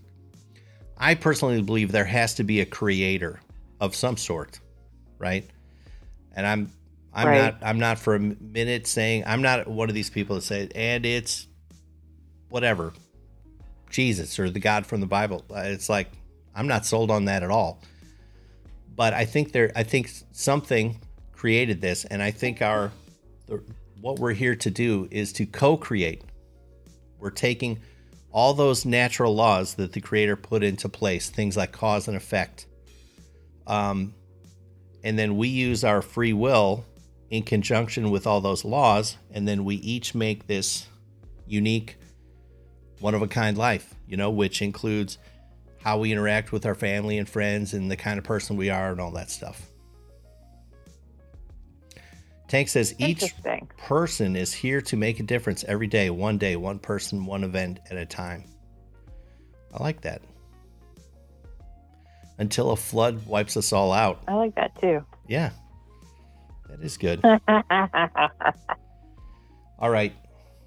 i 0.97 1.15
personally 1.15 1.61
believe 1.61 1.91
there 1.93 2.05
has 2.05 2.35
to 2.35 2.45
be 2.45 2.61
a 2.61 2.67
creator 2.67 3.41
of 3.81 3.95
some 3.95 4.17
sort 4.17 4.61
right? 5.19 5.49
And 6.37 6.47
i'm 6.47 6.71
i'm 7.13 7.29
Right. 7.29 7.39
not 7.39 7.57
i'm 7.63 7.79
not 7.79 7.99
for 7.99 8.15
a 8.15 8.21
minute 8.21 8.87
saying 8.87 9.25
i'm 9.27 9.43
not 9.43 9.67
one 9.69 9.89
of 9.89 9.95
these 9.95 10.11
people 10.11 10.37
that 10.37 10.43
say 10.43 10.69
and 10.75 11.05
it's 11.07 11.47
whatever 12.49 12.93
jesus 13.91 14.39
or 14.39 14.51
the 14.51 14.61
god 14.61 14.87
from 14.87 15.01
the 15.01 15.07
bible. 15.07 15.45
Uh, 15.51 15.63
it's 15.67 15.89
like 15.89 16.09
i'm 16.55 16.67
not 16.67 16.85
sold 16.87 17.11
on 17.11 17.25
that 17.27 17.43
at 17.43 17.51
all. 17.51 17.81
But 18.97 19.13
i 19.15 19.25
think 19.25 19.53
there 19.53 19.73
i 19.75 19.83
think 19.83 20.11
something 20.33 21.01
created 21.33 21.81
this 21.81 22.05
and 22.05 22.23
i 22.23 22.31
think 22.31 22.61
our 22.63 22.91
the, 23.47 23.63
what 24.01 24.19
we're 24.19 24.33
here 24.33 24.57
to 24.57 24.71
do 24.71 25.09
is 25.11 25.33
to 25.35 25.47
co-create. 25.47 26.23
We're 27.19 27.31
taking 27.31 27.81
all 28.35 28.53
those 28.53 28.85
natural 28.85 29.33
laws 29.33 29.75
that 29.75 29.93
the 29.93 30.01
creator 30.01 30.35
put 30.35 30.65
into 30.65 30.89
place 30.89 31.31
things 31.31 31.57
like 31.57 31.71
cause 31.71 32.09
and 32.09 32.17
effect 32.17 32.67
um, 33.69 34.13
and 35.05 35.17
then 35.17 35.37
we 35.37 35.49
use 35.49 35.85
our 35.85 36.03
free 36.03 36.33
will 36.33 36.85
in 37.31 37.45
conjunction 37.45 38.11
with 38.11 38.27
all 38.27 38.41
those 38.41 38.65
laws 38.65 39.17
and 39.33 39.47
then 39.47 39.65
we 39.65 39.77
each 39.77 40.17
make 40.17 40.49
this 40.49 40.89
unique 41.47 41.97
one 42.99 43.15
of 43.15 43.23
a 43.23 43.29
kind 43.29 43.57
life 43.57 43.95
you 44.09 44.17
know 44.17 44.31
which 44.31 44.61
includes 44.61 45.17
how 45.81 45.97
we 45.99 46.11
interact 46.11 46.51
with 46.51 46.67
our 46.67 46.75
family 46.75 47.19
and 47.19 47.29
friends 47.29 47.73
and 47.73 47.89
the 47.89 47.97
kind 47.97 48.19
of 48.19 48.25
person 48.25 48.57
we 48.57 48.69
are 48.69 48.91
and 48.91 49.01
all 49.01 49.13
that 49.13 49.31
stuff 49.31 49.71
tank 52.49 52.69
says 52.69 52.95
each 52.99 53.35
person 53.77 54.37
is 54.37 54.53
here 54.53 54.81
to 54.83 54.97
make 54.97 55.21
a 55.21 55.23
difference 55.23 55.65
every 55.65 55.87
day, 55.87 56.11
one 56.11 56.39
day, 56.39 56.57
one 56.57 56.79
person, 56.79 57.27
one 57.27 57.45
event 57.45 57.81
at 57.91 57.97
a 57.97 58.07
time. 58.07 58.45
I 59.73 59.83
like 59.83 60.01
that. 60.03 60.23
Until 62.39 62.73
a 62.73 62.77
flood 62.77 63.27
wipes 63.27 63.57
us 63.57 63.73
all 63.73 63.93
out. 63.93 64.23
I 64.29 64.35
like 64.35 64.55
that 64.57 64.79
too. 64.81 65.05
Yeah. 65.29 65.51
That 66.69 66.81
is 66.81 66.97
good. 66.97 67.25
All 69.79 69.91
right. 69.91 70.13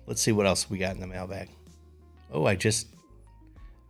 Let's 0.06 0.22
see 0.22 0.32
what 0.32 0.46
else 0.46 0.70
we 0.70 0.78
got 0.78 0.96
in 0.96 1.02
the 1.02 1.08
mailbag. 1.08 1.50
Oh, 2.32 2.46
I 2.46 2.56
just 2.56 2.88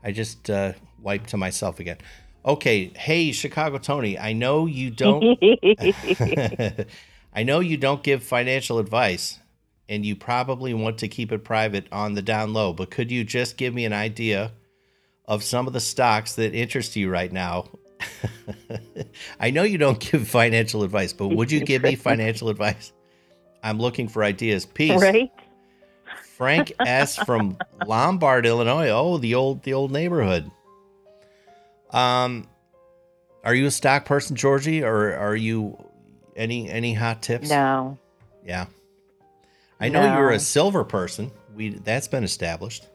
I 0.03 0.11
just 0.11 0.49
uh 0.49 0.73
wiped 0.99 1.29
to 1.29 1.37
myself 1.37 1.79
again. 1.79 1.97
Okay, 2.45 2.91
hey 2.95 3.31
Chicago 3.31 3.77
Tony, 3.77 4.17
I 4.17 4.33
know 4.33 4.65
you 4.65 4.89
don't 4.89 5.21
I 7.33 7.43
know 7.43 7.59
you 7.59 7.77
don't 7.77 8.03
give 8.03 8.23
financial 8.23 8.79
advice 8.79 9.39
and 9.89 10.05
you 10.05 10.15
probably 10.15 10.73
want 10.73 10.97
to 10.99 11.07
keep 11.07 11.31
it 11.31 11.43
private 11.43 11.87
on 11.91 12.13
the 12.13 12.21
down 12.21 12.53
low, 12.53 12.73
but 12.73 12.91
could 12.91 13.11
you 13.11 13.23
just 13.23 13.57
give 13.57 13.73
me 13.73 13.85
an 13.85 13.93
idea 13.93 14.51
of 15.25 15.43
some 15.43 15.67
of 15.67 15.73
the 15.73 15.79
stocks 15.79 16.35
that 16.35 16.53
interest 16.53 16.95
you 16.95 17.09
right 17.09 17.31
now? 17.31 17.65
I 19.39 19.51
know 19.51 19.63
you 19.63 19.77
don't 19.77 19.99
give 20.11 20.27
financial 20.27 20.83
advice, 20.83 21.13
but 21.13 21.29
would 21.29 21.51
you 21.51 21.61
give 21.61 21.83
me 21.83 21.95
financial 21.95 22.49
advice? 22.49 22.91
I'm 23.63 23.79
looking 23.79 24.07
for 24.07 24.23
ideas. 24.23 24.65
Peace. 24.65 25.01
right? 25.01 25.31
Frank 26.37 26.71
S 26.79 27.17
from 27.17 27.57
Lombard, 27.87 28.45
Illinois. 28.45 28.89
Oh, 28.89 29.17
the 29.17 29.33
old 29.35 29.63
the 29.63 29.73
old 29.73 29.91
neighborhood. 29.91 30.49
Um 31.91 32.47
are 33.43 33.55
you 33.55 33.65
a 33.65 33.71
stock 33.71 34.05
person, 34.05 34.35
Georgie, 34.35 34.83
or 34.83 35.15
are 35.15 35.35
you 35.35 35.77
any 36.37 36.69
any 36.69 36.93
hot 36.93 37.21
tips? 37.21 37.49
No. 37.49 37.97
Yeah. 38.45 38.67
I 39.79 39.89
know 39.89 40.17
you're 40.17 40.31
a 40.31 40.39
silver 40.39 40.83
person. 40.83 41.31
We 41.55 41.69
that's 41.69 42.07
been 42.07 42.23
established. 42.23 42.87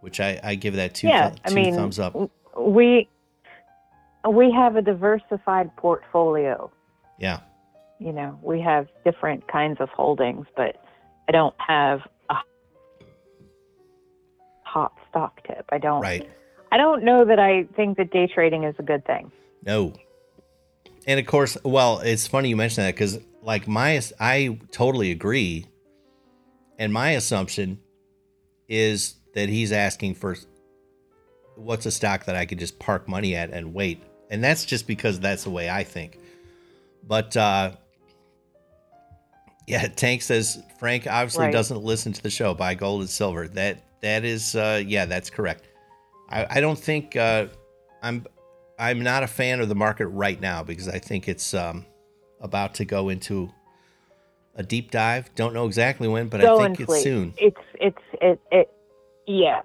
Which 0.00 0.18
I, 0.20 0.40
I 0.42 0.54
give 0.56 0.74
that 0.74 0.94
two, 0.96 1.06
Yeah, 1.06 1.32
I 1.44 1.48
two 1.48 1.54
mean, 1.54 1.74
thumbs 1.74 1.98
up. 2.00 2.16
We 2.58 3.08
we 4.28 4.50
have 4.52 4.76
a 4.76 4.82
diversified 4.82 5.74
portfolio. 5.76 6.70
Yeah. 7.18 7.40
You 7.98 8.12
know, 8.12 8.38
we 8.42 8.60
have 8.60 8.88
different 9.04 9.46
kinds 9.46 9.80
of 9.80 9.88
holdings, 9.90 10.46
but 10.56 10.82
I 11.28 11.32
don't 11.32 11.54
have 11.58 12.00
a 12.30 12.36
hot 14.64 14.92
stock 15.08 15.40
tip. 15.46 15.66
I 15.70 15.78
don't 15.78 16.00
Right. 16.00 16.28
I 16.72 16.78
don't 16.78 17.04
know 17.04 17.24
that 17.24 17.38
I 17.38 17.64
think 17.76 17.98
that 17.98 18.10
day 18.10 18.26
trading 18.26 18.64
is 18.64 18.74
a 18.78 18.82
good 18.82 19.04
thing. 19.04 19.30
No. 19.64 19.92
And 21.06 21.18
of 21.18 21.26
course, 21.26 21.56
well, 21.64 21.98
it's 22.00 22.26
funny 22.26 22.48
you 22.48 22.56
mention 22.56 22.84
that 22.84 22.94
because, 22.94 23.18
like, 23.42 23.66
my 23.66 24.00
I 24.20 24.58
totally 24.70 25.10
agree, 25.10 25.66
and 26.78 26.92
my 26.92 27.10
assumption 27.10 27.80
is 28.68 29.16
that 29.34 29.48
he's 29.48 29.72
asking 29.72 30.14
for 30.14 30.36
what's 31.56 31.86
a 31.86 31.90
stock 31.90 32.24
that 32.26 32.36
I 32.36 32.46
could 32.46 32.58
just 32.58 32.78
park 32.78 33.08
money 33.08 33.34
at 33.34 33.50
and 33.50 33.74
wait, 33.74 34.02
and 34.30 34.42
that's 34.42 34.64
just 34.64 34.86
because 34.86 35.18
that's 35.18 35.44
the 35.44 35.50
way 35.50 35.68
I 35.68 35.82
think. 35.82 36.18
But 37.06 37.36
uh, 37.36 37.72
yeah, 39.66 39.88
Tank 39.96 40.22
says 40.22 40.62
Frank 40.78 41.06
obviously 41.06 41.46
Right. 41.46 41.52
doesn't 41.52 41.82
listen 41.82 42.12
to 42.12 42.22
the 42.22 42.30
show. 42.30 42.54
Buy 42.54 42.74
gold 42.74 43.00
and 43.00 43.10
silver. 43.10 43.48
That 43.48 43.82
that 44.02 44.24
is 44.24 44.54
uh, 44.54 44.82
yeah, 44.86 45.06
that's 45.06 45.30
correct. 45.30 45.64
I, 46.28 46.46
I 46.58 46.60
don't 46.60 46.78
think 46.78 47.16
uh, 47.16 47.46
I'm 48.02 48.24
I'm 48.82 49.00
not 49.00 49.22
a 49.22 49.28
fan 49.28 49.60
of 49.60 49.68
the 49.68 49.76
market 49.76 50.08
right 50.08 50.40
now 50.40 50.64
because 50.64 50.88
I 50.88 50.98
think 50.98 51.28
it's 51.28 51.54
um, 51.54 51.86
about 52.40 52.74
to 52.74 52.84
go 52.84 53.10
into 53.10 53.48
a 54.56 54.64
deep 54.64 54.90
dive. 54.90 55.32
Don't 55.36 55.54
know 55.54 55.66
exactly 55.66 56.08
when, 56.08 56.26
but 56.28 56.40
I 56.40 56.44
Go 56.46 56.58
think 56.58 56.72
it's 56.72 56.80
inflate. 56.80 57.02
soon. 57.04 57.34
It's 57.38 57.60
it's 57.74 57.98
it 58.20 58.40
it 58.50 58.70
yeah. 59.28 59.62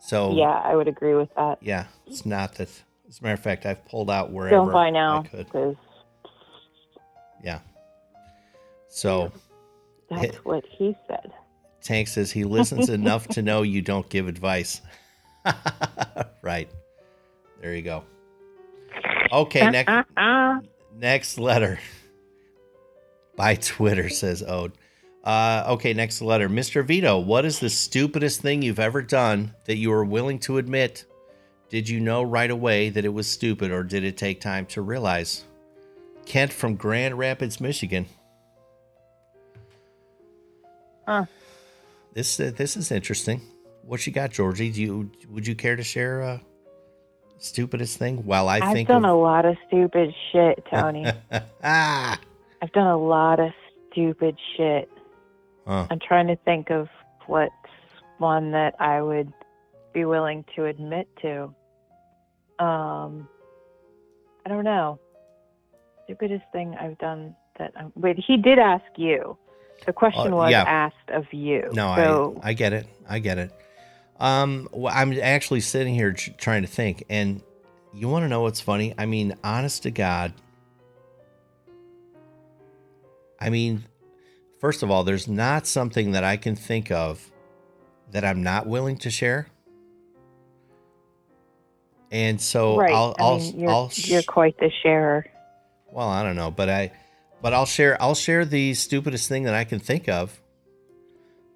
So 0.00 0.36
Yeah, 0.36 0.50
I 0.50 0.76
would 0.76 0.86
agree 0.86 1.14
with 1.14 1.30
that. 1.36 1.60
yeah, 1.62 1.86
it's 2.06 2.26
not 2.26 2.56
that. 2.56 2.68
As 3.08 3.20
a 3.20 3.22
matter 3.22 3.34
of 3.34 3.40
fact, 3.40 3.64
I've 3.64 3.82
pulled 3.86 4.10
out 4.10 4.30
wherever 4.32 4.56
Don't 4.56 4.72
buy 4.72 4.88
I 4.88 4.90
now 4.90 5.22
could. 5.22 5.76
Yeah. 7.42 7.60
So 8.90 9.32
That's 10.10 10.36
what 10.44 10.64
he 10.70 10.94
said. 11.08 11.32
Tank 11.82 12.08
says 12.08 12.30
he 12.30 12.44
listens 12.44 12.90
enough 12.90 13.28
to 13.28 13.40
know 13.40 13.62
you 13.62 13.80
don't 13.80 14.08
give 14.10 14.28
advice. 14.28 14.82
right. 16.42 16.68
There 17.62 17.74
you 17.74 17.82
go. 17.82 18.04
Okay, 19.32 19.70
next 19.70 20.06
next 20.98 21.38
letter. 21.38 21.78
By 23.36 23.54
Twitter 23.54 24.08
says 24.10 24.42
Ode. 24.42 24.72
Uh, 25.24 25.64
okay, 25.68 25.94
next 25.94 26.20
letter. 26.20 26.48
Mr. 26.48 26.84
Vito, 26.84 27.18
what 27.18 27.44
is 27.44 27.60
the 27.60 27.70
stupidest 27.70 28.42
thing 28.42 28.60
you've 28.60 28.80
ever 28.80 29.00
done 29.00 29.54
that 29.66 29.76
you 29.76 29.90
were 29.90 30.04
willing 30.04 30.40
to 30.40 30.58
admit? 30.58 31.04
Did 31.70 31.88
you 31.88 32.00
know 32.00 32.22
right 32.22 32.50
away 32.50 32.90
that 32.90 33.04
it 33.04 33.08
was 33.08 33.28
stupid 33.28 33.70
or 33.70 33.84
did 33.84 34.04
it 34.04 34.16
take 34.16 34.40
time 34.40 34.66
to 34.66 34.82
realize? 34.82 35.44
Kent 36.26 36.52
from 36.52 36.74
Grand 36.74 37.16
Rapids, 37.16 37.60
Michigan. 37.60 38.06
Huh. 41.06 41.26
This 42.12 42.38
uh, 42.38 42.52
this 42.54 42.76
is 42.76 42.90
interesting. 42.90 43.40
What 43.82 44.06
you 44.06 44.12
got, 44.12 44.30
Georgie? 44.30 44.70
Do 44.70 44.82
you 44.82 45.10
would 45.30 45.46
you 45.46 45.54
care 45.54 45.76
to 45.76 45.82
share 45.82 46.22
uh, 46.22 46.38
stupidest 47.42 47.98
thing? 47.98 48.24
While 48.24 48.48
I 48.48 48.58
think 48.58 48.64
I've 48.68 48.72
think 48.74 48.88
done 48.88 49.04
of, 49.04 49.10
a 49.10 49.20
lot 49.20 49.44
of 49.44 49.56
stupid 49.68 50.14
shit, 50.30 50.64
Tony. 50.70 51.06
ah, 51.62 52.18
I've 52.62 52.72
done 52.72 52.86
a 52.86 52.96
lot 52.96 53.40
of 53.40 53.50
stupid 53.90 54.36
shit. 54.56 54.88
huh. 55.66 55.86
I'm 55.90 55.98
trying 55.98 56.28
to 56.28 56.36
think 56.36 56.70
of 56.70 56.88
what's 57.26 57.52
one 58.18 58.52
that 58.52 58.74
I 58.80 59.02
would 59.02 59.32
be 59.92 60.04
willing 60.04 60.44
to 60.56 60.64
admit 60.66 61.08
to. 61.22 61.54
Um, 62.58 63.28
I 64.46 64.48
don't 64.48 64.64
know. 64.64 64.98
Stupidest 66.04 66.44
thing 66.52 66.76
I've 66.80 66.98
done 66.98 67.34
that. 67.58 67.72
I'm, 67.76 67.92
wait, 67.96 68.18
he 68.18 68.36
did 68.36 68.58
ask 68.58 68.84
you. 68.96 69.36
The 69.86 69.92
question 69.92 70.32
Uh, 70.32 70.36
was 70.36 70.50
yeah. 70.52 70.62
asked 70.62 71.10
of 71.12 71.24
you. 71.32 71.68
No, 71.72 71.94
so 71.96 72.40
I 72.42 72.50
I 72.50 72.52
get 72.52 72.72
it. 72.72 72.86
I 73.08 73.18
get 73.18 73.38
it. 73.38 73.50
Um, 74.22 74.68
well, 74.70 74.94
I'm 74.96 75.18
actually 75.20 75.60
sitting 75.60 75.94
here 75.94 76.12
tr- 76.12 76.30
trying 76.38 76.62
to 76.62 76.68
think, 76.68 77.04
and 77.10 77.42
you 77.92 78.08
want 78.08 78.22
to 78.24 78.28
know 78.28 78.42
what's 78.42 78.60
funny? 78.60 78.94
I 78.96 79.04
mean, 79.04 79.34
honest 79.42 79.82
to 79.82 79.90
God. 79.90 80.32
I 83.40 83.50
mean, 83.50 83.84
first 84.60 84.84
of 84.84 84.92
all, 84.92 85.02
there's 85.02 85.26
not 85.26 85.66
something 85.66 86.12
that 86.12 86.22
I 86.22 86.36
can 86.36 86.54
think 86.54 86.92
of 86.92 87.32
that 88.12 88.24
I'm 88.24 88.44
not 88.44 88.68
willing 88.68 88.96
to 88.98 89.10
share. 89.10 89.48
And 92.12 92.40
so 92.40 92.76
right. 92.76 92.94
I'll, 92.94 93.16
I 93.18 93.22
I'll, 93.24 93.38
mean, 93.38 93.58
you're, 93.58 93.70
I'll, 93.70 93.90
you're 93.92 94.22
quite 94.22 94.56
the 94.58 94.70
sharer. 94.84 95.26
well, 95.90 96.08
I 96.08 96.22
don't 96.22 96.36
know, 96.36 96.52
but 96.52 96.68
I, 96.68 96.92
but 97.40 97.52
I'll 97.52 97.66
share. 97.66 98.00
I'll 98.00 98.14
share 98.14 98.44
the 98.44 98.74
stupidest 98.74 99.28
thing 99.28 99.42
that 99.44 99.54
I 99.54 99.64
can 99.64 99.80
think 99.80 100.08
of. 100.08 100.41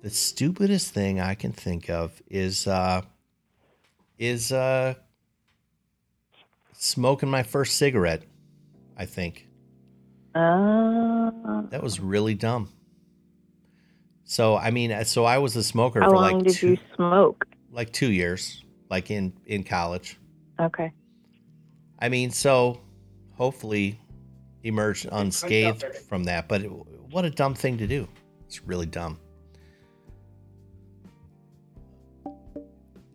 The 0.07 0.13
stupidest 0.13 0.95
thing 0.95 1.19
I 1.19 1.35
can 1.35 1.51
think 1.51 1.91
of 1.91 2.23
is 2.31 2.69
uh, 2.69 3.03
is 4.17 4.53
uh, 4.53 4.95
smoking 6.75 7.29
my 7.29 7.43
first 7.43 7.77
cigarette. 7.77 8.23
I 8.97 9.05
think 9.05 9.49
Uh, 10.33 11.63
that 11.71 11.83
was 11.83 11.99
really 11.99 12.37
dumb. 12.37 12.69
So 14.23 14.57
I 14.57 14.71
mean, 14.71 15.05
so 15.07 15.25
I 15.25 15.39
was 15.39 15.57
a 15.57 15.65
smoker 15.65 15.99
how 16.01 16.11
for 16.11 16.15
long 16.15 16.35
like 16.35 16.45
did 16.45 16.55
two, 16.55 16.71
you 16.71 16.79
smoke? 16.95 17.45
like 17.73 17.93
two 17.93 18.13
years, 18.13 18.63
like 18.89 19.11
in 19.11 19.33
in 19.47 19.65
college. 19.65 20.21
Okay. 20.61 20.93
I 21.99 22.09
mean, 22.11 22.31
so 22.31 22.81
hopefully 23.33 23.99
emerged 24.63 25.09
unscathed 25.11 25.85
from 26.09 26.23
that. 26.27 26.47
But 26.47 26.63
it, 26.63 26.69
what 27.11 27.25
a 27.25 27.31
dumb 27.31 27.55
thing 27.55 27.77
to 27.79 27.89
do. 27.89 28.07
It's 28.45 28.63
really 28.63 28.87
dumb. 28.87 29.19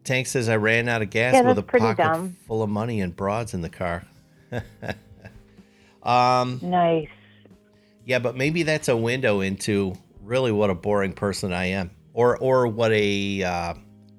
Tank 0.04 0.28
says 0.28 0.49
I 0.49 0.56
ran 0.56 0.88
out 0.89 1.02
of 1.02 1.10
gas 1.10 1.36
Yeah, 1.36 1.41
with 1.41 1.58
a 1.60 1.64
pretty 1.64 1.86
pocket 1.86 2.04
dumb. 2.04 2.36
full 2.47 2.64
of 2.64 2.70
money 2.70 3.02
and 3.02 3.16
broads 3.16 3.54
in 3.54 3.62
the 3.62 3.70
car. 3.70 4.04
um, 6.04 6.60
Nice. 6.62 7.08
yeah, 8.06 8.20
but 8.20 8.36
maybe 8.36 8.64
that's 8.64 8.88
a 8.89 8.97
window 8.97 9.41
into 9.41 9.93
really 10.22 10.52
what 10.52 10.70
a 10.70 10.76
boring 10.76 11.14
person 11.14 11.54
I 11.54 11.66
am, 11.66 11.91
or 12.14 12.38
or 12.38 12.68
what 12.68 12.91
a 12.91 13.43
uh, 13.43 13.74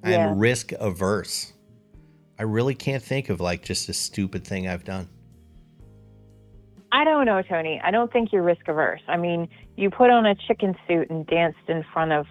Yeah. 0.04 0.28
I'm 0.28 0.38
risk 0.38 0.72
averse. 0.72 1.52
I 2.38 2.44
really 2.44 2.74
can't 2.74 3.02
think 3.02 3.28
of 3.28 3.40
like 3.40 3.62
just 3.62 3.88
a 3.88 3.92
stupid 3.92 4.46
thing 4.46 4.68
I've 4.68 4.84
done. 4.84 5.08
I 6.92 7.04
don't 7.04 7.24
know, 7.24 7.40
Tony. 7.42 7.80
I 7.82 7.90
don't 7.90 8.12
think 8.12 8.32
you're 8.32 8.42
risk 8.42 8.68
averse. 8.68 9.00
I 9.08 9.16
mean, 9.16 9.48
you 9.76 9.90
put 9.90 10.10
on 10.10 10.26
a 10.26 10.34
chicken 10.34 10.74
suit 10.86 11.08
and 11.10 11.26
danced 11.26 11.68
in 11.68 11.84
front 11.92 12.12
of 12.12 12.26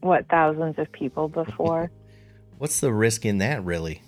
what 0.00 0.28
thousands 0.28 0.78
of 0.78 0.90
people 0.92 1.28
before. 1.28 1.90
What's 2.60 2.80
the 2.80 2.92
risk 2.92 3.24
in 3.24 3.38
that, 3.38 3.64
really? 3.64 4.02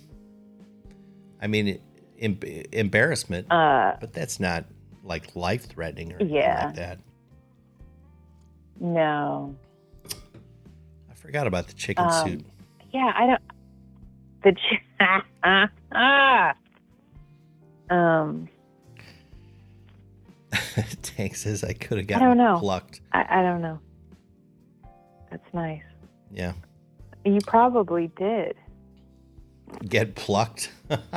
I 1.41 1.47
mean, 1.47 1.81
em- 2.21 2.39
embarrassment, 2.71 3.51
uh, 3.51 3.97
but 3.99 4.13
that's 4.13 4.39
not 4.41 4.67
like 5.03 5.35
life 5.35 5.65
threatening 5.65 6.13
or 6.13 6.17
anything 6.17 6.37
Yeah. 6.37 6.67
like 6.67 6.75
that. 6.77 6.99
no. 8.79 9.57
I 11.11 11.15
forgot 11.15 11.47
about 11.47 11.67
the 11.69 11.73
chicken 11.73 12.05
Um, 12.05 12.29
suit. 12.29 12.45
Yeah, 12.93 13.11
I 13.17 13.27
don't. 13.27 13.43
The 14.45 14.53
ch- 14.53 14.83
ah, 15.01 15.71
ah. 15.93 16.55
Um, 17.89 18.49
Tank 21.03 21.37
says 21.37 21.65
I 21.65 21.73
could 21.73 21.97
have 21.97 22.07
gotten 22.07 22.23
I 22.23 22.29
don't 22.29 22.37
know. 22.37 22.59
plucked. 22.59 23.01
I, 23.13 23.25
I 23.39 23.43
don't 23.43 23.63
know. 23.63 23.79
That's 25.31 25.55
nice. 25.55 25.81
Yeah, 26.31 26.53
You 27.25 27.39
probably 27.47 28.09
did. 28.16 28.57
get 29.89 30.14
plucked. 30.14 30.70
uh, 30.91 31.09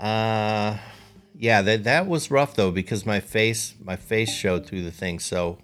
yeah, 0.00 1.62
that 1.62 1.84
that 1.84 2.06
was 2.06 2.30
rough 2.30 2.54
though 2.54 2.70
because 2.70 3.04
my 3.04 3.20
face 3.20 3.74
my 3.82 3.96
face 3.96 4.32
showed 4.32 4.66
through 4.66 4.82
the 4.84 4.90
thing. 4.90 5.18
So, 5.18 5.58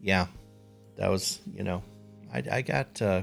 yeah, 0.00 0.26
that 0.96 1.10
was 1.10 1.40
you 1.54 1.64
know, 1.64 1.82
I 2.32 2.42
I 2.50 2.62
got. 2.62 3.00
Uh, 3.02 3.22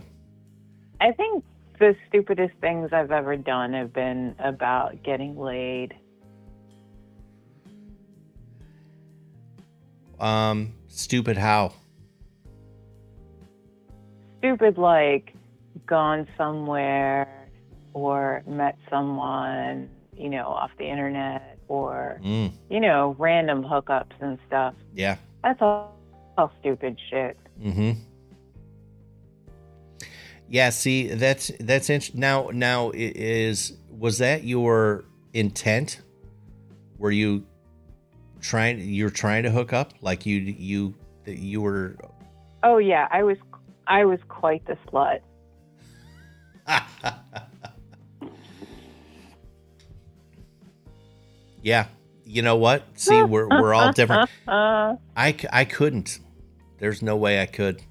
I 1.02 1.12
think 1.12 1.43
the 1.80 1.95
stupidest 2.08 2.56
things 2.60 2.91
I've 2.91 3.12
ever 3.12 3.36
done 3.38 3.74
have 3.74 3.93
been 3.93 4.36
about 4.39 5.04
getting 5.04 5.38
laid. 5.38 5.95
Um, 10.20 10.74
stupid 10.88 11.38
how? 11.38 11.74
Stupid 14.40 14.78
like 14.78 15.34
gone 15.86 16.28
somewhere 16.38 17.48
or 17.94 18.44
met 18.48 18.78
someone, 18.90 19.90
you 20.16 20.30
know, 20.30 20.48
off 20.48 20.72
the 20.78 20.86
internet 20.86 21.58
or, 21.68 22.20
Mm, 22.24 22.52
you 22.70 22.80
know, 22.80 23.16
random 23.18 23.64
hookups 23.64 24.14
and 24.22 24.38
stuff. 24.48 24.74
yeah. 24.94 25.18
That's 25.44 25.62
all, 25.62 25.96
all 26.38 26.52
stupid 26.60 26.98
shit. 27.10 27.38
Mm-hmm. 27.62 27.92
Yeah. 30.50 30.70
See, 30.70 31.08
that's 31.08 31.52
that's 31.60 31.90
int- 31.90 32.16
now 32.16 32.50
now 32.54 32.92
is 32.94 33.74
was 33.90 34.18
that 34.20 34.44
your 34.44 35.06
intent? 35.34 36.02
Were 36.98 37.12
you 37.12 37.46
trying? 38.42 38.80
You're 38.82 39.10
trying 39.10 39.44
to 39.44 39.52
hook 39.52 39.74
up? 39.74 39.94
Like 40.02 40.26
you 40.26 40.38
you 40.40 40.96
you 41.26 41.62
were? 41.62 41.98
Oh 42.64 42.78
yeah, 42.78 43.08
I 43.12 43.24
was 43.24 43.38
I 43.88 44.06
was 44.06 44.20
quite 44.28 44.66
the 44.68 44.78
slut. 44.88 45.22
yeah. 51.62 51.88
You 52.26 52.42
know 52.42 52.58
what? 52.58 52.84
See, 52.96 53.24
we're 53.24 53.48
we're 53.48 53.74
all 53.74 53.94
different. 53.94 54.30
I, 54.48 54.98
I, 55.16 55.64
couldn't. 55.64 56.20
There's 56.78 57.02
no 57.02 57.16
way 57.16 57.42
I 57.42 57.46
could. 57.46 57.82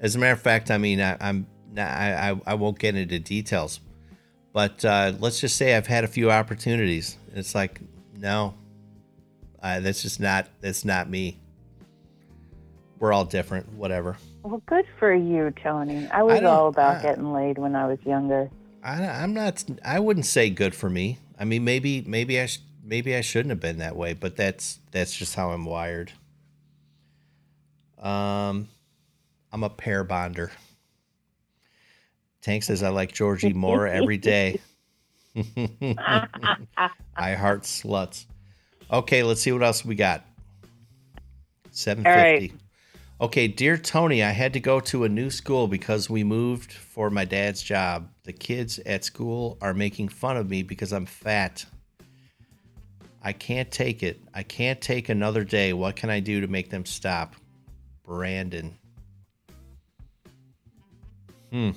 As 0.00 0.16
a 0.16 0.18
matter 0.18 0.32
of 0.32 0.42
fact, 0.42 0.72
I 0.72 0.78
mean, 0.78 1.00
I, 1.00 1.16
I'm 1.20 1.46
I, 1.76 2.30
I 2.30 2.40
I 2.46 2.54
won't 2.54 2.80
get 2.80 2.96
into 2.96 3.20
details, 3.20 3.78
but 4.52 4.84
uh, 4.84 5.12
let's 5.20 5.40
just 5.40 5.56
say 5.56 5.76
I've 5.76 5.86
had 5.86 6.02
a 6.02 6.08
few 6.08 6.32
opportunities. 6.32 7.16
It's 7.32 7.54
like, 7.54 7.80
no, 8.16 8.54
uh, 9.62 9.78
that's 9.78 10.02
just 10.02 10.18
not 10.18 10.48
that's 10.60 10.84
not 10.84 11.08
me. 11.08 11.38
We're 12.98 13.12
all 13.12 13.24
different. 13.24 13.72
Whatever. 13.74 14.16
Well, 14.46 14.62
good 14.66 14.86
for 14.98 15.12
you, 15.14 15.52
Tony. 15.62 16.06
I 16.08 16.22
was 16.22 16.40
don't- 16.40 16.46
all 16.46 16.68
about 16.68 16.96
I- 16.96 17.02
getting 17.02 17.32
laid 17.32 17.58
when 17.58 17.74
I 17.76 17.86
was 17.86 17.98
younger. 18.04 18.50
I, 18.82 19.04
I'm 19.04 19.34
not. 19.34 19.64
I 19.84 19.98
wouldn't 19.98 20.26
say 20.26 20.48
good 20.48 20.74
for 20.74 20.88
me. 20.88 21.18
I 21.38 21.44
mean, 21.44 21.64
maybe 21.64 22.02
maybe 22.06 22.40
I 22.40 22.46
sh- 22.46 22.60
maybe 22.84 23.16
I 23.16 23.20
shouldn't 23.20 23.50
have 23.50 23.58
been 23.60 23.78
that 23.78 23.96
way, 23.96 24.14
but 24.14 24.36
that's 24.36 24.78
that's 24.92 25.14
just 25.16 25.34
how 25.34 25.50
I'm 25.50 25.64
wired. 25.64 26.12
Um, 27.98 28.68
I'm 29.52 29.64
a 29.64 29.70
pair 29.70 30.04
bonder. 30.04 30.52
Tank 32.42 32.62
says 32.62 32.84
I 32.84 32.90
like 32.90 33.12
Georgie 33.12 33.52
more 33.52 33.88
every 33.88 34.18
day. 34.18 34.60
I 37.16 37.32
heart 37.34 37.62
sluts. 37.62 38.26
Okay, 38.92 39.24
let's 39.24 39.40
see 39.40 39.50
what 39.50 39.64
else 39.64 39.84
we 39.84 39.96
got. 39.96 40.24
Seven 41.72 42.04
fifty. 42.04 42.52
Okay, 43.18 43.48
dear 43.48 43.78
Tony, 43.78 44.22
I 44.22 44.30
had 44.30 44.52
to 44.52 44.60
go 44.60 44.78
to 44.80 45.04
a 45.04 45.08
new 45.08 45.30
school 45.30 45.68
because 45.68 46.10
we 46.10 46.22
moved 46.22 46.70
for 46.70 47.08
my 47.08 47.24
dad's 47.24 47.62
job. 47.62 48.10
The 48.24 48.32
kids 48.32 48.78
at 48.80 49.04
school 49.04 49.56
are 49.62 49.72
making 49.72 50.08
fun 50.08 50.36
of 50.36 50.50
me 50.50 50.62
because 50.62 50.92
I'm 50.92 51.06
fat. 51.06 51.64
I 53.22 53.32
can't 53.32 53.70
take 53.70 54.02
it. 54.02 54.20
I 54.34 54.42
can't 54.42 54.80
take 54.82 55.08
another 55.08 55.44
day. 55.44 55.72
What 55.72 55.96
can 55.96 56.10
I 56.10 56.20
do 56.20 56.42
to 56.42 56.46
make 56.46 56.68
them 56.68 56.84
stop? 56.84 57.36
Brandon. 58.04 58.76
Hmm. 61.50 61.70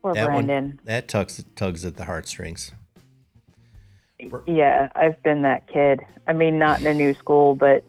Poor 0.00 0.14
That 0.14 0.30
one- 0.30 0.46
Brandon. 0.46 0.80
That 0.84 1.08
tugs 1.08 1.44
tugs 1.56 1.84
at 1.84 1.96
the 1.96 2.04
heartstrings. 2.04 2.70
Yeah, 4.46 4.90
I've 4.94 5.20
been 5.24 5.42
that 5.42 5.66
kid. 5.66 6.00
I 6.28 6.32
mean, 6.32 6.56
not 6.58 6.80
in 6.80 6.86
a 6.86 6.94
new 6.94 7.14
school, 7.14 7.56
but 7.56 7.84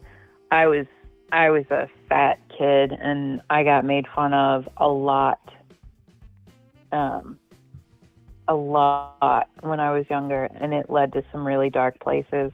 I 0.50 0.66
was 0.66 0.86
I 1.30 1.50
was 1.50 1.64
a 1.70 1.88
fat 2.08 2.38
kid, 2.56 2.92
and 2.92 3.40
I 3.50 3.64
got 3.64 3.84
made 3.84 4.06
fun 4.14 4.32
of 4.32 4.68
a 4.76 4.88
lot. 4.88 5.40
Um, 6.90 7.38
a 8.48 8.54
lot 8.54 9.50
when 9.60 9.78
I 9.78 9.92
was 9.92 10.06
younger, 10.08 10.44
and 10.44 10.72
it 10.72 10.88
led 10.88 11.12
to 11.12 11.22
some 11.30 11.46
really 11.46 11.68
dark 11.68 12.00
places. 12.00 12.50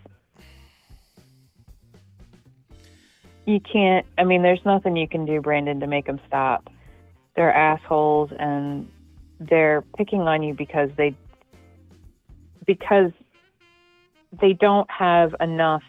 You 3.46 3.60
can't. 3.60 4.04
I 4.18 4.24
mean, 4.24 4.42
there's 4.42 4.64
nothing 4.64 4.96
you 4.96 5.06
can 5.06 5.24
do, 5.24 5.40
Brandon, 5.40 5.78
to 5.80 5.86
make 5.86 6.06
them 6.06 6.20
stop. 6.26 6.68
They're 7.36 7.52
assholes, 7.52 8.30
and 8.38 8.90
they're 9.38 9.82
picking 9.96 10.22
on 10.22 10.42
you 10.42 10.54
because 10.54 10.90
they 10.96 11.14
because 12.66 13.12
they 14.40 14.52
don't 14.54 14.90
have 14.90 15.34
enough 15.40 15.82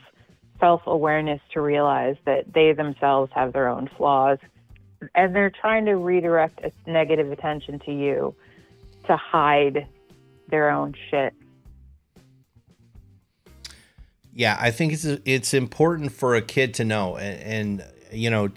self 0.60 0.82
awareness 0.86 1.41
to 1.53 1.62
realize 1.62 2.16
that 2.26 2.53
they 2.53 2.74
themselves 2.74 3.32
have 3.36 3.53
their 3.53 3.68
own 3.68 3.89
flaws. 3.97 4.39
And 5.14 5.36
they're 5.36 5.51
trying 5.51 5.86
to 5.86 5.95
redirect 5.95 6.62
negative 6.88 7.32
attention 7.32 7.80
to 7.86 7.91
you 7.91 8.36
to 9.08 9.16
hide 9.16 9.88
their 10.49 10.70
own 10.70 10.93
shit. 11.10 11.34
Yeah, 14.34 14.58
I 14.60 14.72
think 14.72 14.93
it's 14.93 15.06
it's 15.06 15.53
important 15.53 16.12
for 16.12 16.36
a 16.36 16.41
kid 16.41 16.74
to 16.76 16.84
know, 16.84 17.16
and, 17.16 17.82
and 17.82 17.86
you 18.12 18.30
know, 18.30 18.49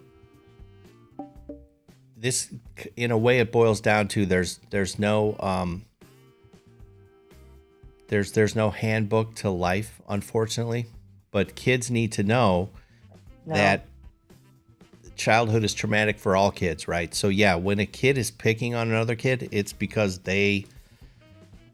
this 2.16 2.52
in 2.96 3.10
a 3.10 3.18
way 3.18 3.38
it 3.38 3.52
boils 3.52 3.80
down 3.80 4.08
to 4.08 4.26
there's 4.26 4.58
there's 4.70 4.98
no 4.98 5.36
um 5.38 5.84
there's 8.08 8.32
there's 8.32 8.56
no 8.56 8.70
handbook 8.70 9.36
to 9.36 9.50
life, 9.50 10.00
unfortunately, 10.08 10.86
but 11.30 11.54
kids 11.54 11.90
need 11.90 12.12
to 12.12 12.22
know 12.22 12.70
No. 13.46 13.54
that 13.54 13.86
childhood 15.16 15.64
is 15.64 15.74
traumatic 15.74 16.18
for 16.18 16.36
all 16.36 16.50
kids, 16.50 16.86
right? 16.88 17.14
So 17.14 17.28
yeah, 17.28 17.54
when 17.56 17.78
a 17.80 17.86
kid 17.86 18.16
is 18.18 18.30
picking 18.30 18.74
on 18.74 18.88
another 18.88 19.16
kid, 19.16 19.48
it's 19.52 19.72
because 19.72 20.20
they, 20.20 20.64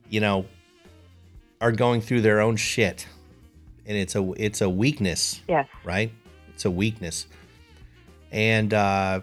you 0.09 0.21
know, 0.21 0.47
are 1.61 1.73
going 1.73 2.01
through 2.01 2.21
their 2.23 2.41
own 2.41 2.57
shit, 2.57 3.07
and 3.87 3.97
it's 3.97 4.15
a 4.17 4.33
it's 4.37 4.61
a 4.61 4.69
weakness, 4.69 5.41
Yes. 5.49 5.67
right? 5.85 6.11
It's 6.55 6.65
a 6.65 6.71
weakness, 6.71 7.27
and 8.33 8.73
uh, 8.75 9.21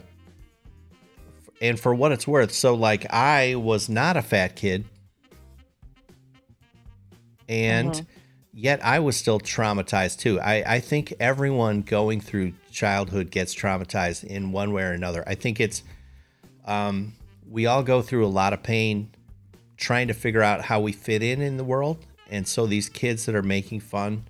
and 1.61 1.79
for 1.79 1.93
what 1.93 2.11
it's 2.11 2.27
worth, 2.27 2.51
so 2.51 2.73
like 2.75 3.11
I 3.13 3.55
was 3.55 3.89
not 3.89 4.17
a 4.17 4.21
fat 4.21 4.55
kid, 4.55 4.85
and 7.49 7.91
Mhm. 7.91 8.05
Yet 8.53 8.83
I 8.83 8.99
was 8.99 9.17
still 9.17 9.39
traumatized 9.39 10.19
too. 10.19 10.39
I, 10.39 10.75
I 10.75 10.79
think 10.79 11.13
everyone 11.19 11.81
going 11.81 12.21
through 12.21 12.53
childhood 12.71 13.31
gets 13.31 13.55
traumatized 13.55 14.23
in 14.23 14.51
one 14.51 14.73
way 14.73 14.83
or 14.83 14.91
another. 14.91 15.23
I 15.27 15.35
think 15.35 15.59
it's 15.59 15.83
um, 16.65 17.13
we 17.49 17.65
all 17.65 17.83
go 17.83 18.01
through 18.01 18.25
a 18.25 18.29
lot 18.29 18.53
of 18.53 18.63
pain 18.63 19.11
trying 19.77 20.07
to 20.07 20.13
figure 20.13 20.43
out 20.43 20.61
how 20.61 20.79
we 20.79 20.91
fit 20.91 21.23
in 21.23 21.41
in 21.41 21.57
the 21.57 21.63
world, 21.63 22.05
and 22.29 22.47
so 22.47 22.65
these 22.65 22.87
kids 22.87 23.25
that 23.25 23.35
are 23.35 23.41
making 23.41 23.79
fun 23.79 24.23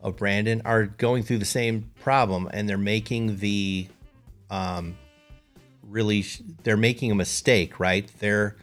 of 0.00 0.16
Brandon 0.16 0.62
are 0.64 0.86
going 0.86 1.22
through 1.22 1.38
the 1.38 1.44
same 1.44 1.90
problem, 2.00 2.48
and 2.52 2.68
they're 2.68 2.78
making 2.78 3.38
the 3.38 3.88
um, 4.50 4.96
really 5.82 6.24
they're 6.62 6.76
making 6.76 7.10
a 7.10 7.14
mistake, 7.14 7.80
right? 7.80 8.08
They're 8.20 8.56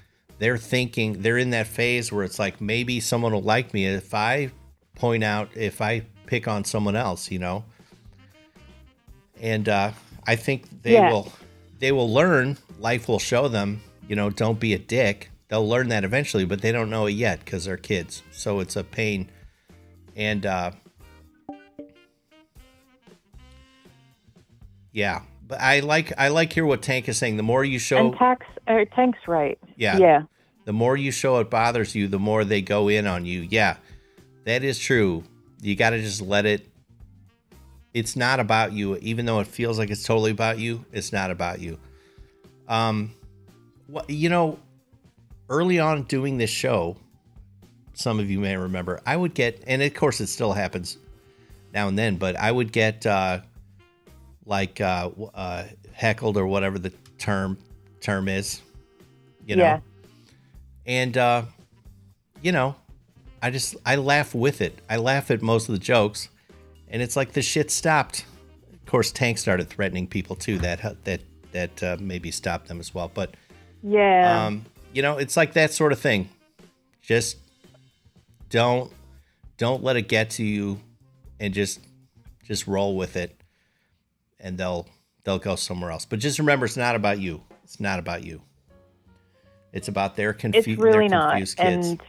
they're 0.44 0.58
thinking 0.58 1.22
they're 1.22 1.38
in 1.38 1.52
that 1.52 1.68
phase 1.68 2.12
where 2.12 2.26
it's 2.26 2.38
like 2.38 2.60
maybe 2.60 3.00
someone 3.00 3.32
will 3.32 3.41
like 3.41 3.74
me 3.74 3.86
if 3.86 4.14
I 4.14 4.52
point 4.94 5.24
out 5.24 5.48
if 5.56 5.80
I 5.80 6.02
pick 6.26 6.50
on 6.50 6.66
someone 6.66 6.98
else, 6.98 7.32
you 7.32 7.39
know. 7.39 7.64
And 9.41 9.70
uh, 9.70 9.91
I 10.28 10.36
think 10.36 10.82
they 10.82 10.96
Yeah. 10.96 11.10
will 11.10 11.32
they 11.80 11.94
will 11.94 12.14
learn. 12.14 12.58
Life 12.78 13.08
will 13.08 13.20
show 13.20 13.48
them, 13.48 13.82
you 14.10 14.18
know, 14.18 14.30
don't 14.30 14.60
be 14.60 14.74
a 14.74 14.78
dick. 14.78 15.30
They'll 15.48 15.66
learn 15.68 15.88
that 15.89 16.04
eventually, 16.04 16.44
but 16.44 16.62
they 16.62 16.74
don't 16.74 16.89
know 16.89 17.06
it 17.06 17.12
yet 17.12 17.39
because 17.39 17.64
they're 17.64 17.78
kids. 17.78 18.22
So 18.32 18.60
it's 18.60 18.76
a 18.76 18.84
pain. 18.84 19.30
And 20.18 20.46
uh, 20.46 20.72
yeah, 24.91 25.22
but 25.48 25.62
I 25.62 25.80
like 25.80 26.12
I 26.18 26.28
like 26.28 26.52
hear 26.52 26.66
what 26.66 26.82
Tank 26.82 27.08
is 27.08 27.18
saying. 27.18 27.38
The 27.38 27.44
more 27.44 27.64
you 27.64 27.80
show, 27.80 27.98
And 28.08 28.14
Tax, 28.18 28.46
or 28.68 28.84
Tank's 28.84 29.20
right. 29.26 29.58
Yeah. 29.78 29.98
Yeah. 29.98 30.24
The 30.66 30.74
more 30.74 30.95
you 30.95 31.11
show 31.11 31.39
it 31.39 31.49
bothers 31.49 31.95
you, 31.95 32.07
the 32.07 32.20
more 32.20 32.43
they 32.43 32.61
go 32.61 32.88
in 32.88 33.07
on 33.07 33.26
you. 33.26 33.41
Yeah, 33.41 33.78
that 34.45 34.64
is 34.64 34.80
true. 34.80 35.24
You 35.61 35.76
got 35.76 35.91
to 35.91 36.01
just 36.01 36.22
let 36.22 36.45
it. 36.45 36.68
It's 37.93 38.16
not 38.16 38.39
about 38.39 38.74
you, 38.74 38.97
even 38.97 39.26
though 39.26 39.39
it 39.39 39.47
feels 39.47 39.78
like 39.78 39.89
it's 39.89 40.03
totally 40.03 40.32
about 40.32 40.57
you. 40.57 40.84
It's 40.91 41.14
not 41.14 41.32
about 41.32 41.59
you. 41.59 41.78
Um, 42.68 43.14
what 43.88 44.09
you 44.09 44.30
know, 44.30 44.57
early 45.49 45.80
on 45.80 46.03
doing 46.03 46.38
this 46.38 46.49
show, 46.49 46.97
some 47.93 48.20
of 48.20 48.30
you 48.30 48.39
may 48.39 48.57
remember, 48.57 48.99
I 49.05 49.16
would 49.16 49.34
get, 49.34 49.64
and 49.68 49.82
of 49.82 49.93
course 49.93 50.22
it 50.22 50.28
still 50.28 50.53
happens 50.53 50.97
now 51.74 51.88
and 51.88 51.97
then, 51.97 52.16
but 52.16 52.36
I 52.36 52.51
would 52.51 52.72
get 52.72 53.05
uh, 53.05 53.41
like 54.45 54.82
uh, 54.82 55.09
uh, 55.34 55.66
heckled 55.91 56.38
or 56.38 56.47
whatever 56.47 56.80
the 56.80 56.91
term 57.18 57.57
term 58.01 58.28
is, 58.28 58.61
you 59.45 59.55
know 59.55 59.64
Yeah. 59.64 59.80
And 60.86 61.18
uh 61.18 61.44
you 62.42 62.52
know 62.52 62.76
i 63.42 63.50
just 63.50 63.76
i 63.86 63.96
laugh 63.96 64.34
with 64.36 64.62
it. 64.62 64.78
I 64.90 64.98
laugh 64.98 65.32
at 65.32 65.42
most 65.42 65.70
of 65.70 65.74
the 65.74 65.80
jokes. 65.80 66.30
And 66.90 67.02
it's 67.02 67.16
like 67.16 67.34
the 67.34 67.42
shit 67.42 67.72
stopped. 67.72 68.26
Of 68.72 68.86
course 68.86 69.12
tank 69.12 69.38
started 69.38 69.68
threatening 69.70 70.08
people 70.08 70.36
too 70.36 70.60
that 70.60 71.04
that 71.06 71.22
that 71.52 71.84
uh, 71.84 71.98
maybe 72.00 72.32
stopped 72.32 72.68
them 72.68 72.80
as 72.80 72.94
well. 72.94 73.10
But 73.14 73.36
Yeah. 73.82 74.46
um 74.48 74.66
you 74.94 75.02
know 75.02 75.18
it's 75.18 75.36
like 75.38 75.54
that 75.54 75.74
sort 75.74 75.92
of 75.92 76.00
thing. 76.00 76.30
Just 77.02 77.38
don't 78.50 78.92
don't 79.58 79.84
let 79.84 79.96
it 79.98 80.08
get 80.08 80.30
to 80.32 80.44
you 80.44 80.80
and 81.40 81.54
just 81.54 81.80
just 82.46 82.68
roll 82.68 82.96
with 82.96 83.16
it. 83.16 83.36
And 84.40 84.58
they'll 84.58 84.88
they'll 85.24 85.40
go 85.40 85.56
somewhere 85.56 85.92
else. 85.92 86.06
But 86.06 86.20
just 86.20 86.40
remember 86.40 86.66
it's 86.66 86.78
not 86.78 86.96
about 86.96 87.20
you. 87.20 87.42
It's 87.64 87.80
not 87.80 87.98
about 88.00 88.24
you 88.24 88.42
it's 89.74 89.88
about 89.88 90.16
their, 90.16 90.34
confu- 90.34 90.60
it's 90.60 90.68
really 90.68 91.08
their 91.08 91.10
not 91.10 91.32
confused 91.32 91.58
kids. 91.58 91.88
and 91.88 92.02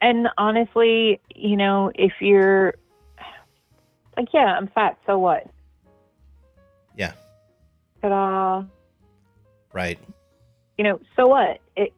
and 0.00 0.28
honestly 0.36 1.20
you 1.34 1.56
know 1.56 1.90
if 1.94 2.12
you're 2.20 2.74
like 4.16 4.28
yeah 4.34 4.56
i'm 4.56 4.68
fat 4.68 4.98
so 5.06 5.18
what? 5.18 5.48
Yeah. 6.96 7.12
Ta-da. 8.02 8.64
Right. 9.72 9.98
You 10.78 10.84
know 10.84 11.00
so 11.16 11.26
what? 11.26 11.58
It 11.76 11.92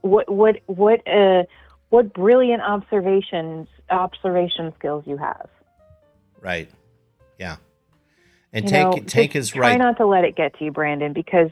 what 0.00 0.30
what 0.30 0.56
what 0.66 1.06
uh 1.06 1.42
what 1.90 2.12
brilliant 2.14 2.62
observations 2.62 3.68
observation 3.90 4.72
skills 4.78 5.04
you 5.06 5.16
have. 5.16 5.48
Right. 6.40 6.70
Yeah. 7.38 7.56
And 8.52 8.64
you 8.64 8.70
tank 8.70 8.96
know, 8.96 9.02
just 9.02 9.34
is 9.36 9.48
try 9.50 9.70
right. 9.70 9.78
not 9.78 9.96
to 9.98 10.06
let 10.06 10.24
it 10.24 10.36
get 10.36 10.56
to 10.58 10.64
you 10.64 10.72
brandon 10.72 11.12
because 11.12 11.50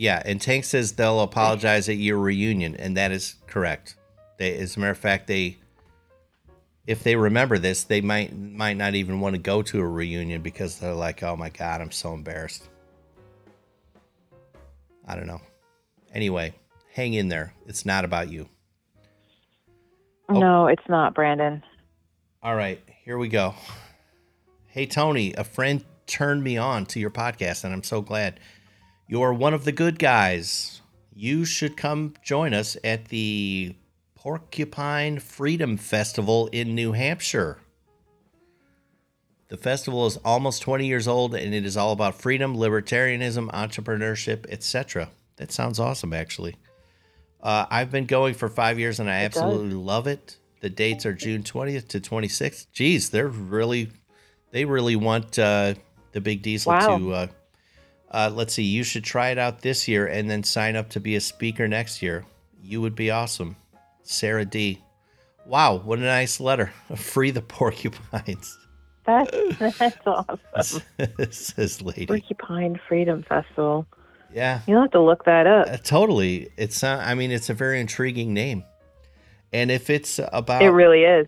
Yeah, 0.00 0.22
and 0.24 0.40
Tank 0.40 0.64
says 0.64 0.92
they'll 0.92 1.20
apologize 1.20 1.90
at 1.90 1.98
your 1.98 2.16
reunion, 2.16 2.74
and 2.74 2.96
that 2.96 3.12
is 3.12 3.34
correct. 3.46 3.96
They, 4.38 4.56
as 4.56 4.78
a 4.78 4.80
matter 4.80 4.92
of 4.92 4.96
fact, 4.96 5.26
they, 5.26 5.58
if 6.86 7.04
they 7.04 7.16
remember 7.16 7.58
this, 7.58 7.84
they 7.84 8.00
might 8.00 8.34
might 8.34 8.78
not 8.78 8.94
even 8.94 9.20
want 9.20 9.34
to 9.34 9.38
go 9.38 9.60
to 9.60 9.78
a 9.78 9.86
reunion 9.86 10.40
because 10.40 10.78
they're 10.78 10.94
like, 10.94 11.22
"Oh 11.22 11.36
my 11.36 11.50
god, 11.50 11.82
I'm 11.82 11.90
so 11.90 12.14
embarrassed." 12.14 12.66
I 15.06 15.16
don't 15.16 15.26
know. 15.26 15.42
Anyway, 16.14 16.54
hang 16.94 17.12
in 17.12 17.28
there. 17.28 17.52
It's 17.66 17.84
not 17.84 18.06
about 18.06 18.30
you. 18.30 18.48
Oh. 20.30 20.40
no 20.40 20.66
it's 20.66 20.88
not 20.88 21.12
brandon 21.12 21.62
All 22.42 22.56
right, 22.56 22.80
here 23.04 23.18
we 23.18 23.28
go. 23.28 23.54
Hey 24.68 24.86
Tony, 24.86 25.34
a 25.34 25.44
friend 25.44 25.84
turned 26.06 26.42
me 26.42 26.56
on 26.56 26.86
to 26.86 27.00
your 27.00 27.10
podcast, 27.10 27.64
and 27.64 27.74
I'm 27.74 27.82
so 27.82 28.00
glad. 28.00 28.40
You're 29.10 29.34
one 29.34 29.54
of 29.54 29.64
the 29.64 29.72
good 29.72 29.98
guys. 29.98 30.82
You 31.12 31.44
should 31.44 31.76
come 31.76 32.14
join 32.22 32.54
us 32.54 32.76
at 32.84 33.06
the 33.06 33.74
Porcupine 34.14 35.18
Freedom 35.18 35.76
Festival 35.76 36.48
in 36.52 36.76
New 36.76 36.92
Hampshire. 36.92 37.58
The 39.48 39.56
festival 39.56 40.06
is 40.06 40.16
almost 40.18 40.62
20 40.62 40.86
years 40.86 41.08
old 41.08 41.34
and 41.34 41.52
it 41.52 41.66
is 41.66 41.76
all 41.76 41.90
about 41.90 42.14
freedom, 42.14 42.54
libertarianism, 42.56 43.50
entrepreneurship, 43.50 44.46
etc. 44.48 45.08
That 45.38 45.50
sounds 45.50 45.80
awesome, 45.80 46.12
actually. 46.12 46.54
Uh, 47.42 47.66
I've 47.68 47.90
been 47.90 48.06
going 48.06 48.34
for 48.34 48.48
five 48.48 48.78
years 48.78 49.00
and 49.00 49.10
I 49.10 49.22
It 49.22 49.32
does. 49.32 49.42
absolutely 49.42 49.74
love 49.74 50.06
it. 50.06 50.36
The 50.60 50.70
dates 50.70 51.04
are 51.04 51.14
June 51.14 51.42
20th 51.42 51.88
to 51.88 52.00
26th. 52.00 52.68
Geez, 52.70 53.10
they're 53.10 53.26
really, 53.26 53.90
they 54.52 54.64
really 54.66 54.94
want 54.94 55.36
uh, 55.36 55.74
the 56.12 56.20
Big 56.20 56.42
Diesel 56.42 56.70
Wow. 56.70 56.98
to. 56.98 57.12
Uh, 57.12 57.26
uh, 58.10 58.30
let's 58.32 58.54
see, 58.54 58.62
you 58.62 58.82
should 58.82 59.04
try 59.04 59.30
it 59.30 59.38
out 59.38 59.60
this 59.62 59.86
year 59.88 60.06
and 60.06 60.28
then 60.30 60.42
sign 60.42 60.76
up 60.76 60.90
to 60.90 61.00
be 61.00 61.16
a 61.16 61.20
speaker 61.20 61.68
next 61.68 62.02
year. 62.02 62.24
You 62.62 62.80
would 62.80 62.94
be 62.94 63.10
awesome. 63.10 63.56
Sarah 64.02 64.44
D. 64.44 64.82
Wow, 65.46 65.76
what 65.76 65.98
a 65.98 66.02
nice 66.02 66.40
letter. 66.40 66.72
Free 66.96 67.30
the 67.30 67.42
porcupines, 67.42 68.58
That's 69.06 69.30
that's 69.78 69.96
awesome. 70.06 70.82
says 71.30 71.80
lady. 71.82 72.06
Porcupine 72.06 72.78
Freedom 72.88 73.22
Festival. 73.22 73.86
Yeah. 74.32 74.60
You'll 74.66 74.82
have 74.82 74.90
to 74.92 75.00
look 75.00 75.24
that 75.24 75.46
up. 75.46 75.66
Uh, 75.68 75.76
totally. 75.78 76.50
It's 76.56 76.84
uh, 76.84 77.02
I 77.04 77.14
mean, 77.14 77.30
it's 77.32 77.50
a 77.50 77.54
very 77.54 77.80
intriguing 77.80 78.32
name. 78.34 78.62
And 79.52 79.70
if 79.70 79.90
it's 79.90 80.20
about 80.32 80.62
It 80.62 80.68
really 80.68 81.02
is. 81.02 81.26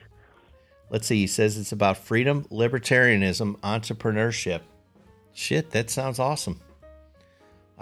let's 0.90 1.06
see, 1.08 1.16
he 1.20 1.26
says 1.26 1.58
it's 1.58 1.72
about 1.72 1.96
freedom, 1.96 2.44
libertarianism, 2.44 3.58
entrepreneurship. 3.60 4.60
Shit, 5.32 5.70
that 5.70 5.90
sounds 5.90 6.18
awesome. 6.20 6.60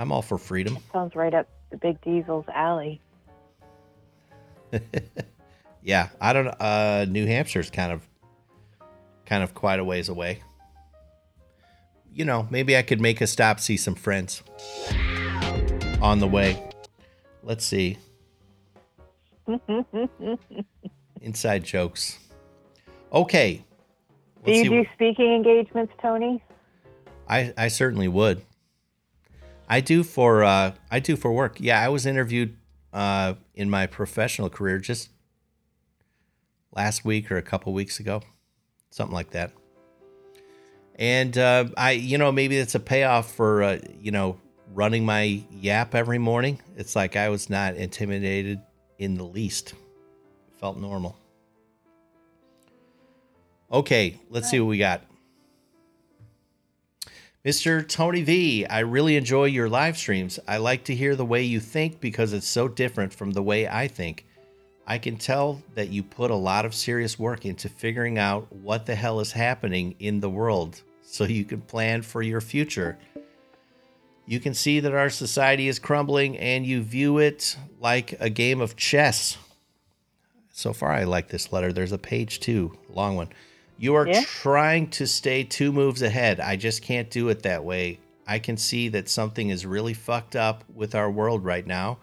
I'm 0.00 0.12
all 0.12 0.22
for 0.22 0.38
freedom. 0.38 0.78
Sounds 0.94 1.14
right 1.14 1.34
up 1.34 1.46
the 1.70 1.76
Big 1.76 2.00
Diesel's 2.00 2.46
alley. 2.54 3.00
Yeah, 5.82 6.10
I 6.20 6.32
don't 6.32 6.48
uh 6.48 7.06
New 7.08 7.26
Hampshire's 7.26 7.70
kind 7.70 7.90
of 7.90 8.06
kind 9.24 9.42
of 9.42 9.54
quite 9.54 9.78
a 9.78 9.84
ways 9.84 10.08
away. 10.08 10.42
You 12.12 12.24
know, 12.24 12.46
maybe 12.50 12.76
I 12.76 12.82
could 12.82 13.00
make 13.00 13.20
a 13.20 13.26
stop 13.26 13.60
see 13.60 13.76
some 13.76 13.94
friends 13.94 14.42
on 16.02 16.18
the 16.18 16.28
way. 16.28 16.62
Let's 17.42 17.64
see. 17.64 17.96
Inside 21.22 21.64
jokes. 21.64 22.18
Okay. 23.12 23.64
Do 24.44 24.52
Let's 24.52 24.58
you 24.58 24.64
see 24.64 24.68
do 24.68 24.86
speaking 24.94 25.32
engagements, 25.32 25.92
Tony? 26.02 26.42
I 27.26 27.54
I 27.56 27.68
certainly 27.68 28.08
would. 28.08 28.42
I 29.70 29.80
do 29.80 30.02
for 30.02 30.42
uh 30.42 30.72
I 30.90 30.98
do 30.98 31.14
for 31.16 31.32
work. 31.32 31.60
Yeah, 31.60 31.80
I 31.80 31.88
was 31.88 32.04
interviewed 32.04 32.56
uh 32.92 33.34
in 33.54 33.70
my 33.70 33.86
professional 33.86 34.50
career 34.50 34.78
just 34.78 35.10
last 36.74 37.04
week 37.04 37.30
or 37.30 37.36
a 37.36 37.42
couple 37.42 37.72
weeks 37.72 38.00
ago. 38.00 38.20
Something 38.90 39.14
like 39.14 39.30
that. 39.30 39.52
And 40.96 41.38
uh 41.38 41.66
I 41.76 41.92
you 41.92 42.18
know 42.18 42.32
maybe 42.32 42.56
it's 42.56 42.74
a 42.74 42.80
payoff 42.80 43.32
for 43.32 43.62
uh 43.62 43.78
you 44.00 44.10
know 44.10 44.40
running 44.74 45.04
my 45.04 45.44
yap 45.52 45.94
every 45.94 46.18
morning. 46.18 46.60
It's 46.76 46.96
like 46.96 47.14
I 47.14 47.28
was 47.28 47.48
not 47.48 47.76
intimidated 47.76 48.60
in 48.98 49.14
the 49.14 49.24
least. 49.24 49.74
Felt 50.58 50.78
normal. 50.78 51.16
Okay, 53.70 54.18
let's 54.30 54.50
see 54.50 54.58
what 54.58 54.66
we 54.66 54.78
got. 54.78 55.02
Mr. 57.42 57.88
Tony 57.88 58.20
V, 58.20 58.66
I 58.66 58.80
really 58.80 59.16
enjoy 59.16 59.46
your 59.46 59.66
live 59.66 59.96
streams. 59.96 60.38
I 60.46 60.58
like 60.58 60.84
to 60.84 60.94
hear 60.94 61.16
the 61.16 61.24
way 61.24 61.42
you 61.42 61.58
think 61.58 61.98
because 61.98 62.34
it's 62.34 62.46
so 62.46 62.68
different 62.68 63.14
from 63.14 63.30
the 63.30 63.42
way 63.42 63.66
I 63.66 63.88
think. 63.88 64.26
I 64.86 64.98
can 64.98 65.16
tell 65.16 65.62
that 65.74 65.88
you 65.88 66.02
put 66.02 66.30
a 66.30 66.34
lot 66.36 66.66
of 66.66 66.74
serious 66.74 67.18
work 67.18 67.46
into 67.46 67.70
figuring 67.70 68.18
out 68.18 68.52
what 68.52 68.84
the 68.84 68.94
hell 68.94 69.20
is 69.20 69.32
happening 69.32 69.94
in 70.00 70.20
the 70.20 70.28
world 70.28 70.82
so 71.00 71.24
you 71.24 71.46
can 71.46 71.62
plan 71.62 72.02
for 72.02 72.20
your 72.20 72.42
future. 72.42 72.98
You 74.26 74.38
can 74.38 74.52
see 74.52 74.78
that 74.80 74.92
our 74.92 75.08
society 75.08 75.66
is 75.66 75.78
crumbling 75.78 76.36
and 76.36 76.66
you 76.66 76.82
view 76.82 77.16
it 77.16 77.56
like 77.80 78.20
a 78.20 78.28
game 78.28 78.60
of 78.60 78.76
chess. 78.76 79.38
So 80.52 80.74
far, 80.74 80.92
I 80.92 81.04
like 81.04 81.28
this 81.28 81.54
letter. 81.54 81.72
There's 81.72 81.92
a 81.92 81.98
page 81.98 82.40
two, 82.40 82.76
long 82.90 83.16
one. 83.16 83.30
You 83.80 83.94
are 83.94 84.06
Yeah. 84.06 84.20
trying 84.26 84.90
to 84.90 85.06
stay 85.06 85.42
two 85.42 85.72
moves 85.72 86.02
ahead. 86.02 86.38
I 86.38 86.56
just 86.56 86.82
can't 86.82 87.08
do 87.08 87.30
it 87.30 87.44
that 87.44 87.64
way. 87.64 87.98
I 88.26 88.38
can 88.38 88.58
see 88.58 88.88
that 88.90 89.08
something 89.08 89.48
is 89.48 89.64
really 89.64 89.94
fucked 89.94 90.36
up 90.36 90.64
with 90.74 90.94
our 90.94 91.10
world 91.10 91.46
right 91.46 91.66
now, 91.66 91.98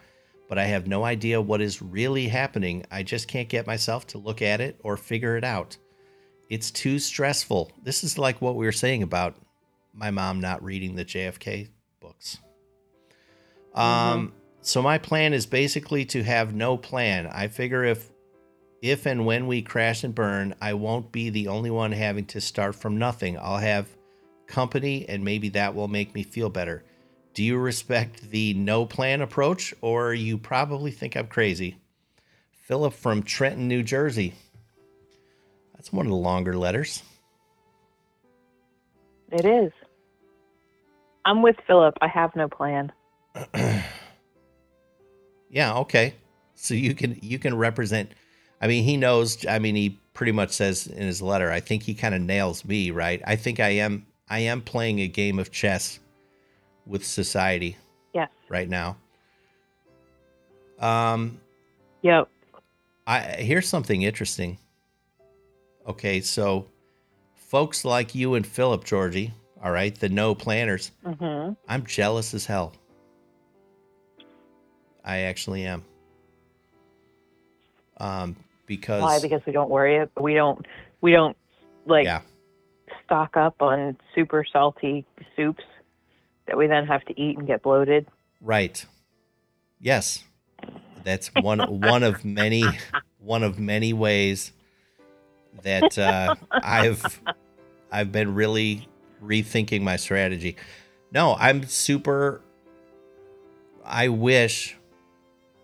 but 0.49 0.57
I 0.57 0.65
have 0.65 0.87
no 0.87 1.05
idea 1.05 1.39
what 1.39 1.61
is 1.61 1.79
really 1.79 2.29
happening. 2.29 2.83
I 2.89 3.03
just 3.03 3.27
can't 3.27 3.47
get 3.47 3.67
myself 3.67 4.07
to 4.07 4.17
look 4.17 4.41
at 4.41 4.59
it 4.59 4.79
or 4.83 4.97
figure 4.97 5.37
it 5.37 5.43
out. 5.43 5.77
It's 6.49 6.71
too 6.71 6.97
stressful. 6.97 7.71
This 7.83 8.03
is 8.03 8.17
like 8.17 8.41
what 8.41 8.55
we 8.55 8.65
were 8.65 8.71
saying 8.71 9.03
about 9.03 9.35
my 9.93 10.09
mom 10.09 10.39
not 10.39 10.63
reading 10.63 10.95
the 10.95 11.05
JFK 11.05 11.69
books. 11.99 12.39
Um, 13.75 14.33
so 14.61 14.81
my 14.81 14.97
plan 14.97 15.31
is 15.31 15.45
basically 15.45 16.05
to 16.05 16.23
have 16.23 16.55
no 16.55 16.75
plan. 16.75 17.27
I 17.27 17.47
figure 17.47 17.83
if 17.83 18.09
if 18.81 19.05
and 19.05 19.25
when 19.25 19.47
we 19.47 19.61
crash 19.61 20.03
and 20.03 20.13
burn, 20.13 20.55
I 20.61 20.73
won't 20.73 21.11
be 21.11 21.29
the 21.29 21.47
only 21.47 21.69
one 21.69 21.91
having 21.91 22.25
to 22.27 22.41
start 22.41 22.75
from 22.75 22.97
nothing. 22.97 23.37
I'll 23.37 23.57
have 23.57 23.87
company 24.47 25.07
and 25.09 25.23
maybe 25.23 25.49
that 25.49 25.75
will 25.75 25.87
make 25.87 26.13
me 26.13 26.23
feel 26.23 26.49
better. 26.49 26.83
Do 27.33 27.43
you 27.43 27.57
respect 27.57 28.29
the 28.29 28.53
no 28.53 28.85
plan 28.85 29.21
approach 29.21 29.73
or 29.81 30.13
you 30.13 30.37
probably 30.37 30.91
think 30.91 31.15
I'm 31.15 31.27
crazy? 31.27 31.77
Philip 32.51 32.93
from 32.93 33.23
Trenton, 33.23 33.67
New 33.67 33.83
Jersey. 33.83 34.33
That's 35.73 35.93
one 35.93 36.05
of 36.05 36.11
the 36.11 36.17
longer 36.17 36.57
letters. 36.57 37.03
It 39.31 39.45
is. 39.45 39.71
I'm 41.25 41.41
with 41.41 41.57
Philip. 41.67 41.95
I 42.01 42.07
have 42.07 42.35
no 42.35 42.47
plan. 42.47 42.91
Yeah, 45.49 45.77
okay. 45.79 46.15
So 46.55 46.73
you 46.73 46.93
can 46.93 47.17
you 47.21 47.39
can 47.39 47.55
represent 47.55 48.11
I 48.61 48.67
mean 48.67 48.83
he 48.83 48.97
knows 48.97 49.45
I 49.45 49.59
mean 49.59 49.75
he 49.75 49.99
pretty 50.13 50.31
much 50.31 50.49
says 50.51 50.87
in 50.87 51.05
his 51.05 51.21
letter, 51.21 51.51
I 51.51 51.59
think 51.59 51.83
he 51.83 51.93
kind 51.93 52.15
of 52.15 52.21
nails 52.21 52.65
me, 52.65 52.91
right? 52.91 53.21
I 53.25 53.35
think 53.35 53.59
I 53.59 53.69
am 53.69 54.05
I 54.29 54.39
am 54.39 54.61
playing 54.61 54.99
a 54.99 55.07
game 55.07 55.39
of 55.39 55.51
chess 55.51 55.99
with 56.85 57.05
society 57.05 57.77
Yes. 58.13 58.29
right 58.49 58.69
now. 58.69 58.97
Um 60.79 61.39
Yep. 62.01 62.29
I 63.05 63.19
here's 63.19 63.67
something 63.67 64.01
interesting. 64.01 64.57
Okay, 65.87 66.19
so 66.19 66.67
folks 67.35 67.85
like 67.85 68.13
you 68.13 68.35
and 68.35 68.45
Philip 68.45 68.83
Georgie, 68.83 69.33
all 69.63 69.71
right, 69.71 69.97
the 69.97 70.09
no 70.09 70.35
planners, 70.35 70.91
hmm 71.05 71.51
I'm 71.69 71.85
jealous 71.85 72.33
as 72.33 72.45
hell. 72.45 72.73
I 75.05 75.19
actually 75.19 75.65
am. 75.65 75.85
Um, 77.99 78.35
because 78.67 79.01
Why? 79.01 79.19
Because 79.19 79.41
we 79.47 79.53
don't 79.53 79.69
worry. 79.69 79.95
it. 79.95 80.11
We 80.19 80.35
don't. 80.35 80.63
We 81.01 81.11
don't 81.11 81.35
like 81.85 82.05
yeah, 82.05 82.21
stock 83.05 83.35
up 83.35 83.61
on 83.61 83.97
super 84.13 84.45
salty 84.51 85.05
soups 85.35 85.63
that 86.45 86.57
we 86.57 86.67
then 86.67 86.85
have 86.85 87.03
to 87.05 87.19
eat 87.19 87.37
and 87.37 87.47
get 87.47 87.63
bloated. 87.63 88.05
right. 88.41 88.85
Yes, 89.79 90.23
that's 91.03 91.27
one 91.35 91.59
one 91.81 92.03
of 92.03 92.25
many 92.25 92.67
one 93.19 93.43
of 93.43 93.59
many 93.59 93.93
ways 93.93 94.51
that 95.63 95.97
uh, 95.97 96.35
I've 96.51 97.21
I've 97.91 98.11
been 98.11 98.35
really 98.35 98.87
rethinking 99.23 99.81
my 99.81 99.95
strategy. 99.95 100.55
No, 101.11 101.35
I'm 101.39 101.63
super. 101.65 102.41
I 103.85 104.09
wish, 104.09 104.75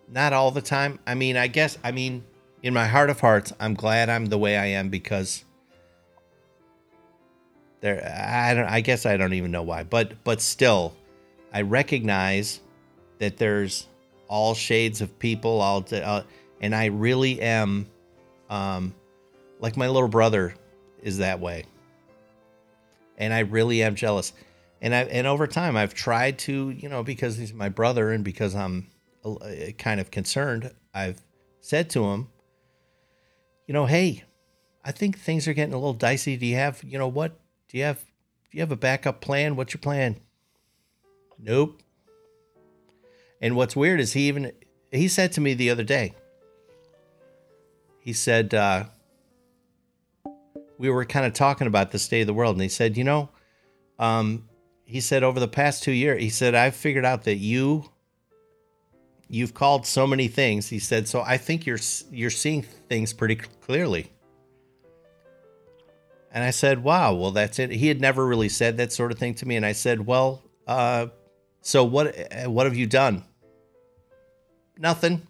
not 0.08 0.32
all 0.32 0.50
the 0.50 0.62
time. 0.62 0.98
I 1.06 1.14
mean, 1.14 1.36
I 1.36 1.48
guess. 1.48 1.76
I 1.84 1.92
mean, 1.92 2.24
in 2.64 2.72
my 2.72 2.86
heart 2.86 3.10
of 3.10 3.20
hearts, 3.20 3.52
I'm 3.60 3.74
glad 3.74 4.08
I'm 4.08 4.24
the 4.24 4.38
way 4.38 4.56
I 4.56 4.64
am 4.64 4.88
because 4.88 5.44
there. 7.80 8.02
I 8.02 8.54
don't. 8.54 8.64
I 8.64 8.80
guess 8.80 9.04
I 9.04 9.18
don't 9.18 9.34
even 9.34 9.50
know 9.50 9.62
why, 9.62 9.84
but 9.84 10.24
but 10.24 10.40
still, 10.40 10.96
I 11.52 11.60
recognize 11.60 12.60
that 13.18 13.36
there's 13.36 13.86
all 14.28 14.54
shades 14.54 15.02
of 15.02 15.16
people. 15.18 15.60
All 15.60 15.84
uh, 15.92 16.22
and 16.62 16.74
I 16.74 16.86
really 16.86 17.38
am, 17.42 17.86
um, 18.48 18.94
like 19.60 19.76
my 19.76 19.88
little 19.88 20.08
brother 20.08 20.54
is 21.02 21.18
that 21.18 21.40
way, 21.40 21.66
and 23.18 23.34
I 23.34 23.40
really 23.40 23.82
am 23.82 23.94
jealous. 23.94 24.32
And 24.80 24.94
I 24.94 25.02
and 25.02 25.26
over 25.26 25.46
time 25.46 25.76
I've 25.76 25.92
tried 25.92 26.38
to 26.40 26.70
you 26.70 26.88
know 26.88 27.02
because 27.02 27.36
he's 27.36 27.52
my 27.52 27.68
brother 27.68 28.10
and 28.10 28.24
because 28.24 28.54
I'm 28.54 28.88
uh, 29.22 29.36
kind 29.76 30.00
of 30.00 30.10
concerned 30.10 30.72
I've 30.94 31.20
said 31.60 31.90
to 31.90 32.04
him, 32.04 32.28
you 33.66 33.74
know, 33.74 33.86
hey, 33.86 34.24
I 34.84 34.92
think 34.92 35.18
things 35.18 35.48
are 35.48 35.54
getting 35.54 35.74
a 35.74 35.78
little 35.78 35.94
dicey. 35.94 36.36
Do 36.36 36.46
you 36.46 36.56
have 36.56 36.82
you 36.84 36.98
know 36.98 37.08
what? 37.08 37.38
Do 37.68 37.78
you 37.78 37.84
have 37.84 37.98
do 37.98 38.58
you 38.58 38.60
have 38.60 38.72
a 38.72 38.76
backup 38.76 39.20
plan? 39.20 39.56
What's 39.56 39.72
your 39.72 39.80
plan? 39.80 40.20
Nope. 41.38 41.82
And 43.40 43.56
what's 43.56 43.74
weird 43.74 44.00
is 44.00 44.12
he 44.12 44.28
even 44.28 44.52
he 44.90 45.08
said 45.08 45.32
to 45.32 45.40
me 45.40 45.54
the 45.54 45.70
other 45.70 45.82
day. 45.82 46.14
He 48.00 48.12
said 48.12 48.52
uh, 48.52 48.84
we 50.78 50.90
were 50.90 51.04
kind 51.04 51.24
of 51.24 51.32
talking 51.32 51.66
about 51.66 51.90
the 51.90 51.98
state 51.98 52.20
of 52.20 52.26
the 52.26 52.34
world, 52.34 52.56
and 52.56 52.62
he 52.62 52.68
said, 52.68 52.96
you 52.96 53.04
know, 53.04 53.30
um, 53.98 54.48
he 54.84 55.00
said 55.00 55.22
over 55.22 55.40
the 55.40 55.48
past 55.48 55.82
two 55.82 55.92
years, 55.92 56.22
he 56.22 56.28
said 56.28 56.54
I've 56.54 56.76
figured 56.76 57.06
out 57.06 57.24
that 57.24 57.36
you 57.36 57.90
you've 59.28 59.54
called 59.54 59.86
so 59.86 60.06
many 60.06 60.28
things. 60.28 60.68
He 60.68 60.78
said, 60.78 61.08
so 61.08 61.22
I 61.22 61.36
think 61.36 61.66
you're 61.66 61.78
you're 62.10 62.30
seeing 62.30 62.62
things 62.62 63.12
pretty 63.12 63.36
clearly. 63.36 64.10
And 66.32 66.42
I 66.42 66.50
said, 66.50 66.82
wow, 66.82 67.14
well, 67.14 67.30
that's 67.30 67.60
it. 67.60 67.70
He 67.70 67.86
had 67.86 68.00
never 68.00 68.26
really 68.26 68.48
said 68.48 68.76
that 68.78 68.92
sort 68.92 69.12
of 69.12 69.18
thing 69.18 69.34
to 69.34 69.46
me. 69.46 69.54
And 69.54 69.64
I 69.64 69.70
said, 69.70 70.04
well, 70.04 70.42
uh, 70.66 71.06
so 71.60 71.84
what, 71.84 72.16
what 72.46 72.66
have 72.66 72.74
you 72.74 72.86
done? 72.88 73.22
Nothing. 74.76 75.22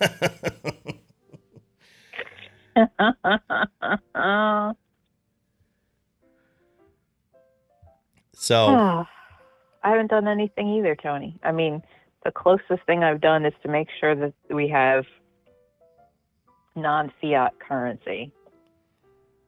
so 8.34 8.66
Oh, 8.66 9.06
I 9.84 9.90
haven't 9.90 10.10
done 10.10 10.28
anything 10.28 10.68
either, 10.68 10.96
Tony. 10.96 11.38
I 11.42 11.52
mean, 11.52 11.82
the 12.24 12.30
closest 12.30 12.84
thing 12.86 13.02
I've 13.02 13.20
done 13.20 13.44
is 13.44 13.54
to 13.62 13.68
make 13.68 13.88
sure 14.00 14.14
that 14.14 14.32
we 14.50 14.68
have 14.68 15.04
non 16.76 17.12
fiat 17.20 17.58
currency. 17.58 18.32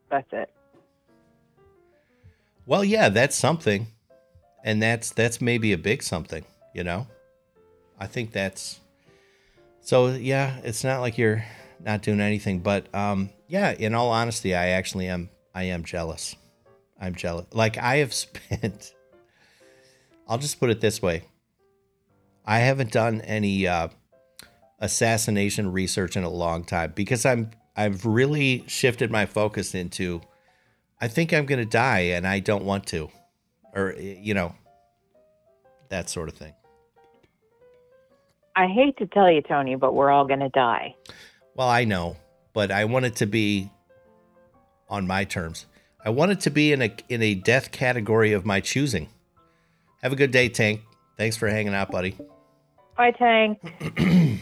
That's 0.09 0.27
it. 0.31 0.49
Well, 2.65 2.83
yeah, 2.83 3.09
that's 3.09 3.35
something. 3.35 3.87
And 4.63 4.81
that's 4.81 5.11
that's 5.11 5.41
maybe 5.41 5.73
a 5.73 5.77
big 5.77 6.01
something, 6.01 6.43
you 6.73 6.83
know? 6.83 7.07
I 7.99 8.07
think 8.07 8.31
that's 8.31 8.79
so 9.81 10.07
yeah, 10.09 10.57
it's 10.63 10.83
not 10.83 11.01
like 11.01 11.17
you're 11.17 11.45
not 11.79 12.01
doing 12.01 12.19
anything, 12.19 12.59
but 12.59 12.93
um 12.93 13.29
yeah, 13.47 13.71
in 13.71 13.93
all 13.93 14.09
honesty, 14.09 14.55
I 14.55 14.69
actually 14.69 15.07
am 15.07 15.29
I 15.53 15.63
am 15.63 15.83
jealous. 15.83 16.35
I'm 16.99 17.13
jealous. 17.13 17.45
Like 17.53 17.77
I 17.77 17.97
have 17.97 18.13
spent 18.13 18.93
I'll 20.27 20.39
just 20.39 20.59
put 20.59 20.71
it 20.71 20.81
this 20.81 21.01
way. 21.01 21.23
I 22.45 22.59
haven't 22.59 22.91
done 22.91 23.21
any 23.21 23.67
uh 23.67 23.89
assassination 24.79 25.71
research 25.71 26.17
in 26.17 26.23
a 26.23 26.29
long 26.29 26.63
time 26.63 26.93
because 26.95 27.25
I'm 27.25 27.51
I've 27.75 28.05
really 28.05 28.63
shifted 28.67 29.11
my 29.11 29.25
focus 29.25 29.75
into 29.75 30.21
I 31.01 31.07
think 31.07 31.33
I'm 31.33 31.45
going 31.45 31.59
to 31.59 31.69
die 31.69 31.99
and 31.99 32.25
I 32.25 32.39
don't 32.39 32.65
want 32.65 32.87
to. 32.87 33.09
Or, 33.73 33.93
you 33.93 34.33
know, 34.33 34.55
that 35.89 36.09
sort 36.09 36.29
of 36.29 36.35
thing. 36.35 36.53
I 38.55 38.67
hate 38.67 38.97
to 38.97 39.05
tell 39.05 39.29
you, 39.29 39.41
Tony, 39.41 39.75
but 39.75 39.93
we're 39.93 40.09
all 40.09 40.25
going 40.25 40.39
to 40.39 40.49
die. 40.49 40.95
Well, 41.55 41.67
I 41.67 41.83
know, 41.83 42.15
but 42.53 42.71
I 42.71 42.85
want 42.85 43.05
it 43.05 43.17
to 43.17 43.25
be 43.25 43.69
on 44.89 45.05
my 45.05 45.25
terms. 45.25 45.65
I 46.03 46.09
want 46.09 46.31
it 46.31 46.39
to 46.41 46.49
be 46.49 46.71
in 46.71 46.81
a 46.81 46.95
in 47.09 47.21
a 47.21 47.33
death 47.35 47.71
category 47.71 48.31
of 48.31 48.45
my 48.45 48.61
choosing. 48.61 49.09
Have 50.01 50.13
a 50.13 50.15
good 50.15 50.31
day, 50.31 50.47
Tank. 50.47 50.81
Thanks 51.17 51.35
for 51.35 51.49
hanging 51.49 51.73
out, 51.73 51.91
buddy. 51.91 52.15
Bye, 52.97 53.11
Tang. 53.11 53.57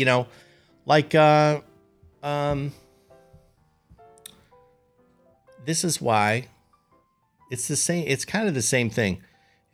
You 0.00 0.06
know, 0.06 0.28
like 0.86 1.14
uh 1.14 1.60
um 2.22 2.72
this 5.66 5.84
is 5.84 6.00
why 6.00 6.46
it's 7.50 7.68
the 7.68 7.76
same 7.76 8.06
it's 8.06 8.24
kind 8.24 8.48
of 8.48 8.54
the 8.54 8.62
same 8.62 8.88
thing. 8.88 9.22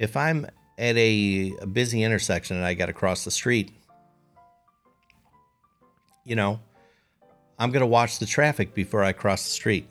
If 0.01 0.17
i'm 0.17 0.47
at 0.79 0.97
a, 0.97 1.55
a 1.61 1.67
busy 1.67 2.03
intersection 2.03 2.57
and 2.57 2.67
i 2.67 2.75
got 2.75 2.87
to 2.87 2.93
cross 2.93 3.25
the 3.25 3.31
street 3.31 3.71
you 6.25 6.37
know 6.37 6.61
i'm 7.59 7.71
going 7.71 7.81
to 7.81 7.87
watch 7.87 8.19
the 8.19 8.27
traffic 8.27 8.75
before 8.75 9.05
i 9.05 9.13
cross 9.13 9.45
the 9.45 9.51
street. 9.51 9.89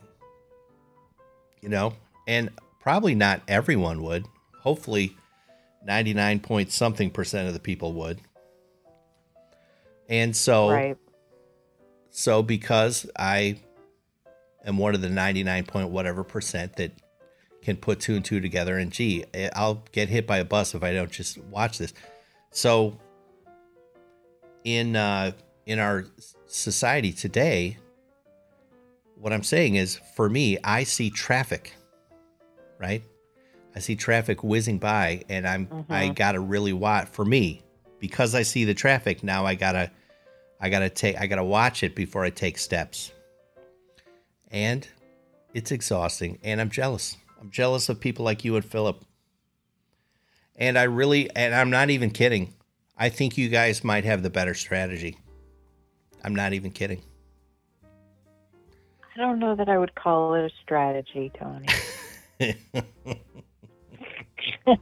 You 1.62 1.70
know? 1.70 1.94
And 2.28 2.50
probably 2.80 3.16
not 3.16 3.42
everyone 3.48 4.04
would. 4.04 4.26
Hopefully 4.60 5.16
99 5.86 6.40
point 6.40 6.72
something 6.72 7.10
percent 7.10 7.48
of 7.48 7.54
the 7.54 7.60
people 7.60 7.94
would 7.94 8.20
and 10.10 10.36
so 10.36 10.70
Right. 10.70 10.98
so 12.10 12.44
because 12.44 13.10
I 13.18 13.60
am 14.66 14.78
one 14.78 14.96
of 14.96 15.02
the 15.02 15.10
99 15.10 15.66
point 15.66 15.90
whatever 15.90 16.24
percent 16.24 16.76
that 16.78 16.92
can 17.62 17.78
put 17.78 18.00
two 18.00 18.16
and 18.16 18.24
two 18.24 18.40
together 18.40 18.78
and 18.78 18.92
gee, 18.92 19.26
eh, 19.34 19.50
I'll 19.56 19.84
get 19.92 20.08
hit 20.08 20.28
by 20.28 20.38
a 20.38 20.46
bus 20.46 20.76
if 20.76 20.84
I 20.84 20.94
don't 20.94 21.12
just 21.12 21.40
watch 21.46 21.80
this. 21.80 21.94
So 22.52 23.00
in 24.64 24.96
uh 24.96 25.32
in 25.66 25.80
our 25.80 26.06
society 26.46 27.12
today, 27.12 27.78
what 29.16 29.34
I'm 29.34 29.44
saying 29.44 29.76
is 29.76 30.00
for 30.16 30.30
me, 30.30 30.60
I 30.64 30.84
see 30.84 31.10
traffic, 31.10 31.74
right? 32.80 33.04
I 33.76 33.80
see 33.80 33.96
traffic 33.96 34.44
whizzing 34.44 34.80
by 34.80 35.24
and 35.30 35.46
I'm 35.46 35.86
I 35.90 36.06
mm-hmm. 36.06 36.14
got 36.14 36.32
to 36.32 36.40
really 36.40 36.74
watch 36.74 37.10
for 37.10 37.26
me 37.26 37.62
because 38.00 38.34
I 38.34 38.44
see 38.44 38.64
the 38.64 38.74
traffic 38.74 39.24
now 39.24 39.46
I 39.46 39.56
got 39.56 39.74
to 39.74 39.92
I 40.62 40.70
got 40.70 40.80
to 40.80 40.90
take 40.90 41.20
I 41.20 41.28
got 41.28 41.36
to 41.36 41.44
watch 41.44 41.84
it 41.84 41.94
before 41.94 42.24
I 42.24 42.30
take 42.30 42.58
steps. 42.58 43.12
And 44.50 44.88
it's 45.54 45.72
exhausting 45.72 46.40
and 46.44 46.62
I'm 46.62 46.70
jealous. 46.70 47.18
I'm 47.42 47.52
jealous 47.52 47.90
of 47.90 48.00
people 48.00 48.24
like 48.24 48.46
you 48.46 48.56
and 48.56 48.64
Philip. 48.64 49.04
And 50.56 50.80
I 50.80 50.84
really 50.84 51.30
and 51.36 51.54
I'm 51.54 51.70
not 51.70 51.90
even 51.90 52.12
kidding. 52.12 52.54
I 52.98 53.10
think 53.10 53.38
you 53.38 53.50
guys 53.50 53.84
might 53.84 54.06
have 54.06 54.24
the 54.24 54.30
better 54.30 54.54
strategy. 54.54 55.18
I'm 56.24 56.34
not 56.34 56.54
even 56.54 56.72
kidding. 56.72 57.02
I 59.16 59.18
don't 59.18 59.40
know 59.40 59.56
that 59.56 59.68
I 59.68 59.78
would 59.78 59.96
call 59.96 60.34
it 60.34 60.46
a 60.46 60.50
strategy, 60.62 61.32
Tony. 61.38 61.68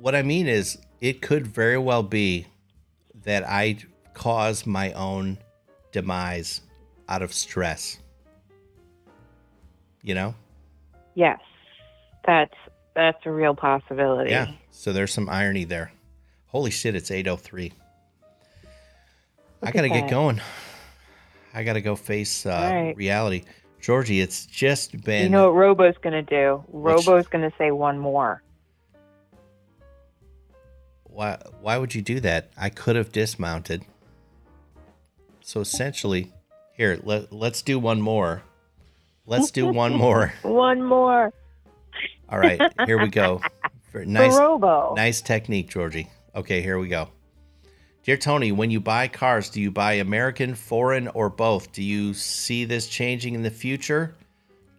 what 0.00 0.14
I 0.14 0.22
mean 0.22 0.46
is, 0.46 0.78
it 1.00 1.20
could 1.20 1.46
very 1.46 1.78
well 1.78 2.02
be 2.02 2.46
that 3.24 3.44
I 3.48 3.78
cause 4.14 4.66
my 4.66 4.92
own 4.92 5.38
demise 5.90 6.60
out 7.08 7.22
of 7.22 7.32
stress. 7.32 7.98
You 10.02 10.14
know? 10.14 10.34
yes, 11.14 11.38
that's 12.26 12.54
that's 12.94 13.18
a 13.24 13.30
real 13.30 13.54
possibility. 13.54 14.30
Yeah. 14.30 14.52
So 14.70 14.92
there's 14.92 15.12
some 15.12 15.28
irony 15.28 15.64
there. 15.64 15.92
Holy 16.46 16.70
shit, 16.70 16.94
it's 16.94 17.10
803. 17.10 17.72
I 19.62 19.70
got 19.70 19.82
to 19.82 19.88
get 19.88 20.10
going. 20.10 20.40
I 21.54 21.62
got 21.62 21.74
to 21.74 21.80
go 21.80 21.96
face 21.96 22.44
uh, 22.44 22.70
right. 22.70 22.96
reality. 22.96 23.44
Georgie, 23.82 24.20
it's 24.20 24.46
just 24.46 25.02
been 25.02 25.24
You 25.24 25.28
know 25.28 25.50
what 25.50 25.56
Robo's 25.58 25.96
going 26.00 26.12
to 26.12 26.22
do? 26.22 26.64
Robo's 26.68 27.26
going 27.26 27.42
to 27.42 27.54
say 27.58 27.72
one 27.72 27.98
more. 27.98 28.40
why 31.02 31.36
why 31.60 31.76
would 31.76 31.94
you 31.94 32.00
do 32.00 32.20
that? 32.20 32.52
I 32.56 32.70
could 32.70 32.94
have 32.94 33.10
dismounted. 33.10 33.84
So 35.40 35.60
essentially, 35.60 36.32
here, 36.74 37.00
let, 37.02 37.32
let's 37.32 37.60
do 37.60 37.78
one 37.78 38.00
more. 38.00 38.44
Let's 39.26 39.50
do 39.50 39.66
one 39.66 39.94
more. 39.94 40.32
One 40.42 40.82
more 40.82 41.32
All 42.28 42.38
right, 42.38 42.60
here 42.86 42.98
we 42.98 43.08
go. 43.08 43.38
For 43.90 44.00
for 44.00 44.04
nice 44.06 44.38
Robo. 44.38 44.94
nice 44.96 45.20
technique, 45.20 45.68
Georgie. 45.68 46.08
Okay, 46.34 46.62
here 46.62 46.78
we 46.78 46.88
go. 46.88 47.10
Dear 48.04 48.16
Tony, 48.16 48.50
when 48.50 48.72
you 48.72 48.80
buy 48.80 49.06
cars, 49.06 49.48
do 49.48 49.60
you 49.60 49.70
buy 49.70 49.92
American, 49.92 50.56
foreign, 50.56 51.06
or 51.06 51.28
both? 51.28 51.70
Do 51.70 51.84
you 51.84 52.14
see 52.14 52.64
this 52.64 52.88
changing 52.88 53.36
in 53.36 53.42
the 53.42 53.50
future? 53.50 54.16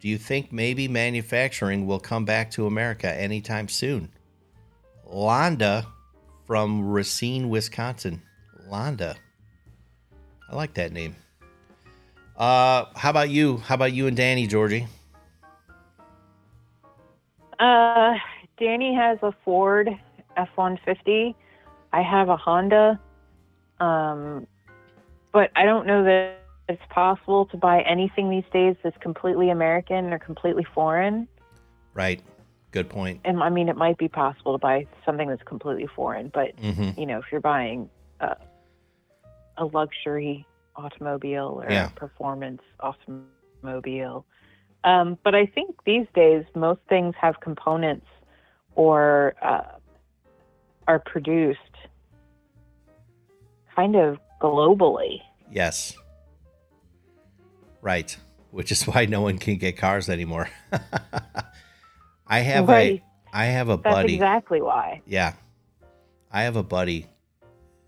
Do 0.01 0.09
you 0.09 0.17
think 0.17 0.51
maybe 0.51 0.89
manufacturing 0.89 1.87
will 1.87 2.01
come 2.01 2.25
back 2.25 2.51
to 2.51 2.65
America 2.67 3.09
anytime 3.09 3.69
soon? 3.69 4.09
Londa 5.09 5.85
from 6.45 6.89
Racine, 6.89 7.47
Wisconsin. 7.47 8.21
Londa. 8.69 9.15
I 10.49 10.55
like 10.55 10.73
that 10.73 10.91
name. 10.91 11.15
Uh, 12.35 12.85
how 12.93 13.09
about 13.09 13.29
you? 13.29 13.57
How 13.57 13.75
about 13.75 13.93
you 13.93 14.07
and 14.07 14.17
Danny, 14.17 14.47
Georgie? 14.47 14.85
Uh, 17.57 18.15
Danny 18.59 18.93
has 18.93 19.17
a 19.21 19.33
Ford 19.45 19.89
F 20.35 20.49
one 20.55 20.77
fifty. 20.83 21.37
I 21.93 22.01
have 22.01 22.27
a 22.27 22.35
Honda. 22.35 22.99
Um, 23.79 24.47
but 25.31 25.51
I 25.55 25.65
don't 25.65 25.87
know 25.87 26.03
that 26.03 26.39
it's 26.69 26.81
possible 26.89 27.45
to 27.47 27.57
buy 27.57 27.81
anything 27.81 28.29
these 28.29 28.49
days 28.53 28.75
that's 28.83 28.97
completely 29.01 29.49
American 29.49 30.13
or 30.13 30.19
completely 30.19 30.65
foreign. 30.73 31.27
Right. 31.93 32.21
Good 32.71 32.89
point. 32.89 33.21
And 33.25 33.41
I 33.43 33.49
mean, 33.49 33.69
it 33.69 33.75
might 33.75 33.97
be 33.97 34.07
possible 34.07 34.53
to 34.53 34.57
buy 34.57 34.87
something 35.05 35.27
that's 35.27 35.43
completely 35.43 35.87
foreign, 35.95 36.31
but 36.33 36.53
Mm-hmm. 36.59 36.99
you 36.99 37.05
know, 37.05 37.19
if 37.19 37.25
you're 37.31 37.41
buying 37.41 37.89
a, 38.19 38.35
a 39.57 39.65
luxury 39.65 40.45
automobile 40.75 41.61
or 41.63 41.69
Yeah. 41.69 41.87
a 41.87 41.99
performance 41.99 42.61
automobile. 42.79 44.25
Um, 44.83 45.17
but 45.23 45.35
I 45.35 45.45
think 45.45 45.75
these 45.85 46.07
days, 46.13 46.43
most 46.55 46.81
things 46.89 47.13
have 47.19 47.39
components 47.41 48.05
or 48.75 49.35
uh, 49.41 49.63
are 50.87 50.99
produced 50.99 51.59
kind 53.75 53.95
of 53.95 54.17
globally. 54.41 55.21
Yes. 55.51 55.95
Right. 57.81 58.15
Which 58.51 58.71
is 58.71 58.83
why 58.87 59.05
no 59.05 59.21
one 59.21 59.37
can 59.37 59.57
get 59.57 59.77
cars 59.77 60.09
anymore. 60.09 60.49
I 62.27 62.39
have 62.39 62.67
Right. 62.67 63.01
a 63.01 63.35
I 63.35 63.45
have 63.45 63.69
a 63.69 63.77
That's 63.77 63.95
buddy. 63.95 64.13
exactly 64.13 64.61
why. 64.61 65.01
Yeah. 65.07 65.33
I 66.31 66.43
have 66.43 66.55
a 66.55 66.63
buddy 66.63 67.07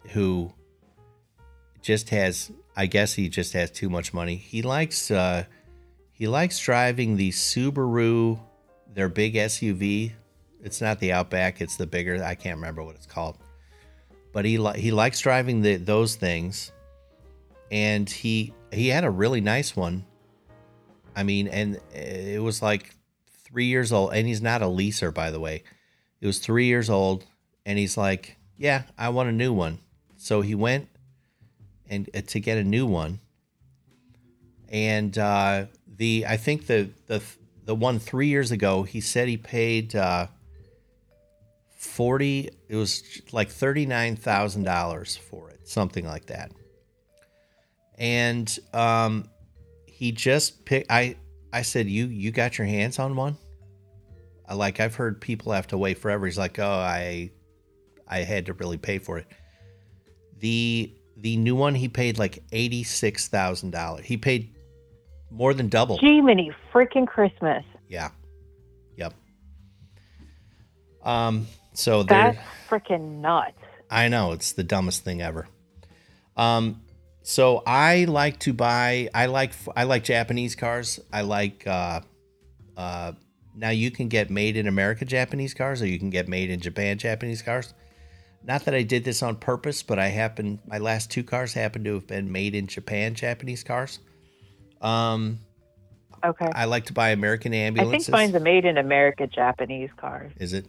who 0.10 0.52
just 1.82 2.10
has 2.10 2.52
I 2.76 2.88
guess 2.88 3.14
he 3.14 3.30
just 3.30 3.54
has 3.54 3.72
too 3.72 3.90
much 3.90 4.14
money. 4.14 4.36
He 4.36 4.62
likes 4.62 5.12
uh 5.12 5.46
he 6.12 6.28
likes 6.28 6.60
driving 6.60 7.18
the 7.18 7.32
Subaru 7.32 8.40
their 8.94 9.10
big 9.10 9.36
SUV. 9.36 10.14
It's 10.64 10.82
not 10.82 11.00
the 11.00 11.12
Outback, 11.12 11.62
it's 11.62 11.76
the 11.76 11.86
bigger 11.86 12.24
I 12.24 12.36
can't 12.36 12.58
remember 12.58 12.84
what 12.84 12.96
it's 12.96 13.06
called. 13.06 13.38
But 14.36 14.44
he 14.44 14.58
li- 14.58 14.78
he 14.78 14.92
likes 14.92 15.22
driving 15.22 15.62
the 15.62 15.78
those 15.78 16.16
things 16.16 16.74
and 17.72 18.10
he 18.10 18.54
he 18.74 18.90
had 18.90 19.06
a 19.06 19.10
really 19.10 19.40
nice 19.40 19.78
one. 19.78 20.04
I 21.16 21.24
mean, 21.24 21.48
and 21.48 21.80
it 21.94 22.44
was 22.44 22.62
like 22.62 22.94
3 23.46 23.64
years 23.64 23.94
old 23.94 24.14
and 24.14 24.28
he's 24.28 24.42
not 24.42 24.62
a 24.62 24.66
leaser 24.66 25.14
by 25.14 25.32
the 25.32 25.40
way. 25.40 25.64
It 26.20 26.28
was 26.28 26.40
3 26.40 26.66
years 26.66 26.90
old 26.90 27.24
and 27.66 27.80
he's 27.80 27.96
like, 27.96 28.36
"Yeah, 28.58 28.84
I 28.98 29.08
want 29.08 29.30
a 29.30 29.32
new 29.32 29.54
one." 29.54 29.80
So 30.18 30.42
he 30.42 30.54
went 30.54 30.90
and 31.90 32.10
uh, 32.14 32.20
to 32.28 32.40
get 32.42 32.58
a 32.58 32.64
new 32.66 32.86
one. 32.86 33.22
And 34.68 35.18
uh, 35.18 35.68
the 35.88 36.26
I 36.28 36.36
think 36.36 36.68
the 36.68 36.90
the 37.08 37.24
the 37.64 37.74
one 37.74 38.00
three 38.00 38.28
years 38.28 38.52
ago, 38.52 38.84
he 38.84 39.00
said 39.00 39.30
he 39.30 39.38
paid 39.38 39.96
uh, 39.96 40.28
forty. 41.86 42.50
It 42.68 42.76
was 42.76 43.22
like 43.32 43.50
thirty 43.50 43.86
nine 43.86 44.16
thousand 44.16 44.64
dollars 44.64 45.16
for 45.16 45.50
it, 45.50 45.68
something 45.68 46.06
like 46.06 46.26
that. 46.28 46.52
And 47.98 48.60
um, 48.74 49.30
he 49.86 50.12
just 50.12 50.66
picked. 50.66 50.92
I 50.92 51.16
I 51.54 51.62
said, 51.62 51.88
"You 51.88 52.08
you 52.08 52.32
got 52.32 52.58
your 52.58 52.68
hands 52.68 53.00
on 53.00 53.16
one?" 53.16 53.38
I 54.48 54.54
like 54.54 54.80
I've 54.80 54.96
heard 54.96 55.22
people 55.22 55.54
have 55.54 55.68
to 55.68 55.78
wait 55.78 55.98
forever. 55.98 56.26
He's 56.26 56.38
like, 56.38 56.60
"Oh, 56.60 56.70
I 56.70 57.32
I 58.08 58.20
had 58.20 58.48
to 58.48 58.54
really 58.54 58.78
pay 58.78 59.00
for 59.00 59.18
it." 59.18 59.28
The 60.40 60.94
the 61.18 61.38
new 61.38 61.56
one 61.56 61.76
he 61.76 61.88
paid 61.88 62.20
like 62.20 62.44
eighty 62.52 62.84
six 62.84 63.28
thousand 63.28 63.72
dollars. 63.72 64.06
He 64.06 64.18
paid 64.18 64.54
more 65.32 65.54
than 65.54 65.70
double. 65.70 65.98
Jiminy 65.98 66.52
freaking 66.74 67.08
Christmas. 67.08 67.64
Yeah. 67.88 68.10
Yep. 68.98 69.14
Um. 71.04 71.48
So 71.76 72.03
That's 72.03 72.38
freaking 72.69 73.21
nuts. 73.21 73.57
I 73.89 74.07
know 74.07 74.32
it's 74.32 74.53
the 74.53 74.63
dumbest 74.63 75.03
thing 75.03 75.21
ever. 75.21 75.47
Um. 76.36 76.82
So 77.21 77.63
I 77.65 78.05
like 78.05 78.39
to 78.39 78.53
buy. 78.53 79.09
I 79.13 79.28
like. 79.28 79.53
I 79.76 79.84
like 79.84 80.03
Japanese 80.03 80.55
cars. 80.55 80.99
I 81.11 81.21
like. 81.21 81.65
Uh. 81.67 82.01
Uh. 82.76 83.13
Now 83.55 83.69
you 83.69 83.89
can 83.89 84.09
get 84.09 84.30
made 84.30 84.57
in 84.57 84.67
America 84.67 85.05
Japanese 85.05 85.53
cars, 85.53 85.82
or 85.82 85.88
you 85.88 85.97
can 85.99 86.09
get 86.09 86.28
made 86.28 86.49
in 86.49 86.59
Japan 86.59 86.97
Japanese 86.97 87.41
cars. 87.41 87.73
Not 88.43 88.65
that 88.65 88.76
I 88.76 88.84
did 88.84 89.03
this 89.03 89.23
on 89.23 89.38
purpose, 89.38 89.82
but 89.82 89.97
I 89.97 90.07
happen. 90.07 90.59
My 90.67 90.78
last 90.78 91.09
two 91.09 91.23
cars 91.23 91.53
happen 91.53 91.84
to 91.86 91.95
have 91.95 92.07
been 92.07 92.32
made 92.32 92.53
in 92.53 92.67
Japan 92.67 93.15
Japanese 93.15 93.63
cars. 93.63 93.99
Um. 94.82 95.39
Okay. 96.23 96.49
I 96.53 96.65
like 96.65 96.86
to 96.86 96.93
buy 96.93 97.09
American 97.09 97.53
ambulances. 97.53 98.09
I 98.09 98.11
think 98.11 98.34
mine's 98.34 98.36
a 98.36 98.39
made 98.39 98.65
in 98.65 98.78
America 98.78 99.28
Japanese 99.28 99.91
car. 99.97 100.30
Is 100.39 100.53
it? 100.53 100.65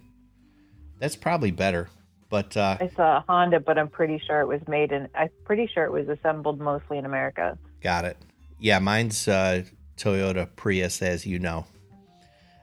That's 0.99 1.17
probably 1.17 1.51
better. 1.51 1.89
But 2.29 2.57
uh, 2.57 2.79
saw 2.97 3.19
a 3.19 3.25
Honda, 3.29 3.61
but 3.61 3.79
I'm 3.79 3.89
pretty 3.89 4.21
sure 4.27 4.41
it 4.41 4.47
was 4.49 4.61
made 4.67 4.91
in. 4.93 5.09
I'm 5.15 5.29
pretty 5.45 5.69
sure 5.73 5.85
it 5.85 5.93
was 5.93 6.09
assembled 6.09 6.61
mostly 6.61 6.99
in 6.99 7.05
America. 7.05 7.57
got 7.81 8.05
it. 8.05 8.17
Yeah, 8.59 8.79
mine's 8.79 9.29
uh, 9.29 9.63
Toyota 9.97 10.49
Prius, 10.57 11.03
as 11.03 11.25
you 11.27 11.39
know. 11.39 11.67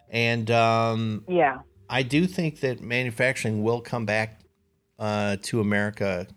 And 0.09 0.49
um, 0.51 1.23
Yeah. 1.27 1.59
I 1.89 2.03
do 2.03 2.25
think 2.27 2.59
that 2.61 2.81
manufacturing 2.81 3.63
will 3.63 3.79
come 3.81 4.05
back 4.05 4.39
uh, 4.99 5.37
to 5.43 5.61
America 5.61 6.27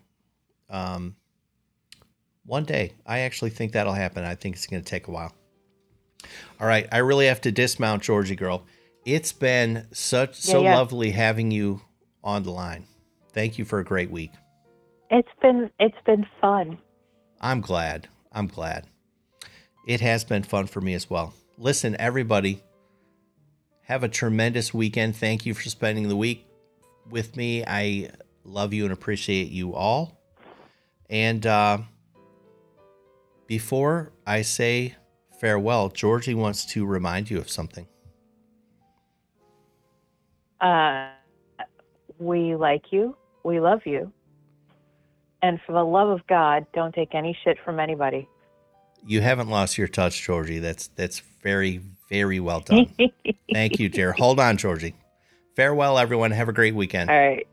um, 0.69 1.15
one 2.45 2.63
day. 2.63 2.93
I 3.05 3.19
actually 3.19 3.49
think 3.49 3.73
that'll 3.73 3.93
happen. 3.93 4.23
I 4.23 4.35
think 4.35 4.55
it's 4.55 4.67
going 4.67 4.81
to 4.83 4.87
take 4.89 5.07
a 5.07 5.11
while. 5.11 5.33
All 6.59 6.67
right, 6.67 6.87
I 6.91 6.99
really 6.99 7.27
have 7.27 7.41
to 7.41 7.51
dismount, 7.51 8.03
Georgie 8.03 8.35
girl. 8.35 8.65
It's 9.05 9.31
been 9.31 9.87
such 9.91 10.45
Yeah, 10.45 10.51
so 10.53 10.63
yeah. 10.63 10.75
lovely 10.75 11.11
having 11.11 11.51
you 11.51 11.81
on 12.27 12.43
the 12.43 12.51
line. 12.51 12.85
Thank 13.31 13.57
you 13.57 13.63
for 13.63 13.79
a 13.79 13.85
great 13.85 14.11
week. 14.11 14.33
It's 15.09 15.29
been 15.41 15.71
it's 15.79 15.95
been 16.05 16.25
fun. 16.41 16.77
I'm 17.39 17.61
glad. 17.61 18.09
I'm 18.33 18.47
glad. 18.47 18.85
It 19.87 20.01
has 20.01 20.25
been 20.25 20.43
fun 20.43 20.67
for 20.67 20.81
me 20.81 20.93
as 20.93 21.09
well. 21.09 21.33
Listen, 21.57 21.95
everybody, 21.97 22.61
have 23.83 24.03
a 24.03 24.09
tremendous 24.09 24.73
weekend. 24.73 25.15
Thank 25.15 25.45
you 25.45 25.53
for 25.53 25.69
spending 25.69 26.09
the 26.09 26.17
week 26.17 26.45
with 27.09 27.37
me. 27.37 27.63
I 27.65 28.09
love 28.43 28.73
you 28.73 28.83
and 28.83 28.91
appreciate 28.91 29.49
you 29.49 29.73
all. 29.73 30.19
And 31.09 31.45
uh, 31.45 31.77
before 33.47 34.11
I 34.25 34.41
say 34.41 34.95
farewell, 35.39 35.87
Georgie 35.87 36.35
wants 36.35 36.65
to 36.73 36.85
remind 36.85 37.29
you 37.29 37.37
of 37.37 37.49
something. 37.49 37.87
Uh, 40.59 41.11
we 42.19 42.55
like 42.55 42.91
you. 42.91 43.15
We 43.43 43.59
love 43.59 43.81
you. 43.85 44.11
And 45.41 45.59
for 45.65 45.73
the 45.73 45.83
love 45.83 46.09
of 46.09 46.25
God, 46.27 46.65
don't 46.73 46.93
take 46.93 47.13
any 47.13 47.37
shit 47.43 47.57
from 47.63 47.79
anybody. 47.79 48.27
You 49.05 49.21
haven't 49.21 49.49
lost 49.49 49.77
your 49.77 49.87
touch, 49.87 50.21
Georgie. 50.21 50.59
That's 50.59 50.87
that's 50.87 51.19
very 51.41 51.81
very 52.09 52.39
well 52.39 52.59
done. 52.59 52.93
Thank 53.53 53.79
you, 53.79 53.89
dear. 53.89 54.11
Hold 54.13 54.39
on, 54.39 54.57
Georgie. 54.57 54.95
Farewell, 55.55 55.97
everyone. 55.97 56.31
Have 56.31 56.49
a 56.49 56.53
great 56.53 56.75
weekend. 56.75 57.09
All 57.09 57.17
right. 57.17 57.47